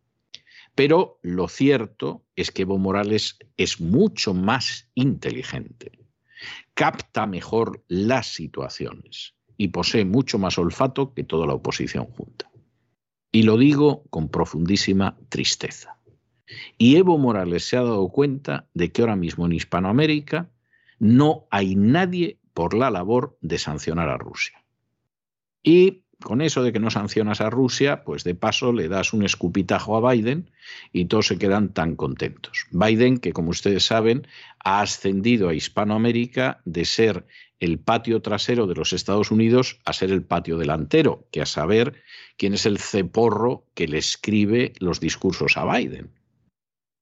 Pero 0.77 1.19
lo 1.23 1.49
cierto 1.49 2.25
es 2.37 2.53
que 2.53 2.63
Evo 2.63 2.79
Morales 2.79 3.39
es 3.57 3.81
mucho 3.81 4.33
más 4.33 4.89
inteligente, 4.95 5.93
capta 6.75 7.27
mejor 7.27 7.85
las 7.89 8.29
situaciones 8.29 9.35
y 9.57 9.69
posee 9.69 10.05
mucho 10.05 10.39
más 10.39 10.57
olfato 10.57 11.13
que 11.13 11.25
toda 11.25 11.47
la 11.47 11.55
oposición 11.55 12.07
junta. 12.07 12.51
Y 13.33 13.43
lo 13.43 13.59
digo 13.59 14.05
con 14.11 14.29
profundísima 14.29 15.19
tristeza. 15.29 16.00
Y 16.79 16.97
Evo 16.97 17.19
Morales 17.19 17.69
se 17.69 17.77
ha 17.77 17.83
dado 17.83 18.09
cuenta 18.09 18.67
de 18.75 18.91
que 18.91 19.03
ahora 19.03 19.17
mismo 19.17 19.47
en 19.47 19.53
Hispanoamérica 19.53 20.49
no 20.99 21.47
hay 21.51 21.75
nadie 21.75 22.39
por 22.55 22.75
la 22.75 22.91
labor 22.91 23.37
de 23.41 23.59
sancionar 23.59 24.09
a 24.09 24.19
Rusia. 24.19 24.63
Y 25.63 26.03
con 26.23 26.43
eso 26.43 26.63
de 26.63 26.73
que 26.73 26.81
no 26.81 26.91
sancionas 26.91 27.41
a 27.41 27.51
Rusia, 27.51 28.05
pues 28.05 28.25
de 28.25 28.35
paso 28.35 28.73
le 28.73 28.89
das 28.89 29.13
un 29.13 29.25
escupitajo 29.25 29.97
a 29.97 30.13
Biden 30.13 30.51
y 30.93 31.07
todos 31.07 31.27
se 31.27 31.39
quedan 31.39 31.73
tan 31.73 31.97
contentos. 31.97 32.67
Biden, 32.71 33.19
que 33.19 33.33
como 33.33 33.51
ustedes 33.51 33.85
saben, 33.85 34.27
ha 34.63 34.81
ascendido 34.81 35.49
a 35.49 35.55
Hispanoamérica 35.55 36.61
de 36.65 36.85
ser 36.85 37.27
el 37.59 37.79
patio 37.79 38.23
trasero 38.23 38.67
de 38.67 38.75
los 38.75 38.93
Estados 38.93 39.31
Unidos 39.31 39.81
a 39.85 39.93
ser 39.93 40.11
el 40.11 40.23
patio 40.23 40.59
delantero, 40.59 41.27
que 41.31 41.43
a 41.43 41.47
saber 41.47 42.03
quién 42.37 42.55
es 42.55 42.67
el 42.67 42.79
ceporro 42.79 43.65
que 43.75 43.89
le 43.89 43.99
escribe 43.99 44.73
los 44.79 45.01
discursos 45.01 45.57
a 45.57 45.65
Biden. 45.65 46.11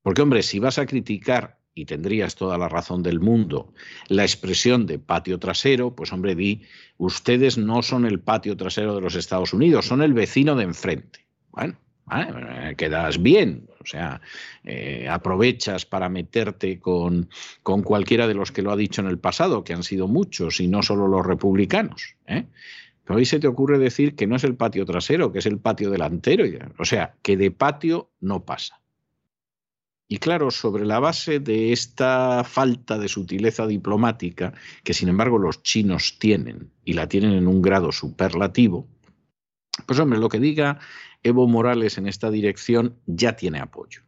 Porque, 0.09 0.23
hombre, 0.23 0.43
si 0.43 0.59
vas 0.59 0.79
a 0.79 0.87
criticar, 0.87 1.59
y 1.75 1.85
tendrías 1.85 2.35
toda 2.35 2.57
la 2.57 2.71
razón 2.71 3.03
del 3.03 3.21
mundo, 3.21 3.75
la 4.09 4.23
expresión 4.23 4.87
de 4.87 4.99
patio 4.99 5.39
trasero, 5.39 5.95
pues, 5.95 6.15
hombre, 6.15 6.35
di, 6.35 6.63
ustedes 6.97 7.59
no 7.59 7.83
son 7.83 8.07
el 8.07 8.19
patio 8.19 8.57
trasero 8.57 8.95
de 8.95 9.03
los 9.03 9.17
Estados 9.17 9.53
Unidos, 9.53 9.85
son 9.85 10.01
el 10.01 10.15
vecino 10.15 10.57
de 10.57 10.65
enfrente. 10.65 11.27
Bueno, 11.51 11.77
quedas 12.79 13.21
bien, 13.21 13.69
o 13.83 13.85
sea, 13.85 14.23
eh, 14.65 15.07
aprovechas 15.11 15.85
para 15.85 16.09
meterte 16.09 16.81
con, 16.81 17.29
con, 17.63 17.83
cualquiera 17.83 18.27
de 18.27 18.33
los 18.33 18.51
que 18.51 18.63
lo 18.63 18.73
ha 18.73 18.77
dicho 18.77 19.03
en 19.03 19.09
el 19.09 19.19
pasado, 19.19 19.63
que 19.63 19.75
han 19.75 19.83
sido 19.83 20.09
muchos 20.09 20.59
y 20.59 20.69
no 20.69 20.83
solo 20.83 21.07
los 21.07 21.27
republicanos. 21.27 22.17
¿eh? 22.27 22.47
Pero 23.05 23.19
hoy 23.19 23.27
se 23.27 23.41
te 23.41 23.47
ocurre 23.47 23.79
decir 23.79 24.17
que 24.17 24.27
no 24.27 24.37
es 24.37 24.45
el 24.45 24.55
patio 24.55 24.87
trasero, 24.87 25.33
que 25.33 25.41
es 25.41 25.47
el 25.47 25.59
patio 25.59 25.91
delantero, 25.91 26.47
o 26.79 26.87
sea, 26.87 27.15
que 27.21 27.37
de 27.37 27.51
patio 27.51 28.09
no 28.21 28.47
pasa. 28.47 28.81
Y 30.11 30.19
claro, 30.19 30.51
sobre 30.51 30.87
la 30.87 31.01
base 31.01 31.39
de 31.39 31.71
esta 31.73 32.43
falta 32.43 32.99
de 32.99 33.09
sutileza 33.09 33.67
diplomática, 33.67 34.55
que 34.83 34.95
sin 34.95 35.11
embargo 35.11 35.39
los 35.39 35.63
chinos 35.63 36.19
tienen, 36.19 36.73
y 36.83 36.95
la 36.95 37.09
tienen 37.09 37.33
en 37.33 37.47
un 37.47 37.61
grado 37.61 37.93
superlativo, 37.93 38.89
pues 39.87 39.99
hombre, 39.99 40.19
lo 40.19 40.31
que 40.31 40.41
diga 40.41 40.79
Evo 41.23 41.47
Morales 41.47 41.99
en 41.99 42.07
esta 42.07 42.31
dirección 42.31 42.97
ya 43.07 43.37
tiene 43.37 43.61
apoyo. 43.61 44.03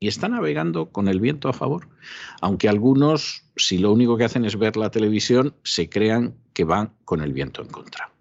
Y 0.00 0.08
está 0.08 0.28
navegando 0.28 0.90
con 0.90 1.08
el 1.08 1.20
viento 1.20 1.48
a 1.48 1.52
favor. 1.52 1.88
Aunque 2.40 2.68
algunos, 2.68 3.44
si 3.56 3.78
lo 3.78 3.92
único 3.92 4.16
que 4.16 4.24
hacen 4.24 4.44
es 4.44 4.58
ver 4.58 4.76
la 4.76 4.90
televisión, 4.90 5.54
se 5.62 5.88
crean 5.88 6.34
que 6.52 6.64
van 6.64 6.92
con 7.04 7.22
el 7.22 7.32
viento 7.32 7.62
en 7.62 7.68
contra. 7.68 8.13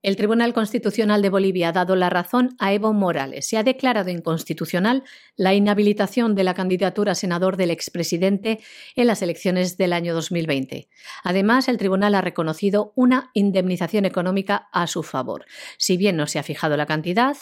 El 0.00 0.14
Tribunal 0.14 0.54
Constitucional 0.54 1.22
de 1.22 1.28
Bolivia 1.28 1.70
ha 1.70 1.72
dado 1.72 1.96
la 1.96 2.08
razón 2.08 2.54
a 2.60 2.72
Evo 2.72 2.92
Morales. 2.92 3.48
Se 3.48 3.56
ha 3.56 3.64
declarado 3.64 4.10
inconstitucional 4.10 5.02
la 5.34 5.54
inhabilitación 5.54 6.36
de 6.36 6.44
la 6.44 6.54
candidatura 6.54 7.12
a 7.12 7.14
senador 7.16 7.56
del 7.56 7.72
expresidente 7.72 8.60
en 8.94 9.08
las 9.08 9.22
elecciones 9.22 9.76
del 9.76 9.92
año 9.92 10.14
2020. 10.14 10.88
Además, 11.24 11.66
el 11.66 11.78
tribunal 11.78 12.14
ha 12.14 12.20
reconocido 12.20 12.92
una 12.94 13.30
indemnización 13.34 14.04
económica 14.04 14.68
a 14.72 14.86
su 14.86 15.02
favor. 15.02 15.46
Si 15.78 15.96
bien 15.96 16.16
no 16.16 16.28
se 16.28 16.38
ha 16.38 16.44
fijado 16.44 16.76
la 16.76 16.86
cantidad, 16.86 17.36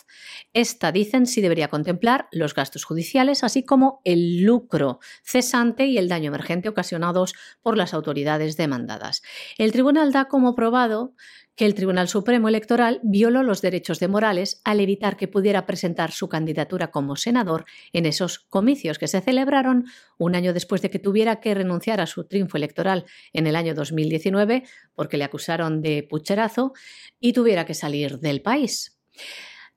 esta, 0.54 0.92
dicen, 0.92 1.26
sí 1.26 1.42
debería 1.42 1.68
contemplar 1.68 2.26
los 2.32 2.54
gastos 2.54 2.84
judiciales, 2.84 3.44
así 3.44 3.64
como 3.64 4.00
el 4.04 4.40
lucro 4.44 5.00
cesante 5.22 5.84
y 5.84 5.98
el 5.98 6.08
daño 6.08 6.28
emergente 6.28 6.70
ocasionados 6.70 7.34
por 7.60 7.76
las 7.76 7.92
autoridades 7.92 8.56
demandadas. 8.56 9.20
El 9.58 9.72
tribunal 9.72 10.10
da 10.10 10.24
como 10.24 10.54
probado 10.54 11.12
que 11.56 11.64
el 11.64 11.74
Tribunal 11.74 12.06
Supremo 12.06 12.48
Electoral 12.48 13.00
violó 13.02 13.42
los 13.42 13.62
derechos 13.62 13.98
de 13.98 14.08
Morales 14.08 14.60
al 14.62 14.78
evitar 14.80 15.16
que 15.16 15.26
pudiera 15.26 15.66
presentar 15.66 16.12
su 16.12 16.28
candidatura 16.28 16.90
como 16.90 17.16
senador 17.16 17.64
en 17.92 18.06
esos 18.06 18.38
comicios 18.38 18.98
que 18.98 19.08
se 19.08 19.22
celebraron 19.22 19.86
un 20.18 20.36
año 20.36 20.52
después 20.52 20.82
de 20.82 20.90
que 20.90 20.98
tuviera 20.98 21.40
que 21.40 21.54
renunciar 21.54 22.00
a 22.00 22.06
su 22.06 22.24
triunfo 22.24 22.58
electoral 22.58 23.06
en 23.32 23.46
el 23.46 23.56
año 23.56 23.74
2019 23.74 24.64
porque 24.94 25.16
le 25.16 25.24
acusaron 25.24 25.80
de 25.80 26.06
pucherazo 26.08 26.74
y 27.18 27.32
tuviera 27.32 27.64
que 27.64 27.74
salir 27.74 28.18
del 28.20 28.42
país. 28.42 28.98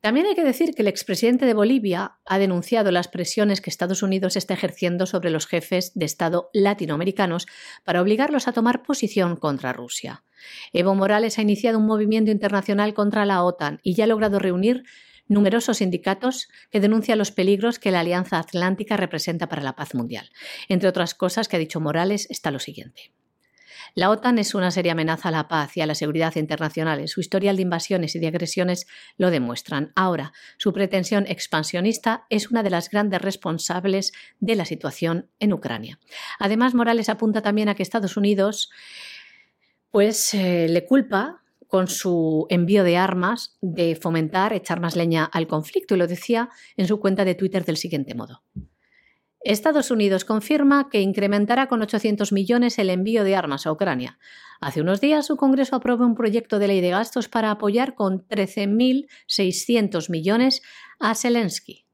También 0.01 0.27
hay 0.27 0.35
que 0.35 0.45
decir 0.45 0.75
que 0.75 0.81
el 0.81 0.87
expresidente 0.87 1.45
de 1.45 1.53
Bolivia 1.53 2.19
ha 2.25 2.39
denunciado 2.39 2.89
las 2.89 3.09
presiones 3.09 3.59
que 3.59 3.69
Estados 3.69 4.01
Unidos 4.01 4.37
está 4.37 4.53
ejerciendo 4.53 5.05
sobre 5.05 5.29
los 5.29 5.45
jefes 5.45 5.91
de 5.93 6.05
Estado 6.05 6.49
latinoamericanos 6.53 7.47
para 7.83 8.01
obligarlos 8.01 8.47
a 8.47 8.53
tomar 8.53 8.81
posición 8.81 9.35
contra 9.35 9.73
Rusia. 9.73 10.23
Evo 10.73 10.95
Morales 10.95 11.37
ha 11.37 11.41
iniciado 11.41 11.77
un 11.77 11.85
movimiento 11.85 12.31
internacional 12.31 12.93
contra 12.93 13.25
la 13.25 13.43
OTAN 13.43 13.79
y 13.83 13.95
ya 13.95 14.05
ha 14.05 14.07
logrado 14.07 14.39
reunir 14.39 14.83
numerosos 15.27 15.77
sindicatos 15.77 16.49
que 16.71 16.79
denuncian 16.79 17.17
los 17.17 17.31
peligros 17.31 17.79
que 17.79 17.91
la 17.91 18.01
Alianza 18.01 18.39
Atlántica 18.39 18.97
representa 18.97 19.47
para 19.47 19.61
la 19.61 19.75
paz 19.75 19.95
mundial. 19.95 20.29
Entre 20.67 20.89
otras 20.89 21.13
cosas 21.13 21.47
que 21.47 21.55
ha 21.55 21.59
dicho 21.59 21.79
Morales 21.79 22.27
está 22.29 22.51
lo 22.51 22.59
siguiente. 22.59 23.13
La 23.95 24.09
OTAN 24.09 24.37
es 24.37 24.53
una 24.53 24.71
seria 24.71 24.91
amenaza 24.91 25.29
a 25.29 25.31
la 25.31 25.47
paz 25.47 25.75
y 25.75 25.81
a 25.81 25.85
la 25.85 25.95
seguridad 25.95 26.35
internacional. 26.35 27.07
Su 27.07 27.21
historial 27.21 27.55
de 27.55 27.63
invasiones 27.63 28.15
y 28.15 28.19
de 28.19 28.27
agresiones 28.27 28.87
lo 29.17 29.31
demuestran. 29.31 29.91
Ahora, 29.95 30.31
su 30.57 30.73
pretensión 30.73 31.25
expansionista 31.27 32.25
es 32.29 32.51
una 32.51 32.61
de 32.63 32.69
las 32.69 32.89
grandes 32.89 33.21
responsables 33.21 34.11
de 34.39 34.55
la 34.55 34.65
situación 34.65 35.29
en 35.39 35.53
Ucrania. 35.53 35.99
Además, 36.39 36.75
Morales 36.75 37.09
apunta 37.09 37.41
también 37.41 37.69
a 37.69 37.75
que 37.75 37.83
Estados 37.83 38.15
Unidos 38.15 38.69
pues 39.91 40.33
eh, 40.33 40.67
le 40.69 40.85
culpa 40.85 41.43
con 41.67 41.87
su 41.87 42.47
envío 42.49 42.83
de 42.83 42.97
armas 42.97 43.57
de 43.61 43.95
fomentar, 43.95 44.53
echar 44.53 44.79
más 44.79 44.95
leña 44.95 45.25
al 45.25 45.47
conflicto 45.47 45.95
y 45.95 45.99
lo 45.99 46.07
decía 46.07 46.49
en 46.77 46.87
su 46.87 46.99
cuenta 46.99 47.25
de 47.25 47.35
Twitter 47.35 47.63
del 47.63 47.77
siguiente 47.77 48.15
modo. 48.15 48.43
Estados 49.41 49.89
Unidos 49.91 50.25
confirma 50.25 50.89
que 50.89 50.99
incrementará 50.99 51.67
con 51.67 51.81
800 51.81 52.33
millones 52.33 52.77
el 52.77 52.89
envío 52.89 53.23
de 53.23 53.35
armas 53.35 53.65
a 53.65 53.71
Ucrania. 53.71 54.19
Hace 54.59 54.81
unos 54.81 54.99
días 54.99 55.27
su 55.27 55.37
Congreso 55.37 55.77
aprobó 55.77 56.05
un 56.05 56.15
proyecto 56.15 56.59
de 56.59 56.67
ley 56.67 56.81
de 56.81 56.89
gastos 56.89 57.29
para 57.29 57.51
apoyar 57.51 57.95
con 57.95 58.27
13.600 58.27 60.09
millones 60.09 60.61
a 60.99 61.15
Zelensky. 61.15 61.85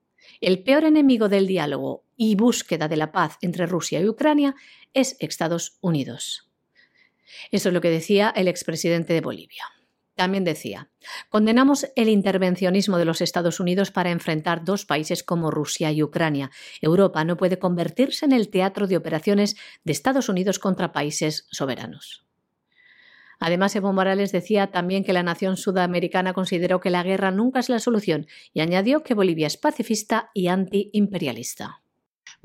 El 0.41 0.63
peor 0.63 0.85
enemigo 0.85 1.29
del 1.29 1.45
diálogo 1.45 2.05
y 2.17 2.35
búsqueda 2.35 2.87
de 2.87 2.97
la 2.97 3.11
paz 3.11 3.37
entre 3.41 3.67
Rusia 3.67 3.99
y 3.99 4.07
Ucrania 4.07 4.55
es 4.93 5.15
Estados 5.19 5.77
Unidos. 5.81 6.49
Eso 7.51 7.69
es 7.69 7.73
lo 7.73 7.81
que 7.81 7.89
decía 7.89 8.33
el 8.35 8.47
expresidente 8.47 9.13
de 9.13 9.21
Bolivia. 9.21 9.63
También 10.15 10.45
decía, 10.45 10.89
condenamos 11.29 11.87
el 11.97 12.07
intervencionismo 12.07 12.97
de 12.97 13.03
los 13.03 13.19
Estados 13.19 13.59
Unidos 13.59 13.91
para 13.91 14.11
enfrentar 14.11 14.63
dos 14.63 14.85
países 14.85 15.23
como 15.23 15.51
Rusia 15.51 15.91
y 15.91 16.01
Ucrania. 16.01 16.51
Europa 16.81 17.25
no 17.25 17.35
puede 17.35 17.59
convertirse 17.59 18.25
en 18.25 18.31
el 18.31 18.49
teatro 18.49 18.87
de 18.87 18.95
operaciones 18.95 19.57
de 19.83 19.91
Estados 19.91 20.29
Unidos 20.29 20.57
contra 20.57 20.93
países 20.93 21.47
soberanos. 21.51 22.25
Además, 23.39 23.75
Evo 23.75 23.91
Morales 23.91 24.31
decía 24.31 24.71
también 24.71 25.03
que 25.03 25.11
la 25.11 25.23
nación 25.23 25.57
sudamericana 25.57 26.31
consideró 26.33 26.79
que 26.79 26.89
la 26.89 27.03
guerra 27.03 27.31
nunca 27.31 27.59
es 27.59 27.67
la 27.67 27.79
solución 27.79 28.27
y 28.53 28.61
añadió 28.61 29.03
que 29.03 29.13
Bolivia 29.13 29.47
es 29.47 29.57
pacifista 29.57 30.31
y 30.33 30.47
antiimperialista. 30.47 31.81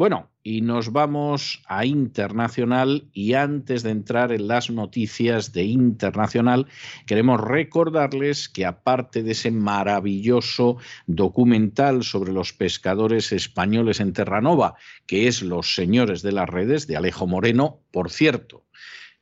Bueno, 0.01 0.30
y 0.42 0.62
nos 0.62 0.92
vamos 0.92 1.62
a 1.66 1.84
internacional 1.84 3.11
y 3.12 3.34
antes 3.34 3.82
de 3.82 3.90
entrar 3.90 4.32
en 4.32 4.48
las 4.48 4.70
noticias 4.70 5.53
de 5.53 5.64
internacional, 5.64 6.68
queremos 7.07 7.38
recordarles 7.38 8.48
que 8.48 8.64
aparte 8.64 9.22
de 9.22 9.32
ese 9.32 9.51
maravilloso 9.51 10.78
documental 11.07 12.03
sobre 12.03 12.32
los 12.32 12.55
pescadores 12.55 13.30
españoles 13.32 14.01
en 14.01 14.14
Terranova, 14.14 14.74
que 15.05 15.28
es 15.28 15.42
Los 15.42 15.74
Señores 15.74 16.22
de 16.22 16.32
las 16.32 16.48
Redes, 16.48 16.86
de 16.86 16.96
Alejo 16.96 17.26
Moreno, 17.26 17.80
por 17.90 18.09
cierto, 18.11 18.64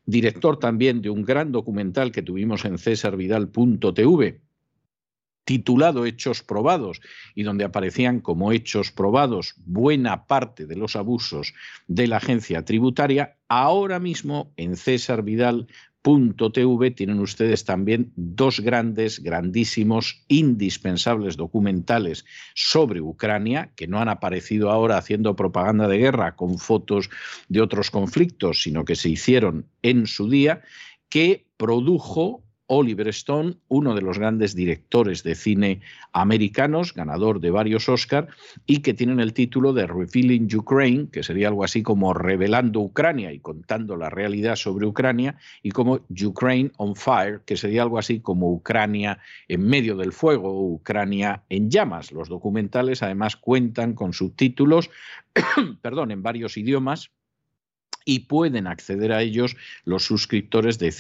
director 0.07 0.61
también 0.61 1.03
de 1.03 1.11
un 1.11 1.25
gran 1.25 1.51
documental 1.51 2.13
que 2.13 2.23
tuvimos 2.23 2.65
en 2.65 2.79
cesarvidal.tv, 2.79 4.43
titulado 5.49 6.05
Hechos 6.05 6.43
Probados 6.43 7.01
y 7.35 7.43
donde 7.43 7.65
aparecían 7.65 8.21
como 8.21 8.53
hechos 8.53 8.93
probados 8.93 9.55
buena 9.65 10.27
parte 10.27 10.67
de 10.67 10.77
los 10.77 10.95
abusos 10.95 11.55
de 11.87 12.07
la 12.07 12.19
agencia 12.19 12.67
tributaria, 12.67 13.39
ahora 13.49 13.99
mismo 13.99 14.53
en 14.59 14.77
cesarvidal.tv 14.77 16.91
tienen 16.91 17.21
ustedes 17.21 17.65
también 17.65 18.13
dos 18.15 18.61
grandes, 18.61 19.23
grandísimos, 19.23 20.23
indispensables 20.29 21.39
documentales 21.39 22.27
sobre 22.55 23.01
Ucrania, 23.01 23.73
que 23.75 23.87
no 23.87 24.01
han 24.01 24.11
aparecido 24.11 24.71
ahora 24.71 24.99
haciendo 24.99 25.35
propaganda 25.35 25.89
de 25.89 25.97
guerra 25.97 26.37
con 26.37 26.59
fotos 26.59 27.09
de 27.49 27.63
otros 27.63 27.91
conflictos, 27.91 28.65
sino 28.65 28.85
que 28.85 28.97
se 28.97 29.09
hicieron 29.09 29.65
en 29.81 30.07
su 30.07 30.29
día, 30.29 30.61
que 31.09 31.47
produjo 31.57 32.45
Oliver 32.69 33.09
Stone, 33.09 33.57
uno 33.69 33.95
de 33.95 34.03
los 34.03 34.19
grandes 34.19 34.55
directores 34.55 35.23
de 35.23 35.35
cine 35.35 35.81
americanos, 36.13 36.95
ganador 36.95 37.41
de 37.41 37.51
varios 37.51 37.89
Oscars, 37.89 38.29
y 38.67 38.81
que 38.81 38.95
tienen 38.95 39.21
el 39.21 39.33
título 39.33 39.73
de 39.73 39.87
Revealing 39.87 40.55
Ukraine, 40.55 41.09
que 41.11 41.23
sería 41.23 41.49
algo 41.49 41.65
así 41.65 41.83
como 41.83 42.13
revelando 42.15 42.81
Ucrania 42.81 43.33
y 43.33 43.41
contando 43.41 43.97
la 43.97 44.11
realidad 44.11 44.57
sobre 44.57 44.87
Ucrania, 44.87 45.37
y 45.63 45.71
como 45.71 46.01
Ukraine 46.11 46.71
on 46.77 46.95
Fire, 46.95 47.41
que 47.47 47.57
sería 47.57 47.83
algo 47.83 47.99
así 47.99 48.21
como 48.21 48.53
Ucrania 48.53 49.19
en 49.49 49.67
medio 49.67 49.97
del 49.97 50.13
fuego 50.13 50.71
Ucrania 50.71 51.43
en 51.49 51.71
llamas. 51.71 52.13
Los 52.13 52.29
documentales 52.29 53.03
además 53.03 53.37
cuentan 53.37 53.95
con 53.95 54.13
subtítulos, 54.13 54.91
perdón, 55.83 56.11
en 56.11 56.23
varios 56.23 56.57
idiomas 56.59 57.11
y 58.05 58.21
pueden 58.21 58.67
acceder 58.67 59.13
a 59.13 59.23
ellos 59.23 59.57
los 59.85 60.05
suscriptores 60.05 60.79
de 60.79 60.93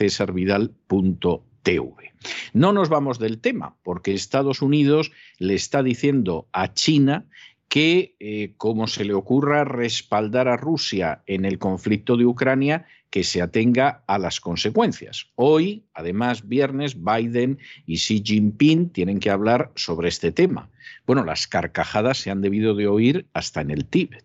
no 2.53 2.73
nos 2.73 2.89
vamos 2.89 3.19
del 3.19 3.41
tema, 3.41 3.77
porque 3.83 4.15
Estados 4.15 4.63
Unidos 4.63 5.13
le 5.39 5.55
está 5.55 5.83
diciendo 5.83 6.49
a 6.53 6.73
China 6.73 7.27
que, 7.69 8.17
eh, 8.19 8.55
como 8.57 8.87
se 8.87 9.05
le 9.05 9.13
ocurra 9.13 9.65
respaldar 9.65 10.49
a 10.49 10.57
Rusia 10.57 11.23
en 11.27 11.45
el 11.45 11.59
conflicto 11.59 12.17
de 12.17 12.25
Ucrania, 12.25 12.87
que 13.11 13.25
se 13.25 13.41
atenga 13.41 14.03
a 14.07 14.19
las 14.19 14.41
consecuencias. 14.41 15.31
Hoy, 15.35 15.85
además, 15.95 16.49
viernes, 16.49 16.97
Biden 17.03 17.59
y 17.87 17.97
Xi 17.97 18.23
Jinping 18.25 18.91
tienen 18.91 19.19
que 19.19 19.31
hablar 19.31 19.71
sobre 19.77 20.09
este 20.09 20.33
tema. 20.33 20.71
Bueno, 21.07 21.25
las 21.25 21.47
carcajadas 21.47 22.19
se 22.19 22.31
han 22.31 22.43
debido 22.43 22.75
de 22.75 22.87
oír 22.87 23.27
hasta 23.33 23.61
en 23.61 23.71
el 23.71 23.87
Tíbet. 23.87 24.25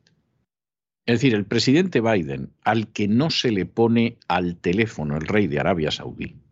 Es 1.06 1.16
decir, 1.16 1.34
el 1.34 1.46
presidente 1.46 2.00
Biden, 2.00 2.52
al 2.64 2.88
que 2.88 3.10
no 3.10 3.30
se 3.30 3.52
le 3.52 3.66
pone 3.66 4.18
al 4.30 4.56
teléfono 4.56 5.18
el 5.18 5.28
rey 5.28 5.48
de 5.48 5.60
Arabia 5.60 5.92
Saudí, 5.92 6.43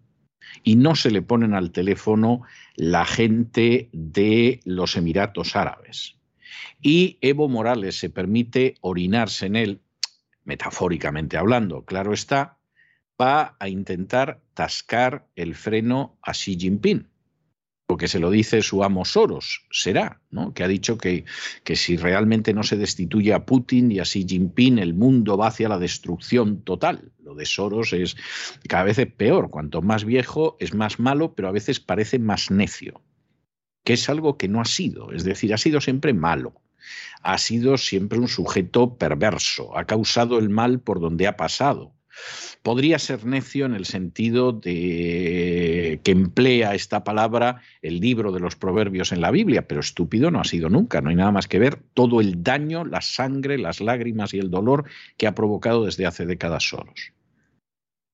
y 0.63 0.75
no 0.75 0.95
se 0.95 1.11
le 1.11 1.21
ponen 1.21 1.53
al 1.53 1.71
teléfono 1.71 2.41
la 2.75 3.05
gente 3.05 3.89
de 3.91 4.59
los 4.63 4.95
Emiratos 4.95 5.55
Árabes. 5.55 6.15
Y 6.81 7.17
Evo 7.21 7.47
Morales 7.47 7.97
se 7.97 8.09
permite 8.09 8.75
orinarse 8.81 9.45
en 9.45 9.55
él, 9.55 9.81
metafóricamente 10.43 11.37
hablando, 11.37 11.85
claro 11.85 12.13
está, 12.13 12.57
va 13.19 13.55
a 13.59 13.69
intentar 13.69 14.41
tascar 14.53 15.27
el 15.35 15.55
freno 15.55 16.17
a 16.21 16.33
Xi 16.33 16.57
Jinping 16.59 17.10
porque 17.91 18.07
se 18.07 18.19
lo 18.19 18.31
dice 18.31 18.61
su 18.61 18.85
amo 18.85 19.03
Soros, 19.03 19.65
será, 19.69 20.21
¿no? 20.29 20.53
que 20.53 20.63
ha 20.63 20.69
dicho 20.69 20.97
que, 20.97 21.25
que 21.65 21.75
si 21.75 21.97
realmente 21.97 22.53
no 22.53 22.63
se 22.63 22.77
destituye 22.77 23.33
a 23.33 23.45
Putin 23.45 23.91
y 23.91 23.99
a 23.99 24.03
Xi 24.03 24.25
Jinping, 24.25 24.79
el 24.79 24.93
mundo 24.93 25.35
va 25.35 25.47
hacia 25.47 25.67
la 25.67 25.77
destrucción 25.77 26.61
total. 26.63 27.11
Lo 27.21 27.35
de 27.35 27.45
Soros 27.45 27.91
es 27.91 28.15
cada 28.69 28.85
vez 28.85 28.97
peor, 29.17 29.49
cuanto 29.49 29.81
más 29.81 30.05
viejo 30.05 30.55
es 30.61 30.73
más 30.73 31.01
malo, 31.01 31.33
pero 31.35 31.49
a 31.49 31.51
veces 31.51 31.81
parece 31.81 32.17
más 32.17 32.49
necio, 32.49 33.01
que 33.83 33.91
es 33.91 34.07
algo 34.07 34.37
que 34.37 34.47
no 34.47 34.61
ha 34.61 34.65
sido, 34.65 35.11
es 35.11 35.25
decir, 35.25 35.53
ha 35.53 35.57
sido 35.57 35.81
siempre 35.81 36.13
malo. 36.13 36.61
Ha 37.23 37.37
sido 37.39 37.77
siempre 37.77 38.19
un 38.19 38.29
sujeto 38.29 38.95
perverso, 38.95 39.77
ha 39.77 39.83
causado 39.83 40.39
el 40.39 40.47
mal 40.47 40.79
por 40.79 41.01
donde 41.01 41.27
ha 41.27 41.35
pasado 41.35 41.93
Podría 42.63 42.99
ser 42.99 43.25
necio 43.25 43.65
en 43.65 43.73
el 43.73 43.85
sentido 43.85 44.51
de 44.51 45.99
que 46.03 46.11
emplea 46.11 46.75
esta 46.75 47.03
palabra 47.03 47.61
el 47.81 47.99
libro 47.99 48.31
de 48.31 48.39
los 48.39 48.55
proverbios 48.55 49.11
en 49.11 49.21
la 49.21 49.31
Biblia, 49.31 49.67
pero 49.67 49.81
estúpido 49.81 50.29
no 50.29 50.39
ha 50.39 50.43
sido 50.43 50.69
nunca. 50.69 51.01
No 51.01 51.09
hay 51.09 51.15
nada 51.15 51.31
más 51.31 51.47
que 51.47 51.59
ver 51.59 51.79
todo 51.93 52.21
el 52.21 52.43
daño, 52.43 52.85
la 52.85 53.01
sangre, 53.01 53.57
las 53.57 53.81
lágrimas 53.81 54.33
y 54.33 54.39
el 54.39 54.51
dolor 54.51 54.85
que 55.17 55.27
ha 55.27 55.35
provocado 55.35 55.85
desde 55.85 56.05
hace 56.05 56.25
décadas 56.25 56.69
solos. 56.69 57.13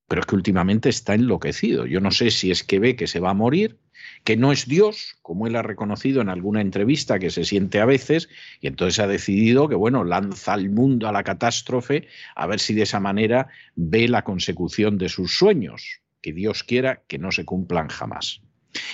Pero 0.08 0.22
es 0.22 0.26
que 0.28 0.36
últimamente 0.36 0.88
está 0.90 1.14
enloquecido. 1.14 1.86
Yo 1.86 2.00
no 2.00 2.12
sé 2.12 2.32
si 2.32 2.52
es 2.52 2.64
que 2.64 2.80
ve 2.80 2.96
que 2.96 3.08
se 3.08 3.20
va 3.20 3.32
a 3.32 3.34
morir 3.34 3.78
que 4.24 4.38
no 4.38 4.52
es 4.52 4.68
Dios, 4.68 5.16
como 5.22 5.48
él 5.48 5.56
ha 5.56 5.62
reconocido 5.62 6.22
en 6.22 6.30
alguna 6.30 6.62
entrevista 6.62 7.20
que 7.20 7.30
se 7.30 7.46
siente 7.46 7.80
a 7.80 7.86
veces, 7.86 8.30
y 8.62 8.68
entonces 8.68 9.00
ha 9.00 9.08
decidido 9.08 9.70
que, 9.70 9.76
bueno, 9.76 10.04
lanza 10.04 10.54
al 10.54 10.70
mundo 10.70 11.08
a 11.08 11.12
la 11.12 11.24
catástrofe 11.24 12.08
a 12.36 12.48
ver 12.48 12.60
si 12.60 12.74
de 12.74 12.84
esa 12.84 13.00
manera 13.00 13.48
ve 13.76 14.08
la 14.08 14.24
consecución 14.24 14.98
de 14.98 15.10
sus 15.10 15.38
sueños, 15.38 16.02
que 16.22 16.34
Dios 16.34 16.64
quiera 16.64 17.04
que 17.08 17.18
no 17.18 17.32
se 17.32 17.46
cumplan 17.46 17.88
jamás. 17.90 18.42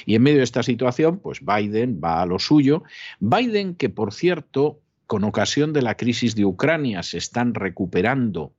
Y 0.05 0.15
en 0.15 0.23
medio 0.23 0.37
de 0.37 0.43
esta 0.43 0.63
situación, 0.63 1.19
pues 1.19 1.39
Biden 1.41 1.99
va 2.03 2.21
a 2.21 2.25
lo 2.25 2.39
suyo. 2.39 2.83
Biden, 3.19 3.75
que 3.75 3.89
por 3.89 4.13
cierto, 4.13 4.81
con 5.07 5.23
ocasión 5.23 5.73
de 5.73 5.81
la 5.81 5.95
crisis 5.95 6.35
de 6.35 6.45
Ucrania, 6.45 7.03
se 7.03 7.17
están 7.17 7.53
recuperando 7.53 8.53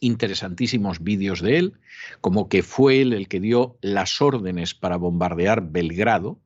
interesantísimos 0.00 1.02
vídeos 1.02 1.40
de 1.40 1.58
él, 1.58 1.72
como 2.20 2.48
que 2.48 2.62
fue 2.62 3.00
él 3.00 3.12
el 3.12 3.28
que 3.28 3.40
dio 3.40 3.76
las 3.80 4.20
órdenes 4.20 4.74
para 4.74 4.96
bombardear 4.96 5.70
Belgrado, 5.70 6.40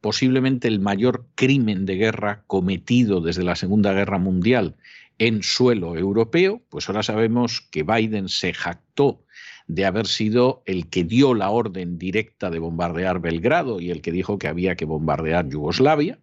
posiblemente 0.00 0.68
el 0.68 0.80
mayor 0.80 1.26
crimen 1.34 1.86
de 1.86 1.96
guerra 1.96 2.44
cometido 2.46 3.20
desde 3.20 3.42
la 3.42 3.56
Segunda 3.56 3.92
Guerra 3.92 4.18
Mundial 4.18 4.76
en 5.18 5.42
suelo 5.42 5.96
europeo, 5.96 6.62
pues 6.68 6.88
ahora 6.88 7.02
sabemos 7.02 7.60
que 7.70 7.84
Biden 7.84 8.28
se 8.28 8.52
jactó 8.52 9.24
de 9.66 9.86
haber 9.86 10.06
sido 10.06 10.62
el 10.66 10.90
que 10.90 11.04
dio 11.04 11.34
la 11.34 11.50
orden 11.50 11.98
directa 11.98 12.50
de 12.50 12.58
bombardear 12.58 13.20
Belgrado 13.20 13.80
y 13.80 13.90
el 13.90 14.02
que 14.02 14.12
dijo 14.12 14.38
que 14.38 14.48
había 14.48 14.76
que 14.76 14.84
bombardear 14.84 15.48
Yugoslavia, 15.48 16.18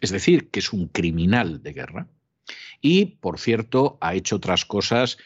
es 0.00 0.10
decir, 0.10 0.50
que 0.50 0.60
es 0.60 0.72
un 0.72 0.88
criminal 0.88 1.62
de 1.62 1.72
guerra. 1.72 2.08
Y, 2.80 3.16
por 3.20 3.38
cierto, 3.38 3.96
ha 4.00 4.14
hecho 4.14 4.36
otras 4.36 4.64
cosas 4.64 5.18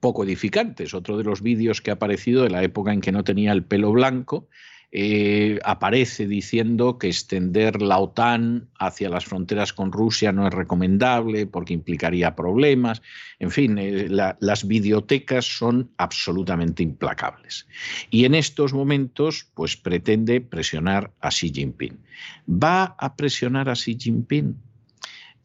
poco 0.00 0.24
edificantes. 0.24 0.94
Otro 0.94 1.16
de 1.16 1.24
los 1.24 1.42
vídeos 1.42 1.80
que 1.80 1.90
ha 1.90 1.94
aparecido 1.94 2.42
de 2.42 2.50
la 2.50 2.62
época 2.62 2.92
en 2.92 3.00
que 3.00 3.12
no 3.12 3.22
tenía 3.22 3.52
el 3.52 3.64
pelo 3.64 3.92
blanco, 3.92 4.48
eh, 4.92 5.60
aparece 5.64 6.26
diciendo 6.26 6.98
que 6.98 7.06
extender 7.06 7.80
la 7.80 7.98
OTAN 7.98 8.70
hacia 8.76 9.08
las 9.08 9.24
fronteras 9.24 9.72
con 9.72 9.92
Rusia 9.92 10.32
no 10.32 10.48
es 10.48 10.52
recomendable 10.52 11.46
porque 11.46 11.74
implicaría 11.74 12.34
problemas. 12.34 13.00
En 13.38 13.52
fin, 13.52 13.78
eh, 13.78 14.08
las 14.08 14.66
videotecas 14.66 15.44
son 15.44 15.92
absolutamente 15.96 16.82
implacables. 16.82 17.68
Y 18.10 18.24
en 18.24 18.34
estos 18.34 18.72
momentos, 18.72 19.48
pues 19.54 19.76
pretende 19.76 20.40
presionar 20.40 21.12
a 21.20 21.28
Xi 21.28 21.52
Jinping. 21.54 22.00
¿Va 22.48 22.96
a 22.98 23.14
presionar 23.14 23.68
a 23.68 23.74
Xi 23.74 23.96
Jinping? 23.96 24.56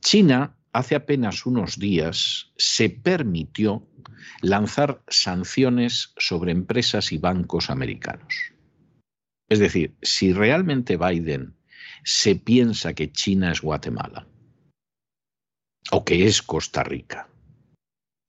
China 0.01 0.55
hace 0.73 0.95
apenas 0.95 1.45
unos 1.45 1.77
días 1.77 2.51
se 2.57 2.89
permitió 2.89 3.87
lanzar 4.41 5.01
sanciones 5.07 6.13
sobre 6.17 6.51
empresas 6.51 7.11
y 7.11 7.17
bancos 7.17 7.69
americanos. 7.69 8.53
Es 9.49 9.59
decir, 9.59 9.95
si 10.01 10.33
realmente 10.33 10.97
Biden 10.97 11.55
se 12.03 12.35
piensa 12.35 12.93
que 12.93 13.11
China 13.11 13.51
es 13.51 13.61
Guatemala, 13.61 14.27
o 15.91 16.03
que 16.03 16.25
es 16.25 16.41
Costa 16.41 16.83
Rica, 16.83 17.29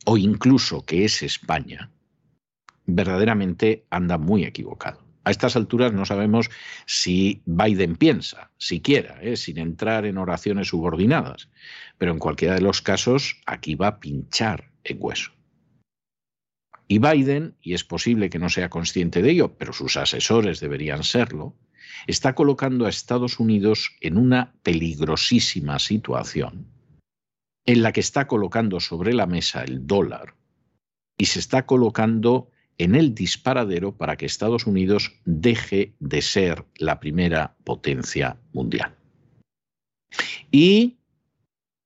o 0.04 0.16
incluso 0.16 0.84
que 0.84 1.04
es 1.04 1.22
España, 1.22 1.90
verdaderamente 2.86 3.86
anda 3.90 4.18
muy 4.18 4.44
equivocado. 4.44 5.04
A 5.24 5.32
estas 5.32 5.56
alturas 5.56 5.92
no 5.92 6.04
sabemos 6.04 6.50
si 6.86 7.42
Biden 7.46 7.96
piensa, 7.96 8.52
siquiera, 8.58 9.18
¿eh? 9.20 9.36
sin 9.36 9.58
entrar 9.58 10.06
en 10.06 10.18
oraciones 10.18 10.68
subordinadas, 10.68 11.48
pero 11.98 12.12
en 12.12 12.20
cualquiera 12.20 12.54
de 12.54 12.60
los 12.60 12.80
casos 12.80 13.40
aquí 13.44 13.74
va 13.74 13.88
a 13.88 13.98
pinchar 13.98 14.70
en 14.84 14.98
hueso. 15.00 15.35
Y 16.88 16.98
Biden, 16.98 17.56
y 17.60 17.74
es 17.74 17.84
posible 17.84 18.30
que 18.30 18.38
no 18.38 18.48
sea 18.48 18.70
consciente 18.70 19.22
de 19.22 19.30
ello, 19.30 19.56
pero 19.56 19.72
sus 19.72 19.96
asesores 19.96 20.60
deberían 20.60 21.02
serlo, 21.02 21.56
está 22.06 22.34
colocando 22.34 22.86
a 22.86 22.90
Estados 22.90 23.40
Unidos 23.40 23.90
en 24.00 24.18
una 24.18 24.54
peligrosísima 24.62 25.78
situación 25.78 26.66
en 27.64 27.82
la 27.82 27.92
que 27.92 28.00
está 28.00 28.28
colocando 28.28 28.78
sobre 28.80 29.12
la 29.12 29.26
mesa 29.26 29.64
el 29.64 29.86
dólar 29.86 30.36
y 31.18 31.26
se 31.26 31.40
está 31.40 31.66
colocando 31.66 32.50
en 32.78 32.94
el 32.94 33.14
disparadero 33.14 33.96
para 33.96 34.16
que 34.16 34.26
Estados 34.26 34.66
Unidos 34.66 35.12
deje 35.24 35.94
de 35.98 36.22
ser 36.22 36.64
la 36.76 37.00
primera 37.00 37.56
potencia 37.64 38.38
mundial. 38.52 38.94
Y 40.50 40.95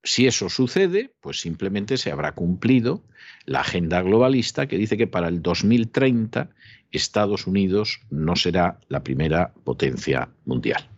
si 0.02 0.26
eso 0.26 0.48
sucede, 0.48 1.12
pues 1.20 1.40
simplemente 1.40 1.96
se 1.96 2.10
habrá 2.10 2.32
cumplido 2.32 3.04
la 3.44 3.60
agenda 3.60 4.00
globalista 4.02 4.66
que 4.66 4.78
dice 4.78 4.96
que 4.96 5.06
para 5.06 5.28
el 5.28 5.42
2030 5.42 6.50
Estados 6.90 7.46
Unidos 7.46 8.00
no 8.10 8.36
será 8.36 8.80
la 8.88 9.02
primera 9.02 9.52
potencia 9.64 10.30
mundial. 10.44 10.88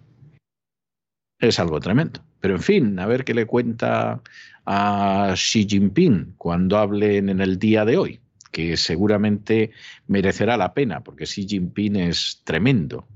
Es 1.39 1.59
algo 1.59 1.81
tremendo. 1.81 2.21
Pero 2.41 2.55
en 2.55 2.63
fin, 2.63 2.99
a 2.99 3.07
ver 3.07 3.25
qué 3.25 3.35
le 3.35 3.47
cuenta 3.47 4.21
a 4.65 5.33
Xi 5.35 5.67
Jinping 5.69 6.35
cuando 6.37 6.79
hablen 6.79 7.29
en 7.29 7.41
el 7.41 7.59
día 7.59 7.85
de 7.85 7.97
hoy, 7.97 8.21
que 8.51 8.77
seguramente 8.77 9.71
merecerá 10.07 10.57
la 10.57 10.75
pena, 10.75 11.03
porque 11.03 11.25
Xi 11.25 11.47
Jinping 11.49 11.97
es 11.97 12.41
tremendo. 12.45 13.07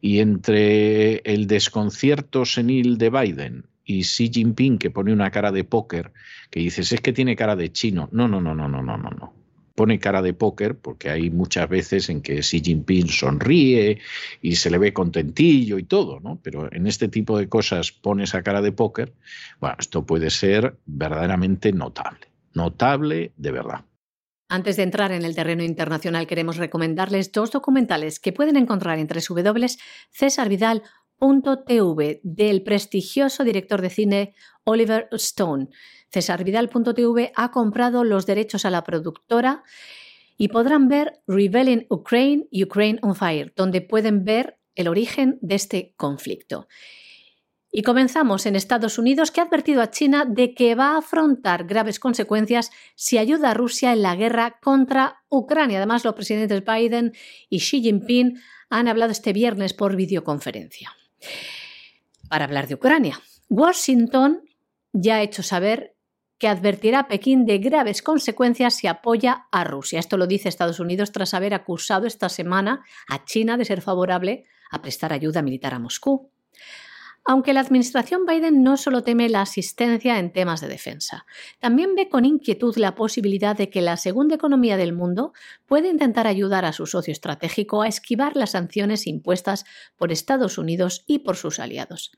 Y 0.00 0.20
entre 0.20 1.18
el 1.18 1.46
desconcierto 1.46 2.44
senil 2.44 2.98
de 2.98 3.10
Biden 3.10 3.66
y 3.86 4.02
Xi 4.02 4.28
Jinping 4.30 4.76
que 4.78 4.90
pone 4.90 5.12
una 5.12 5.30
cara 5.30 5.52
de 5.52 5.64
póker, 5.64 6.12
que 6.50 6.60
dices, 6.60 6.92
es 6.92 7.00
que 7.00 7.12
tiene 7.12 7.36
cara 7.36 7.56
de 7.56 7.72
chino. 7.72 8.08
No, 8.12 8.28
no, 8.28 8.40
no, 8.40 8.54
no, 8.54 8.68
no, 8.68 8.82
no, 8.82 8.98
no, 8.98 9.10
no. 9.10 9.32
Pone 9.76 9.98
cara 9.98 10.22
de 10.22 10.32
póker 10.34 10.76
porque 10.76 11.10
hay 11.10 11.30
muchas 11.30 11.68
veces 11.68 12.08
en 12.08 12.22
que 12.22 12.40
Xi 12.40 12.60
Jinping 12.60 13.08
sonríe 13.08 13.98
y 14.42 14.56
se 14.56 14.70
le 14.70 14.78
ve 14.78 14.92
contentillo 14.92 15.78
y 15.78 15.84
todo, 15.84 16.18
¿no? 16.20 16.40
Pero 16.42 16.72
en 16.72 16.86
este 16.86 17.08
tipo 17.08 17.38
de 17.38 17.48
cosas 17.48 17.92
pone 17.92 18.24
esa 18.24 18.42
cara 18.42 18.60
de 18.60 18.72
póker. 18.72 19.12
Bueno, 19.60 19.76
esto 19.78 20.04
puede 20.04 20.30
ser 20.30 20.76
verdaderamente 20.86 21.72
notable. 21.72 22.26
Notable 22.54 23.32
de 23.36 23.52
verdad. 23.52 23.84
Antes 24.48 24.76
de 24.76 24.84
entrar 24.84 25.12
en 25.12 25.24
el 25.24 25.34
terreno 25.34 25.62
internacional, 25.62 26.26
queremos 26.26 26.56
recomendarles 26.56 27.32
dos 27.32 27.50
documentales 27.50 28.18
que 28.20 28.32
pueden 28.32 28.56
encontrar 28.56 28.98
en 28.98 29.08
www.cesarvidal.com 29.08 31.05
.tv 31.18 32.20
del 32.22 32.62
prestigioso 32.62 33.44
director 33.44 33.82
de 33.82 33.90
cine 33.90 34.34
Oliver 34.64 35.08
Stone. 35.12 35.68
Cesarvidal.tv 36.10 37.32
ha 37.34 37.50
comprado 37.50 38.04
los 38.04 38.26
derechos 38.26 38.64
a 38.64 38.70
la 38.70 38.84
productora 38.84 39.62
y 40.36 40.48
podrán 40.48 40.88
ver 40.88 41.20
Rebelling 41.26 41.86
Ukraine, 41.88 42.46
Ukraine 42.52 42.98
on 43.02 43.14
Fire, 43.14 43.52
donde 43.56 43.80
pueden 43.80 44.24
ver 44.24 44.58
el 44.74 44.88
origen 44.88 45.38
de 45.40 45.54
este 45.54 45.94
conflicto. 45.96 46.68
Y 47.72 47.82
comenzamos 47.82 48.46
en 48.46 48.56
Estados 48.56 48.98
Unidos, 48.98 49.30
que 49.30 49.40
ha 49.40 49.44
advertido 49.44 49.82
a 49.82 49.90
China 49.90 50.24
de 50.24 50.54
que 50.54 50.74
va 50.74 50.92
a 50.92 50.98
afrontar 50.98 51.64
graves 51.64 51.98
consecuencias 51.98 52.70
si 52.94 53.18
ayuda 53.18 53.50
a 53.50 53.54
Rusia 53.54 53.92
en 53.92 54.02
la 54.02 54.16
guerra 54.16 54.58
contra 54.62 55.22
Ucrania. 55.28 55.78
Además, 55.78 56.04
los 56.04 56.14
presidentes 56.14 56.64
Biden 56.64 57.12
y 57.50 57.58
Xi 57.58 57.82
Jinping 57.82 58.38
han 58.70 58.88
hablado 58.88 59.12
este 59.12 59.32
viernes 59.32 59.74
por 59.74 59.96
videoconferencia 59.96 60.90
para 62.28 62.44
hablar 62.44 62.66
de 62.66 62.74
Ucrania. 62.74 63.20
Washington 63.48 64.42
ya 64.92 65.16
ha 65.16 65.22
hecho 65.22 65.42
saber 65.42 65.96
que 66.38 66.48
advertirá 66.48 67.00
a 67.00 67.08
Pekín 67.08 67.46
de 67.46 67.58
graves 67.58 68.02
consecuencias 68.02 68.74
si 68.74 68.86
apoya 68.86 69.46
a 69.50 69.64
Rusia. 69.64 69.98
Esto 69.98 70.16
lo 70.16 70.26
dice 70.26 70.48
Estados 70.48 70.80
Unidos 70.80 71.12
tras 71.12 71.32
haber 71.34 71.54
acusado 71.54 72.06
esta 72.06 72.28
semana 72.28 72.84
a 73.08 73.24
China 73.24 73.56
de 73.56 73.64
ser 73.64 73.80
favorable 73.80 74.44
a 74.70 74.82
prestar 74.82 75.12
ayuda 75.12 75.42
militar 75.42 75.72
a 75.72 75.78
Moscú. 75.78 76.30
Aunque 77.28 77.52
la 77.52 77.60
administración 77.60 78.24
Biden 78.24 78.62
no 78.62 78.76
solo 78.76 79.02
teme 79.02 79.28
la 79.28 79.40
asistencia 79.40 80.20
en 80.20 80.32
temas 80.32 80.60
de 80.60 80.68
defensa, 80.68 81.26
también 81.58 81.96
ve 81.96 82.08
con 82.08 82.24
inquietud 82.24 82.76
la 82.76 82.94
posibilidad 82.94 83.56
de 83.56 83.68
que 83.68 83.80
la 83.80 83.96
segunda 83.96 84.36
economía 84.36 84.76
del 84.76 84.92
mundo 84.92 85.32
pueda 85.66 85.88
intentar 85.88 86.28
ayudar 86.28 86.64
a 86.64 86.72
su 86.72 86.86
socio 86.86 87.10
estratégico 87.10 87.82
a 87.82 87.88
esquivar 87.88 88.36
las 88.36 88.52
sanciones 88.52 89.08
impuestas 89.08 89.64
por 89.96 90.12
Estados 90.12 90.56
Unidos 90.56 91.02
y 91.08 91.18
por 91.18 91.34
sus 91.34 91.58
aliados. 91.58 92.12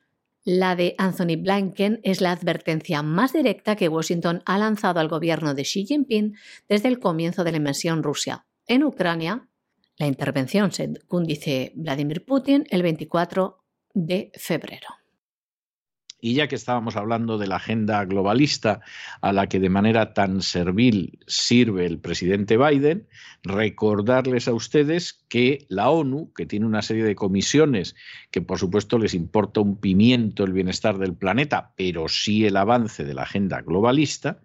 La 0.44 0.76
de 0.76 0.94
Anthony 0.98 1.36
Blinken 1.38 2.00
es 2.02 2.20
la 2.20 2.32
advertencia 2.32 3.02
más 3.02 3.32
directa 3.32 3.76
que 3.76 3.88
Washington 3.88 4.42
ha 4.44 4.58
lanzado 4.58 5.00
al 5.00 5.08
gobierno 5.08 5.54
de 5.54 5.62
Xi 5.62 5.86
Jinping 5.86 6.36
desde 6.68 6.88
el 6.88 6.98
comienzo 6.98 7.44
de 7.44 7.52
la 7.52 7.56
invasión 7.56 8.02
rusa 8.02 8.46
en 8.66 8.84
Ucrania. 8.84 9.48
La 9.96 10.06
intervención, 10.06 10.70
según 10.70 11.24
dice 11.24 11.72
Vladimir 11.76 12.26
Putin, 12.26 12.66
el 12.70 12.82
24 12.82 13.64
de 13.94 14.30
febrero. 14.36 14.97
Y 16.20 16.34
ya 16.34 16.48
que 16.48 16.56
estábamos 16.56 16.96
hablando 16.96 17.38
de 17.38 17.46
la 17.46 17.56
agenda 17.56 18.04
globalista 18.04 18.80
a 19.20 19.32
la 19.32 19.48
que 19.48 19.60
de 19.60 19.68
manera 19.68 20.14
tan 20.14 20.42
servil 20.42 21.20
sirve 21.26 21.86
el 21.86 22.00
presidente 22.00 22.56
Biden, 22.56 23.06
recordarles 23.42 24.48
a 24.48 24.54
ustedes 24.54 25.24
que 25.28 25.66
la 25.68 25.90
ONU, 25.90 26.32
que 26.34 26.46
tiene 26.46 26.66
una 26.66 26.82
serie 26.82 27.04
de 27.04 27.14
comisiones 27.14 27.94
que 28.32 28.42
por 28.42 28.58
supuesto 28.58 28.98
les 28.98 29.14
importa 29.14 29.60
un 29.60 29.76
pimiento 29.76 30.44
el 30.44 30.52
bienestar 30.52 30.98
del 30.98 31.14
planeta, 31.14 31.72
pero 31.76 32.08
sí 32.08 32.46
el 32.46 32.56
avance 32.56 33.04
de 33.04 33.14
la 33.14 33.22
agenda 33.22 33.60
globalista, 33.60 34.40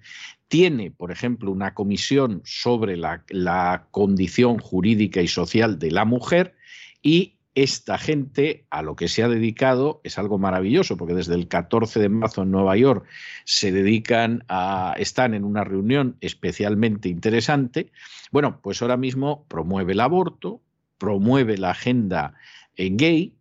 tiene, 0.47 0.91
por 0.91 1.11
ejemplo, 1.11 1.51
una 1.51 1.73
comisión 1.73 2.41
sobre 2.45 2.97
la, 2.97 3.23
la 3.29 3.87
condición 3.89 4.59
jurídica 4.59 5.21
y 5.21 5.27
social 5.27 5.79
de 5.79 5.89
la 5.89 6.05
mujer 6.05 6.55
y 7.01 7.39
esta 7.55 7.97
gente 7.97 8.65
a 8.69 8.81
lo 8.81 8.95
que 8.95 9.07
se 9.07 9.23
ha 9.23 9.27
dedicado 9.27 10.01
es 10.03 10.17
algo 10.17 10.39
maravilloso, 10.39 10.97
porque 10.97 11.13
desde 11.13 11.35
el 11.35 11.47
14 11.47 11.99
de 11.99 12.09
marzo 12.09 12.41
en 12.43 12.51
Nueva 12.51 12.75
York 12.77 13.05
se 13.45 13.71
dedican 13.71 14.43
a, 14.47 14.95
están 14.97 15.33
en 15.33 15.43
una 15.43 15.63
reunión 15.63 16.17
especialmente 16.21 17.09
interesante. 17.09 17.91
Bueno, 18.31 18.59
pues 18.61 18.81
ahora 18.81 18.97
mismo 18.97 19.45
promueve 19.47 19.93
el 19.93 19.99
aborto, 19.99 20.61
promueve 20.97 21.57
la 21.57 21.71
agenda 21.71 22.33
gay, 22.75 23.33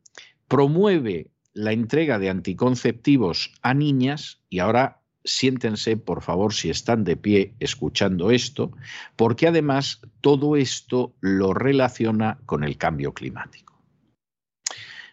promueve 0.46 1.30
la 1.54 1.72
entrega 1.72 2.18
de 2.18 2.30
anticonceptivos 2.30 3.54
a 3.62 3.74
niñas 3.74 4.40
y 4.50 4.58
ahora 4.58 5.00
siéntense, 5.24 5.96
por 5.96 6.22
favor, 6.22 6.52
si 6.52 6.70
están 6.70 7.04
de 7.04 7.16
pie 7.16 7.54
escuchando 7.60 8.30
esto, 8.30 8.72
porque 9.16 9.46
además 9.46 10.00
todo 10.20 10.56
esto 10.56 11.14
lo 11.20 11.54
relaciona 11.54 12.38
con 12.44 12.64
el 12.64 12.76
cambio 12.76 13.14
climático. 13.14 13.71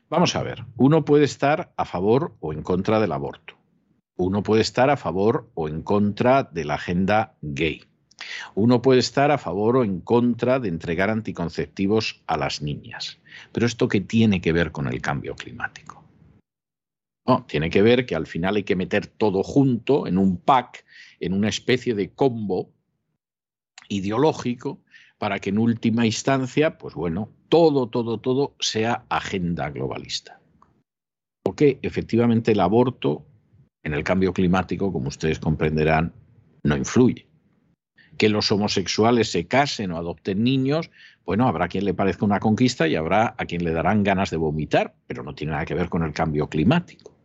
Vamos 0.10 0.36
a 0.36 0.42
ver, 0.42 0.66
uno 0.76 1.06
puede 1.06 1.24
estar 1.24 1.72
a 1.78 1.86
favor 1.86 2.36
o 2.40 2.52
en 2.52 2.64
contra 2.64 3.00
del 3.00 3.12
aborto. 3.12 3.60
Uno 4.18 4.42
puede 4.42 4.64
estar 4.64 4.90
a 4.90 4.98
favor 4.98 5.52
o 5.54 5.70
en 5.70 5.84
contra 5.84 6.44
de 6.44 6.66
la 6.66 6.74
agenda 6.76 7.38
gay. 7.42 7.84
Uno 8.56 8.82
puede 8.82 9.00
estar 9.00 9.30
a 9.30 9.38
favor 9.38 9.78
o 9.78 9.84
en 9.84 10.02
contra 10.02 10.60
de 10.60 10.68
entregar 10.68 11.12
anticonceptivos 11.12 12.24
a 12.26 12.38
las 12.38 12.64
niñas. 12.64 13.20
Pero 13.52 13.68
esto 13.68 13.88
qué 13.88 14.02
tiene 14.02 14.42
que 14.42 14.52
ver 14.52 14.72
con 14.72 14.88
el 14.88 15.00
cambio 15.00 15.36
climático? 15.36 16.04
No, 17.28 17.46
tiene 17.46 17.70
que 17.70 17.84
ver 17.84 18.08
que 18.08 18.16
al 18.16 18.26
final 18.26 18.56
hay 18.56 18.64
que 18.64 18.76
meter 18.76 19.06
todo 19.06 19.44
junto 19.44 20.08
en 20.08 20.18
un 20.18 20.38
pack, 20.38 20.86
en 21.20 21.34
una 21.34 21.50
especie 21.50 21.94
de 21.94 22.10
combo 22.10 22.72
ideológico 23.88 24.82
para 25.20 25.40
que 25.40 25.52
en 25.52 25.60
última 25.60 26.06
instancia, 26.06 26.78
pues 26.78 26.96
bueno, 26.96 27.30
todo, 27.50 27.88
todo, 27.88 28.20
todo 28.20 28.56
sea 28.60 29.06
agenda 29.10 29.70
globalista. 29.70 30.40
Porque 31.44 31.78
efectivamente 31.82 32.54
el 32.54 32.62
aborto 32.62 33.26
en 33.84 33.94
el 33.94 34.04
cambio 34.04 34.34
climático, 34.34 34.92
como 34.92 35.10
ustedes 35.10 35.40
comprenderán, 35.40 36.14
no 36.64 36.76
influye. 36.76 37.28
Que 38.18 38.30
los 38.30 38.52
homosexuales 38.52 39.32
se 39.32 39.46
casen 39.48 39.92
o 39.92 39.98
adopten 39.98 40.44
niños, 40.44 40.90
bueno, 41.26 41.48
habrá 41.48 41.68
quien 41.68 41.86
le 41.86 41.94
parezca 41.94 42.26
una 42.26 42.40
conquista 42.40 42.88
y 42.88 42.96
habrá 42.96 43.36
a 43.38 43.46
quien 43.46 43.64
le 43.64 43.72
darán 43.72 44.04
ganas 44.04 44.32
de 44.32 44.38
vomitar, 44.38 44.96
pero 45.06 45.24
no 45.24 45.36
tiene 45.36 45.52
nada 45.52 45.66
que 45.66 45.76
ver 45.76 45.90
con 45.90 46.04
el 46.04 46.14
cambio 46.14 46.48
climático 46.48 47.19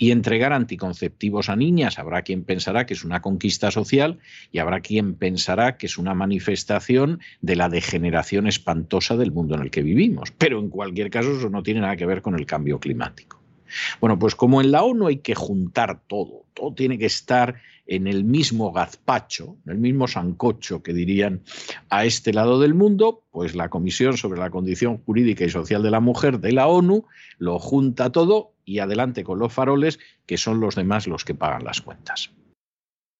y 0.00 0.12
entregar 0.12 0.54
anticonceptivos 0.54 1.50
a 1.50 1.56
niñas. 1.56 1.98
Habrá 1.98 2.22
quien 2.22 2.42
pensará 2.42 2.86
que 2.86 2.94
es 2.94 3.04
una 3.04 3.20
conquista 3.20 3.70
social 3.70 4.18
y 4.50 4.58
habrá 4.58 4.80
quien 4.80 5.14
pensará 5.14 5.76
que 5.76 5.84
es 5.84 5.98
una 5.98 6.14
manifestación 6.14 7.20
de 7.42 7.54
la 7.54 7.68
degeneración 7.68 8.46
espantosa 8.46 9.18
del 9.18 9.30
mundo 9.30 9.56
en 9.56 9.60
el 9.60 9.70
que 9.70 9.82
vivimos. 9.82 10.32
Pero 10.38 10.58
en 10.58 10.70
cualquier 10.70 11.10
caso 11.10 11.36
eso 11.36 11.50
no 11.50 11.62
tiene 11.62 11.82
nada 11.82 11.96
que 11.96 12.06
ver 12.06 12.22
con 12.22 12.34
el 12.34 12.46
cambio 12.46 12.80
climático. 12.80 13.42
Bueno, 14.00 14.18
pues 14.18 14.34
como 14.34 14.62
en 14.62 14.72
la 14.72 14.82
ONU 14.82 15.06
hay 15.06 15.18
que 15.18 15.34
juntar 15.34 16.00
todo, 16.06 16.46
todo 16.54 16.72
tiene 16.72 16.96
que 16.96 17.06
estar 17.06 17.60
en 17.86 18.06
el 18.06 18.24
mismo 18.24 18.72
gazpacho, 18.72 19.58
en 19.66 19.72
el 19.72 19.78
mismo 19.78 20.08
sancocho 20.08 20.82
que 20.82 20.94
dirían 20.94 21.42
a 21.90 22.06
este 22.06 22.32
lado 22.32 22.58
del 22.58 22.72
mundo, 22.72 23.24
pues 23.32 23.54
la 23.54 23.68
Comisión 23.68 24.16
sobre 24.16 24.40
la 24.40 24.48
Condición 24.48 24.98
Jurídica 24.98 25.44
y 25.44 25.50
Social 25.50 25.82
de 25.82 25.90
la 25.90 26.00
Mujer 26.00 26.40
de 26.40 26.52
la 26.52 26.68
ONU 26.68 27.04
lo 27.38 27.58
junta 27.58 28.10
todo 28.10 28.52
y 28.70 28.78
adelante 28.78 29.24
con 29.24 29.40
los 29.40 29.52
faroles, 29.52 29.98
que 30.26 30.38
son 30.38 30.60
los 30.60 30.76
demás 30.76 31.08
los 31.08 31.24
que 31.24 31.34
pagan 31.34 31.64
las 31.64 31.80
cuentas. 31.80 32.30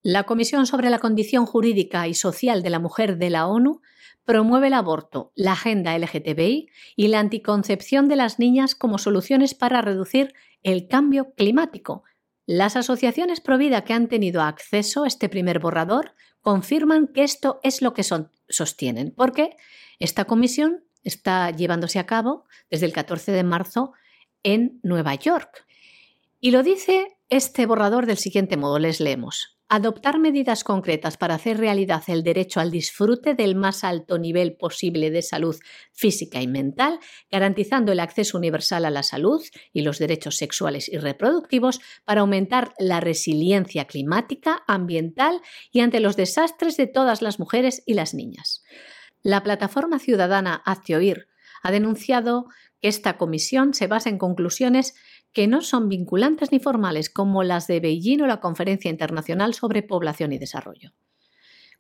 La 0.01 0.23
Comisión 0.23 0.65
sobre 0.65 0.91
la 0.91 1.01
Condición 1.01 1.45
Jurídica 1.45 2.07
y 2.07 2.15
Social 2.15 2.63
de 2.63 2.71
la 2.71 2.79
Mujer 2.79 3.19
de 3.19 3.31
la 3.31 3.49
ONU 3.49 3.83
promueve 4.25 4.69
el 4.69 4.75
aborto, 4.75 5.33
la 5.35 5.53
agenda 5.53 5.99
LGTBI 5.99 6.71
y 6.95 7.09
la 7.09 7.19
anticoncepción 7.19 8.07
de 8.09 8.15
las 8.15 8.39
niñas 8.39 8.77
como 8.77 8.99
soluciones 8.99 9.55
para 9.55 9.83
reducir 9.83 10.35
el 10.63 10.87
cambio 10.87 11.35
climático. 11.35 12.05
Las 12.47 12.77
asociaciones 12.77 13.41
pro 13.41 13.59
vida 13.59 13.83
que 13.83 13.93
han 13.93 14.09
tenido 14.09 14.43
acceso 14.43 15.03
a 15.03 15.09
este 15.09 15.29
primer 15.29 15.59
borrador 15.59 16.15
confirman 16.43 17.09
que 17.09 17.25
esto 17.25 17.59
es 17.65 17.83
lo 17.83 17.93
que 17.93 18.05
sostienen, 18.49 19.13
porque 19.17 19.57
esta 19.99 20.27
comisión 20.27 20.85
está 21.03 21.51
llevándose 21.51 21.99
a 21.99 22.07
cabo 22.07 22.45
desde 22.71 22.87
el 22.87 22.93
14 22.93 23.33
de 23.33 23.43
marzo 23.43 23.95
en 24.43 24.81
Nueva 24.83 25.15
York. 25.15 25.67
Y 26.41 26.51
lo 26.53 26.63
dice 26.63 27.19
este 27.29 27.67
borrador 27.67 28.07
del 28.07 28.17
siguiente 28.17 28.57
modo, 28.57 28.79
les 28.79 28.99
leemos. 28.99 29.57
Adoptar 29.69 30.19
medidas 30.19 30.65
concretas 30.65 31.17
para 31.17 31.37
hacer 31.37 31.59
realidad 31.59 32.03
el 32.09 32.25
derecho 32.25 32.59
al 32.59 32.73
disfrute 32.73 33.35
del 33.35 33.55
más 33.55 33.85
alto 33.85 34.19
nivel 34.19 34.57
posible 34.57 35.13
de 35.13 35.23
salud 35.23 35.55
física 35.93 36.43
y 36.43 36.49
mental, 36.49 36.99
garantizando 37.31 37.93
el 37.93 38.01
acceso 38.01 38.37
universal 38.37 38.85
a 38.85 38.91
la 38.91 39.05
salud 39.05 39.41
y 39.73 39.83
los 39.83 40.01
derechos 40.01 40.39
sexuales 40.39 40.89
y 40.89 40.99
reproductivos 40.99 41.81
para 42.05 42.23
aumentar 42.23 42.75
la 42.81 42.99
resiliencia 42.99 43.85
climática, 43.85 44.65
ambiental 44.67 45.41
y 45.71 45.81
ante 45.81 46.01
los 46.01 46.17
desastres 46.17 46.77
de 46.77 46.89
todas 46.89 47.23
las 47.23 47.39
mujeres 47.39 47.85
y 47.87 47.95
las 47.95 48.13
niñas. 48.13 48.65
La 49.23 49.45
plataforma 49.45 50.01
ciudadana 50.01 50.63
Hazte 50.65 50.97
Oír 50.97 51.29
ha 51.63 51.71
denunciado 51.71 52.47
esta 52.83 53.17
comisión 53.19 53.75
se 53.75 53.87
basa 53.87 54.09
en 54.09 54.19
conclusiones 54.19 54.95
que 55.33 55.47
no 55.47 55.61
son 55.63 55.89
vinculantes 55.89 56.53
ni 56.53 56.59
formales, 56.59 57.11
como 57.11 57.43
las 57.43 57.67
de 57.67 57.81
Beijing 57.81 58.23
o 58.23 58.27
la 58.27 58.41
Conferencia 58.41 58.91
Internacional 58.91 59.55
sobre 59.55 59.83
Población 59.83 60.33
y 60.33 60.39
Desarrollo. 60.39 60.93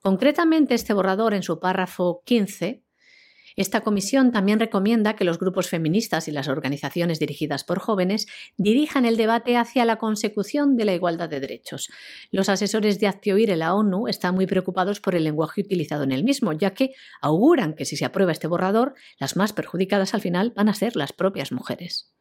Concretamente, 0.01 0.74
este 0.74 0.94
borrador, 0.94 1.34
en 1.34 1.42
su 1.42 1.61
párrafo 1.61 2.22
15, 2.24 2.84
esta 3.61 3.82
comisión 3.82 4.32
también 4.32 4.58
recomienda 4.58 5.16
que 5.16 5.24
los 5.24 5.38
grupos 5.38 5.68
feministas 5.68 6.28
y 6.28 6.30
las 6.30 6.48
organizaciones 6.48 7.18
dirigidas 7.18 7.62
por 7.62 7.78
jóvenes 7.78 8.26
dirijan 8.56 9.04
el 9.04 9.18
debate 9.18 9.58
hacia 9.58 9.84
la 9.84 9.96
consecución 9.96 10.78
de 10.78 10.86
la 10.86 10.94
igualdad 10.94 11.28
de 11.28 11.40
derechos. 11.40 11.90
Los 12.30 12.48
asesores 12.48 12.98
de 13.00 13.06
Actioir 13.06 13.50
en 13.50 13.58
la 13.58 13.74
ONU 13.74 14.08
están 14.08 14.34
muy 14.34 14.46
preocupados 14.46 15.00
por 15.00 15.14
el 15.14 15.24
lenguaje 15.24 15.61
utilizado 15.61 16.04
en 16.04 16.12
el 16.12 16.24
mismo, 16.24 16.54
ya 16.54 16.70
que 16.70 16.94
auguran 17.20 17.74
que 17.74 17.84
si 17.84 17.98
se 17.98 18.06
aprueba 18.06 18.32
este 18.32 18.46
borrador, 18.46 18.94
las 19.18 19.36
más 19.36 19.52
perjudicadas 19.52 20.14
al 20.14 20.22
final 20.22 20.54
van 20.56 20.70
a 20.70 20.74
ser 20.74 20.96
las 20.96 21.12
propias 21.12 21.52
mujeres. 21.52 22.14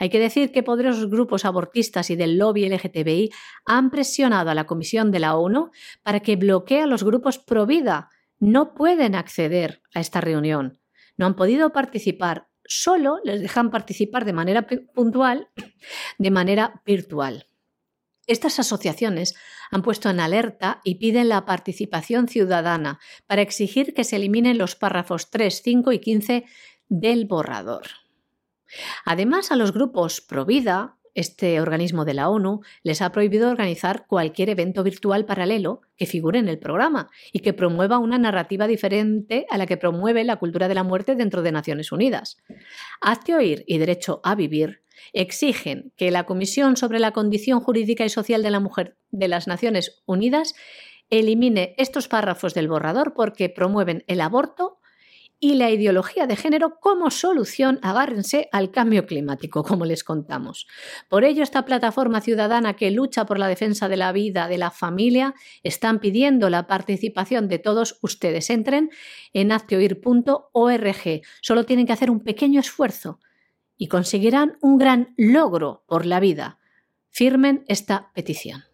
Hay 0.00 0.08
que 0.08 0.18
decir 0.18 0.50
que 0.50 0.64
poderosos 0.64 1.08
grupos 1.08 1.44
abortistas 1.44 2.10
y 2.10 2.16
del 2.16 2.38
lobby 2.38 2.68
LGTBI 2.68 3.30
han 3.66 3.90
presionado 3.90 4.50
a 4.50 4.54
la 4.54 4.64
Comisión 4.64 5.12
de 5.12 5.20
la 5.20 5.36
ONU 5.36 5.70
para 6.02 6.18
que 6.18 6.34
bloquee 6.34 6.82
a 6.82 6.86
los 6.86 7.04
grupos 7.04 7.38
pro 7.38 7.66
vida 7.66 8.10
no 8.42 8.74
pueden 8.74 9.14
acceder 9.14 9.82
a 9.94 10.00
esta 10.00 10.20
reunión, 10.20 10.80
no 11.16 11.26
han 11.26 11.36
podido 11.36 11.72
participar, 11.72 12.48
solo 12.64 13.20
les 13.22 13.40
dejan 13.40 13.70
participar 13.70 14.24
de 14.24 14.32
manera 14.32 14.66
puntual, 14.66 15.48
de 16.18 16.30
manera 16.32 16.82
virtual. 16.84 17.46
Estas 18.26 18.58
asociaciones 18.58 19.36
han 19.70 19.82
puesto 19.82 20.10
en 20.10 20.18
alerta 20.18 20.80
y 20.82 20.96
piden 20.96 21.28
la 21.28 21.44
participación 21.44 22.26
ciudadana 22.26 22.98
para 23.28 23.42
exigir 23.42 23.94
que 23.94 24.02
se 24.02 24.16
eliminen 24.16 24.58
los 24.58 24.74
párrafos 24.74 25.30
3, 25.30 25.62
5 25.62 25.92
y 25.92 26.00
15 26.00 26.44
del 26.88 27.26
borrador. 27.26 27.86
Además, 29.04 29.52
a 29.52 29.56
los 29.56 29.72
grupos 29.72 30.20
Provida, 30.20 30.98
este 31.14 31.60
organismo 31.60 32.04
de 32.04 32.14
la 32.14 32.28
ONU 32.28 32.60
les 32.82 33.02
ha 33.02 33.12
prohibido 33.12 33.50
organizar 33.50 34.06
cualquier 34.06 34.50
evento 34.50 34.82
virtual 34.82 35.24
paralelo 35.24 35.82
que 35.96 36.06
figure 36.06 36.38
en 36.38 36.48
el 36.48 36.58
programa 36.58 37.10
y 37.32 37.40
que 37.40 37.52
promueva 37.52 37.98
una 37.98 38.18
narrativa 38.18 38.66
diferente 38.66 39.46
a 39.50 39.58
la 39.58 39.66
que 39.66 39.76
promueve 39.76 40.24
la 40.24 40.36
cultura 40.36 40.68
de 40.68 40.74
la 40.74 40.82
muerte 40.82 41.14
dentro 41.14 41.42
de 41.42 41.52
Naciones 41.52 41.92
Unidas. 41.92 42.38
Hazte 43.00 43.34
oír 43.34 43.64
y 43.66 43.78
derecho 43.78 44.20
a 44.24 44.34
vivir 44.34 44.82
exigen 45.12 45.92
que 45.96 46.10
la 46.10 46.24
Comisión 46.24 46.76
sobre 46.76 46.98
la 46.98 47.12
Condición 47.12 47.60
Jurídica 47.60 48.04
y 48.04 48.08
Social 48.08 48.42
de 48.42 48.50
la 48.50 48.60
Mujer 48.60 48.96
de 49.10 49.28
las 49.28 49.46
Naciones 49.46 50.02
Unidas 50.06 50.54
elimine 51.10 51.74
estos 51.76 52.08
párrafos 52.08 52.54
del 52.54 52.68
borrador 52.68 53.12
porque 53.14 53.48
promueven 53.48 54.04
el 54.06 54.20
aborto 54.20 54.78
y 55.44 55.56
la 55.56 55.70
ideología 55.70 56.28
de 56.28 56.36
género 56.36 56.78
como 56.78 57.10
solución, 57.10 57.80
agárrense 57.82 58.48
al 58.52 58.70
cambio 58.70 59.06
climático, 59.06 59.64
como 59.64 59.84
les 59.84 60.04
contamos. 60.04 60.68
Por 61.08 61.24
ello, 61.24 61.42
esta 61.42 61.64
plataforma 61.64 62.20
ciudadana 62.20 62.74
que 62.74 62.92
lucha 62.92 63.26
por 63.26 63.40
la 63.40 63.48
defensa 63.48 63.88
de 63.88 63.96
la 63.96 64.12
vida, 64.12 64.46
de 64.46 64.56
la 64.56 64.70
familia, 64.70 65.34
están 65.64 65.98
pidiendo 65.98 66.48
la 66.48 66.68
participación 66.68 67.48
de 67.48 67.58
todos 67.58 67.98
ustedes. 68.02 68.50
Entren 68.50 68.90
en 69.32 69.50
acteoir.org. 69.50 71.22
Solo 71.40 71.64
tienen 71.64 71.86
que 71.86 71.92
hacer 71.92 72.12
un 72.12 72.20
pequeño 72.20 72.60
esfuerzo 72.60 73.18
y 73.76 73.88
conseguirán 73.88 74.58
un 74.60 74.78
gran 74.78 75.12
logro 75.16 75.82
por 75.88 76.06
la 76.06 76.20
vida. 76.20 76.60
firmen 77.10 77.64
esta 77.66 78.12
petición. 78.14 78.71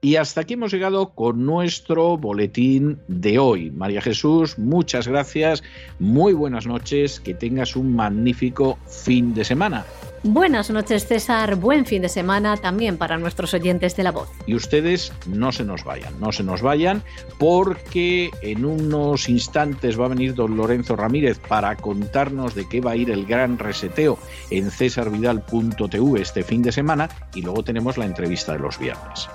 Y 0.00 0.16
hasta 0.16 0.42
aquí 0.42 0.54
hemos 0.54 0.72
llegado 0.72 1.10
con 1.10 1.44
nuestro 1.46 2.16
boletín 2.16 3.00
de 3.08 3.38
hoy. 3.38 3.70
María 3.70 4.02
Jesús, 4.02 4.58
muchas 4.58 5.08
gracias, 5.08 5.62
muy 5.98 6.32
buenas 6.32 6.66
noches, 6.66 7.18
que 7.18 7.34
tengas 7.34 7.76
un 7.76 7.96
magnífico 7.96 8.78
fin 8.86 9.34
de 9.34 9.44
semana. 9.44 9.84
Buenas 10.22 10.70
noches 10.70 11.06
César, 11.06 11.54
buen 11.54 11.86
fin 11.86 12.02
de 12.02 12.08
semana 12.08 12.56
también 12.56 12.98
para 12.98 13.16
nuestros 13.16 13.54
oyentes 13.54 13.96
de 13.96 14.02
la 14.02 14.10
voz. 14.10 14.28
Y 14.46 14.54
ustedes 14.54 15.12
no 15.26 15.52
se 15.52 15.62
nos 15.62 15.84
vayan, 15.84 16.18
no 16.18 16.32
se 16.32 16.42
nos 16.42 16.62
vayan 16.62 17.02
porque 17.38 18.30
en 18.42 18.64
unos 18.64 19.28
instantes 19.28 19.98
va 19.98 20.06
a 20.06 20.08
venir 20.08 20.34
don 20.34 20.56
Lorenzo 20.56 20.96
Ramírez 20.96 21.38
para 21.38 21.76
contarnos 21.76 22.54
de 22.54 22.68
qué 22.68 22.80
va 22.80 22.92
a 22.92 22.96
ir 22.96 23.10
el 23.10 23.24
gran 23.24 23.58
reseteo 23.58 24.18
en 24.50 24.70
cesarvidal.tv 24.70 26.20
este 26.20 26.42
fin 26.42 26.62
de 26.62 26.72
semana 26.72 27.08
y 27.34 27.42
luego 27.42 27.62
tenemos 27.62 27.96
la 27.96 28.06
entrevista 28.06 28.52
de 28.52 28.58
los 28.58 28.78
viernes. 28.78 29.28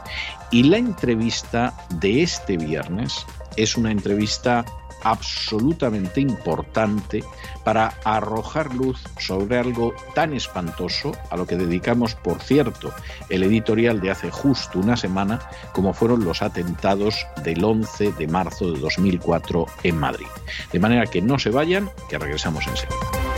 Y 0.51 0.63
la 0.63 0.77
entrevista 0.77 1.73
de 1.95 2.23
este 2.23 2.57
viernes 2.57 3.25
es 3.55 3.77
una 3.77 3.91
entrevista 3.91 4.65
absolutamente 5.03 6.21
importante 6.21 7.23
para 7.63 7.93
arrojar 8.03 8.73
luz 8.75 9.01
sobre 9.17 9.57
algo 9.57 9.93
tan 10.13 10.33
espantoso, 10.33 11.13
a 11.29 11.37
lo 11.37 11.47
que 11.47 11.55
dedicamos, 11.55 12.15
por 12.15 12.41
cierto, 12.41 12.93
el 13.29 13.43
editorial 13.43 13.99
de 14.01 14.11
hace 14.11 14.29
justo 14.29 14.79
una 14.79 14.97
semana, 14.97 15.39
como 15.73 15.93
fueron 15.93 16.23
los 16.23 16.41
atentados 16.41 17.25
del 17.43 17.63
11 17.63 18.11
de 18.11 18.27
marzo 18.27 18.71
de 18.71 18.79
2004 18.79 19.65
en 19.83 19.97
Madrid. 19.97 20.27
De 20.71 20.79
manera 20.79 21.07
que 21.07 21.21
no 21.21 21.39
se 21.39 21.49
vayan, 21.49 21.89
que 22.09 22.17
regresamos 22.17 22.67
enseguida. 22.67 23.30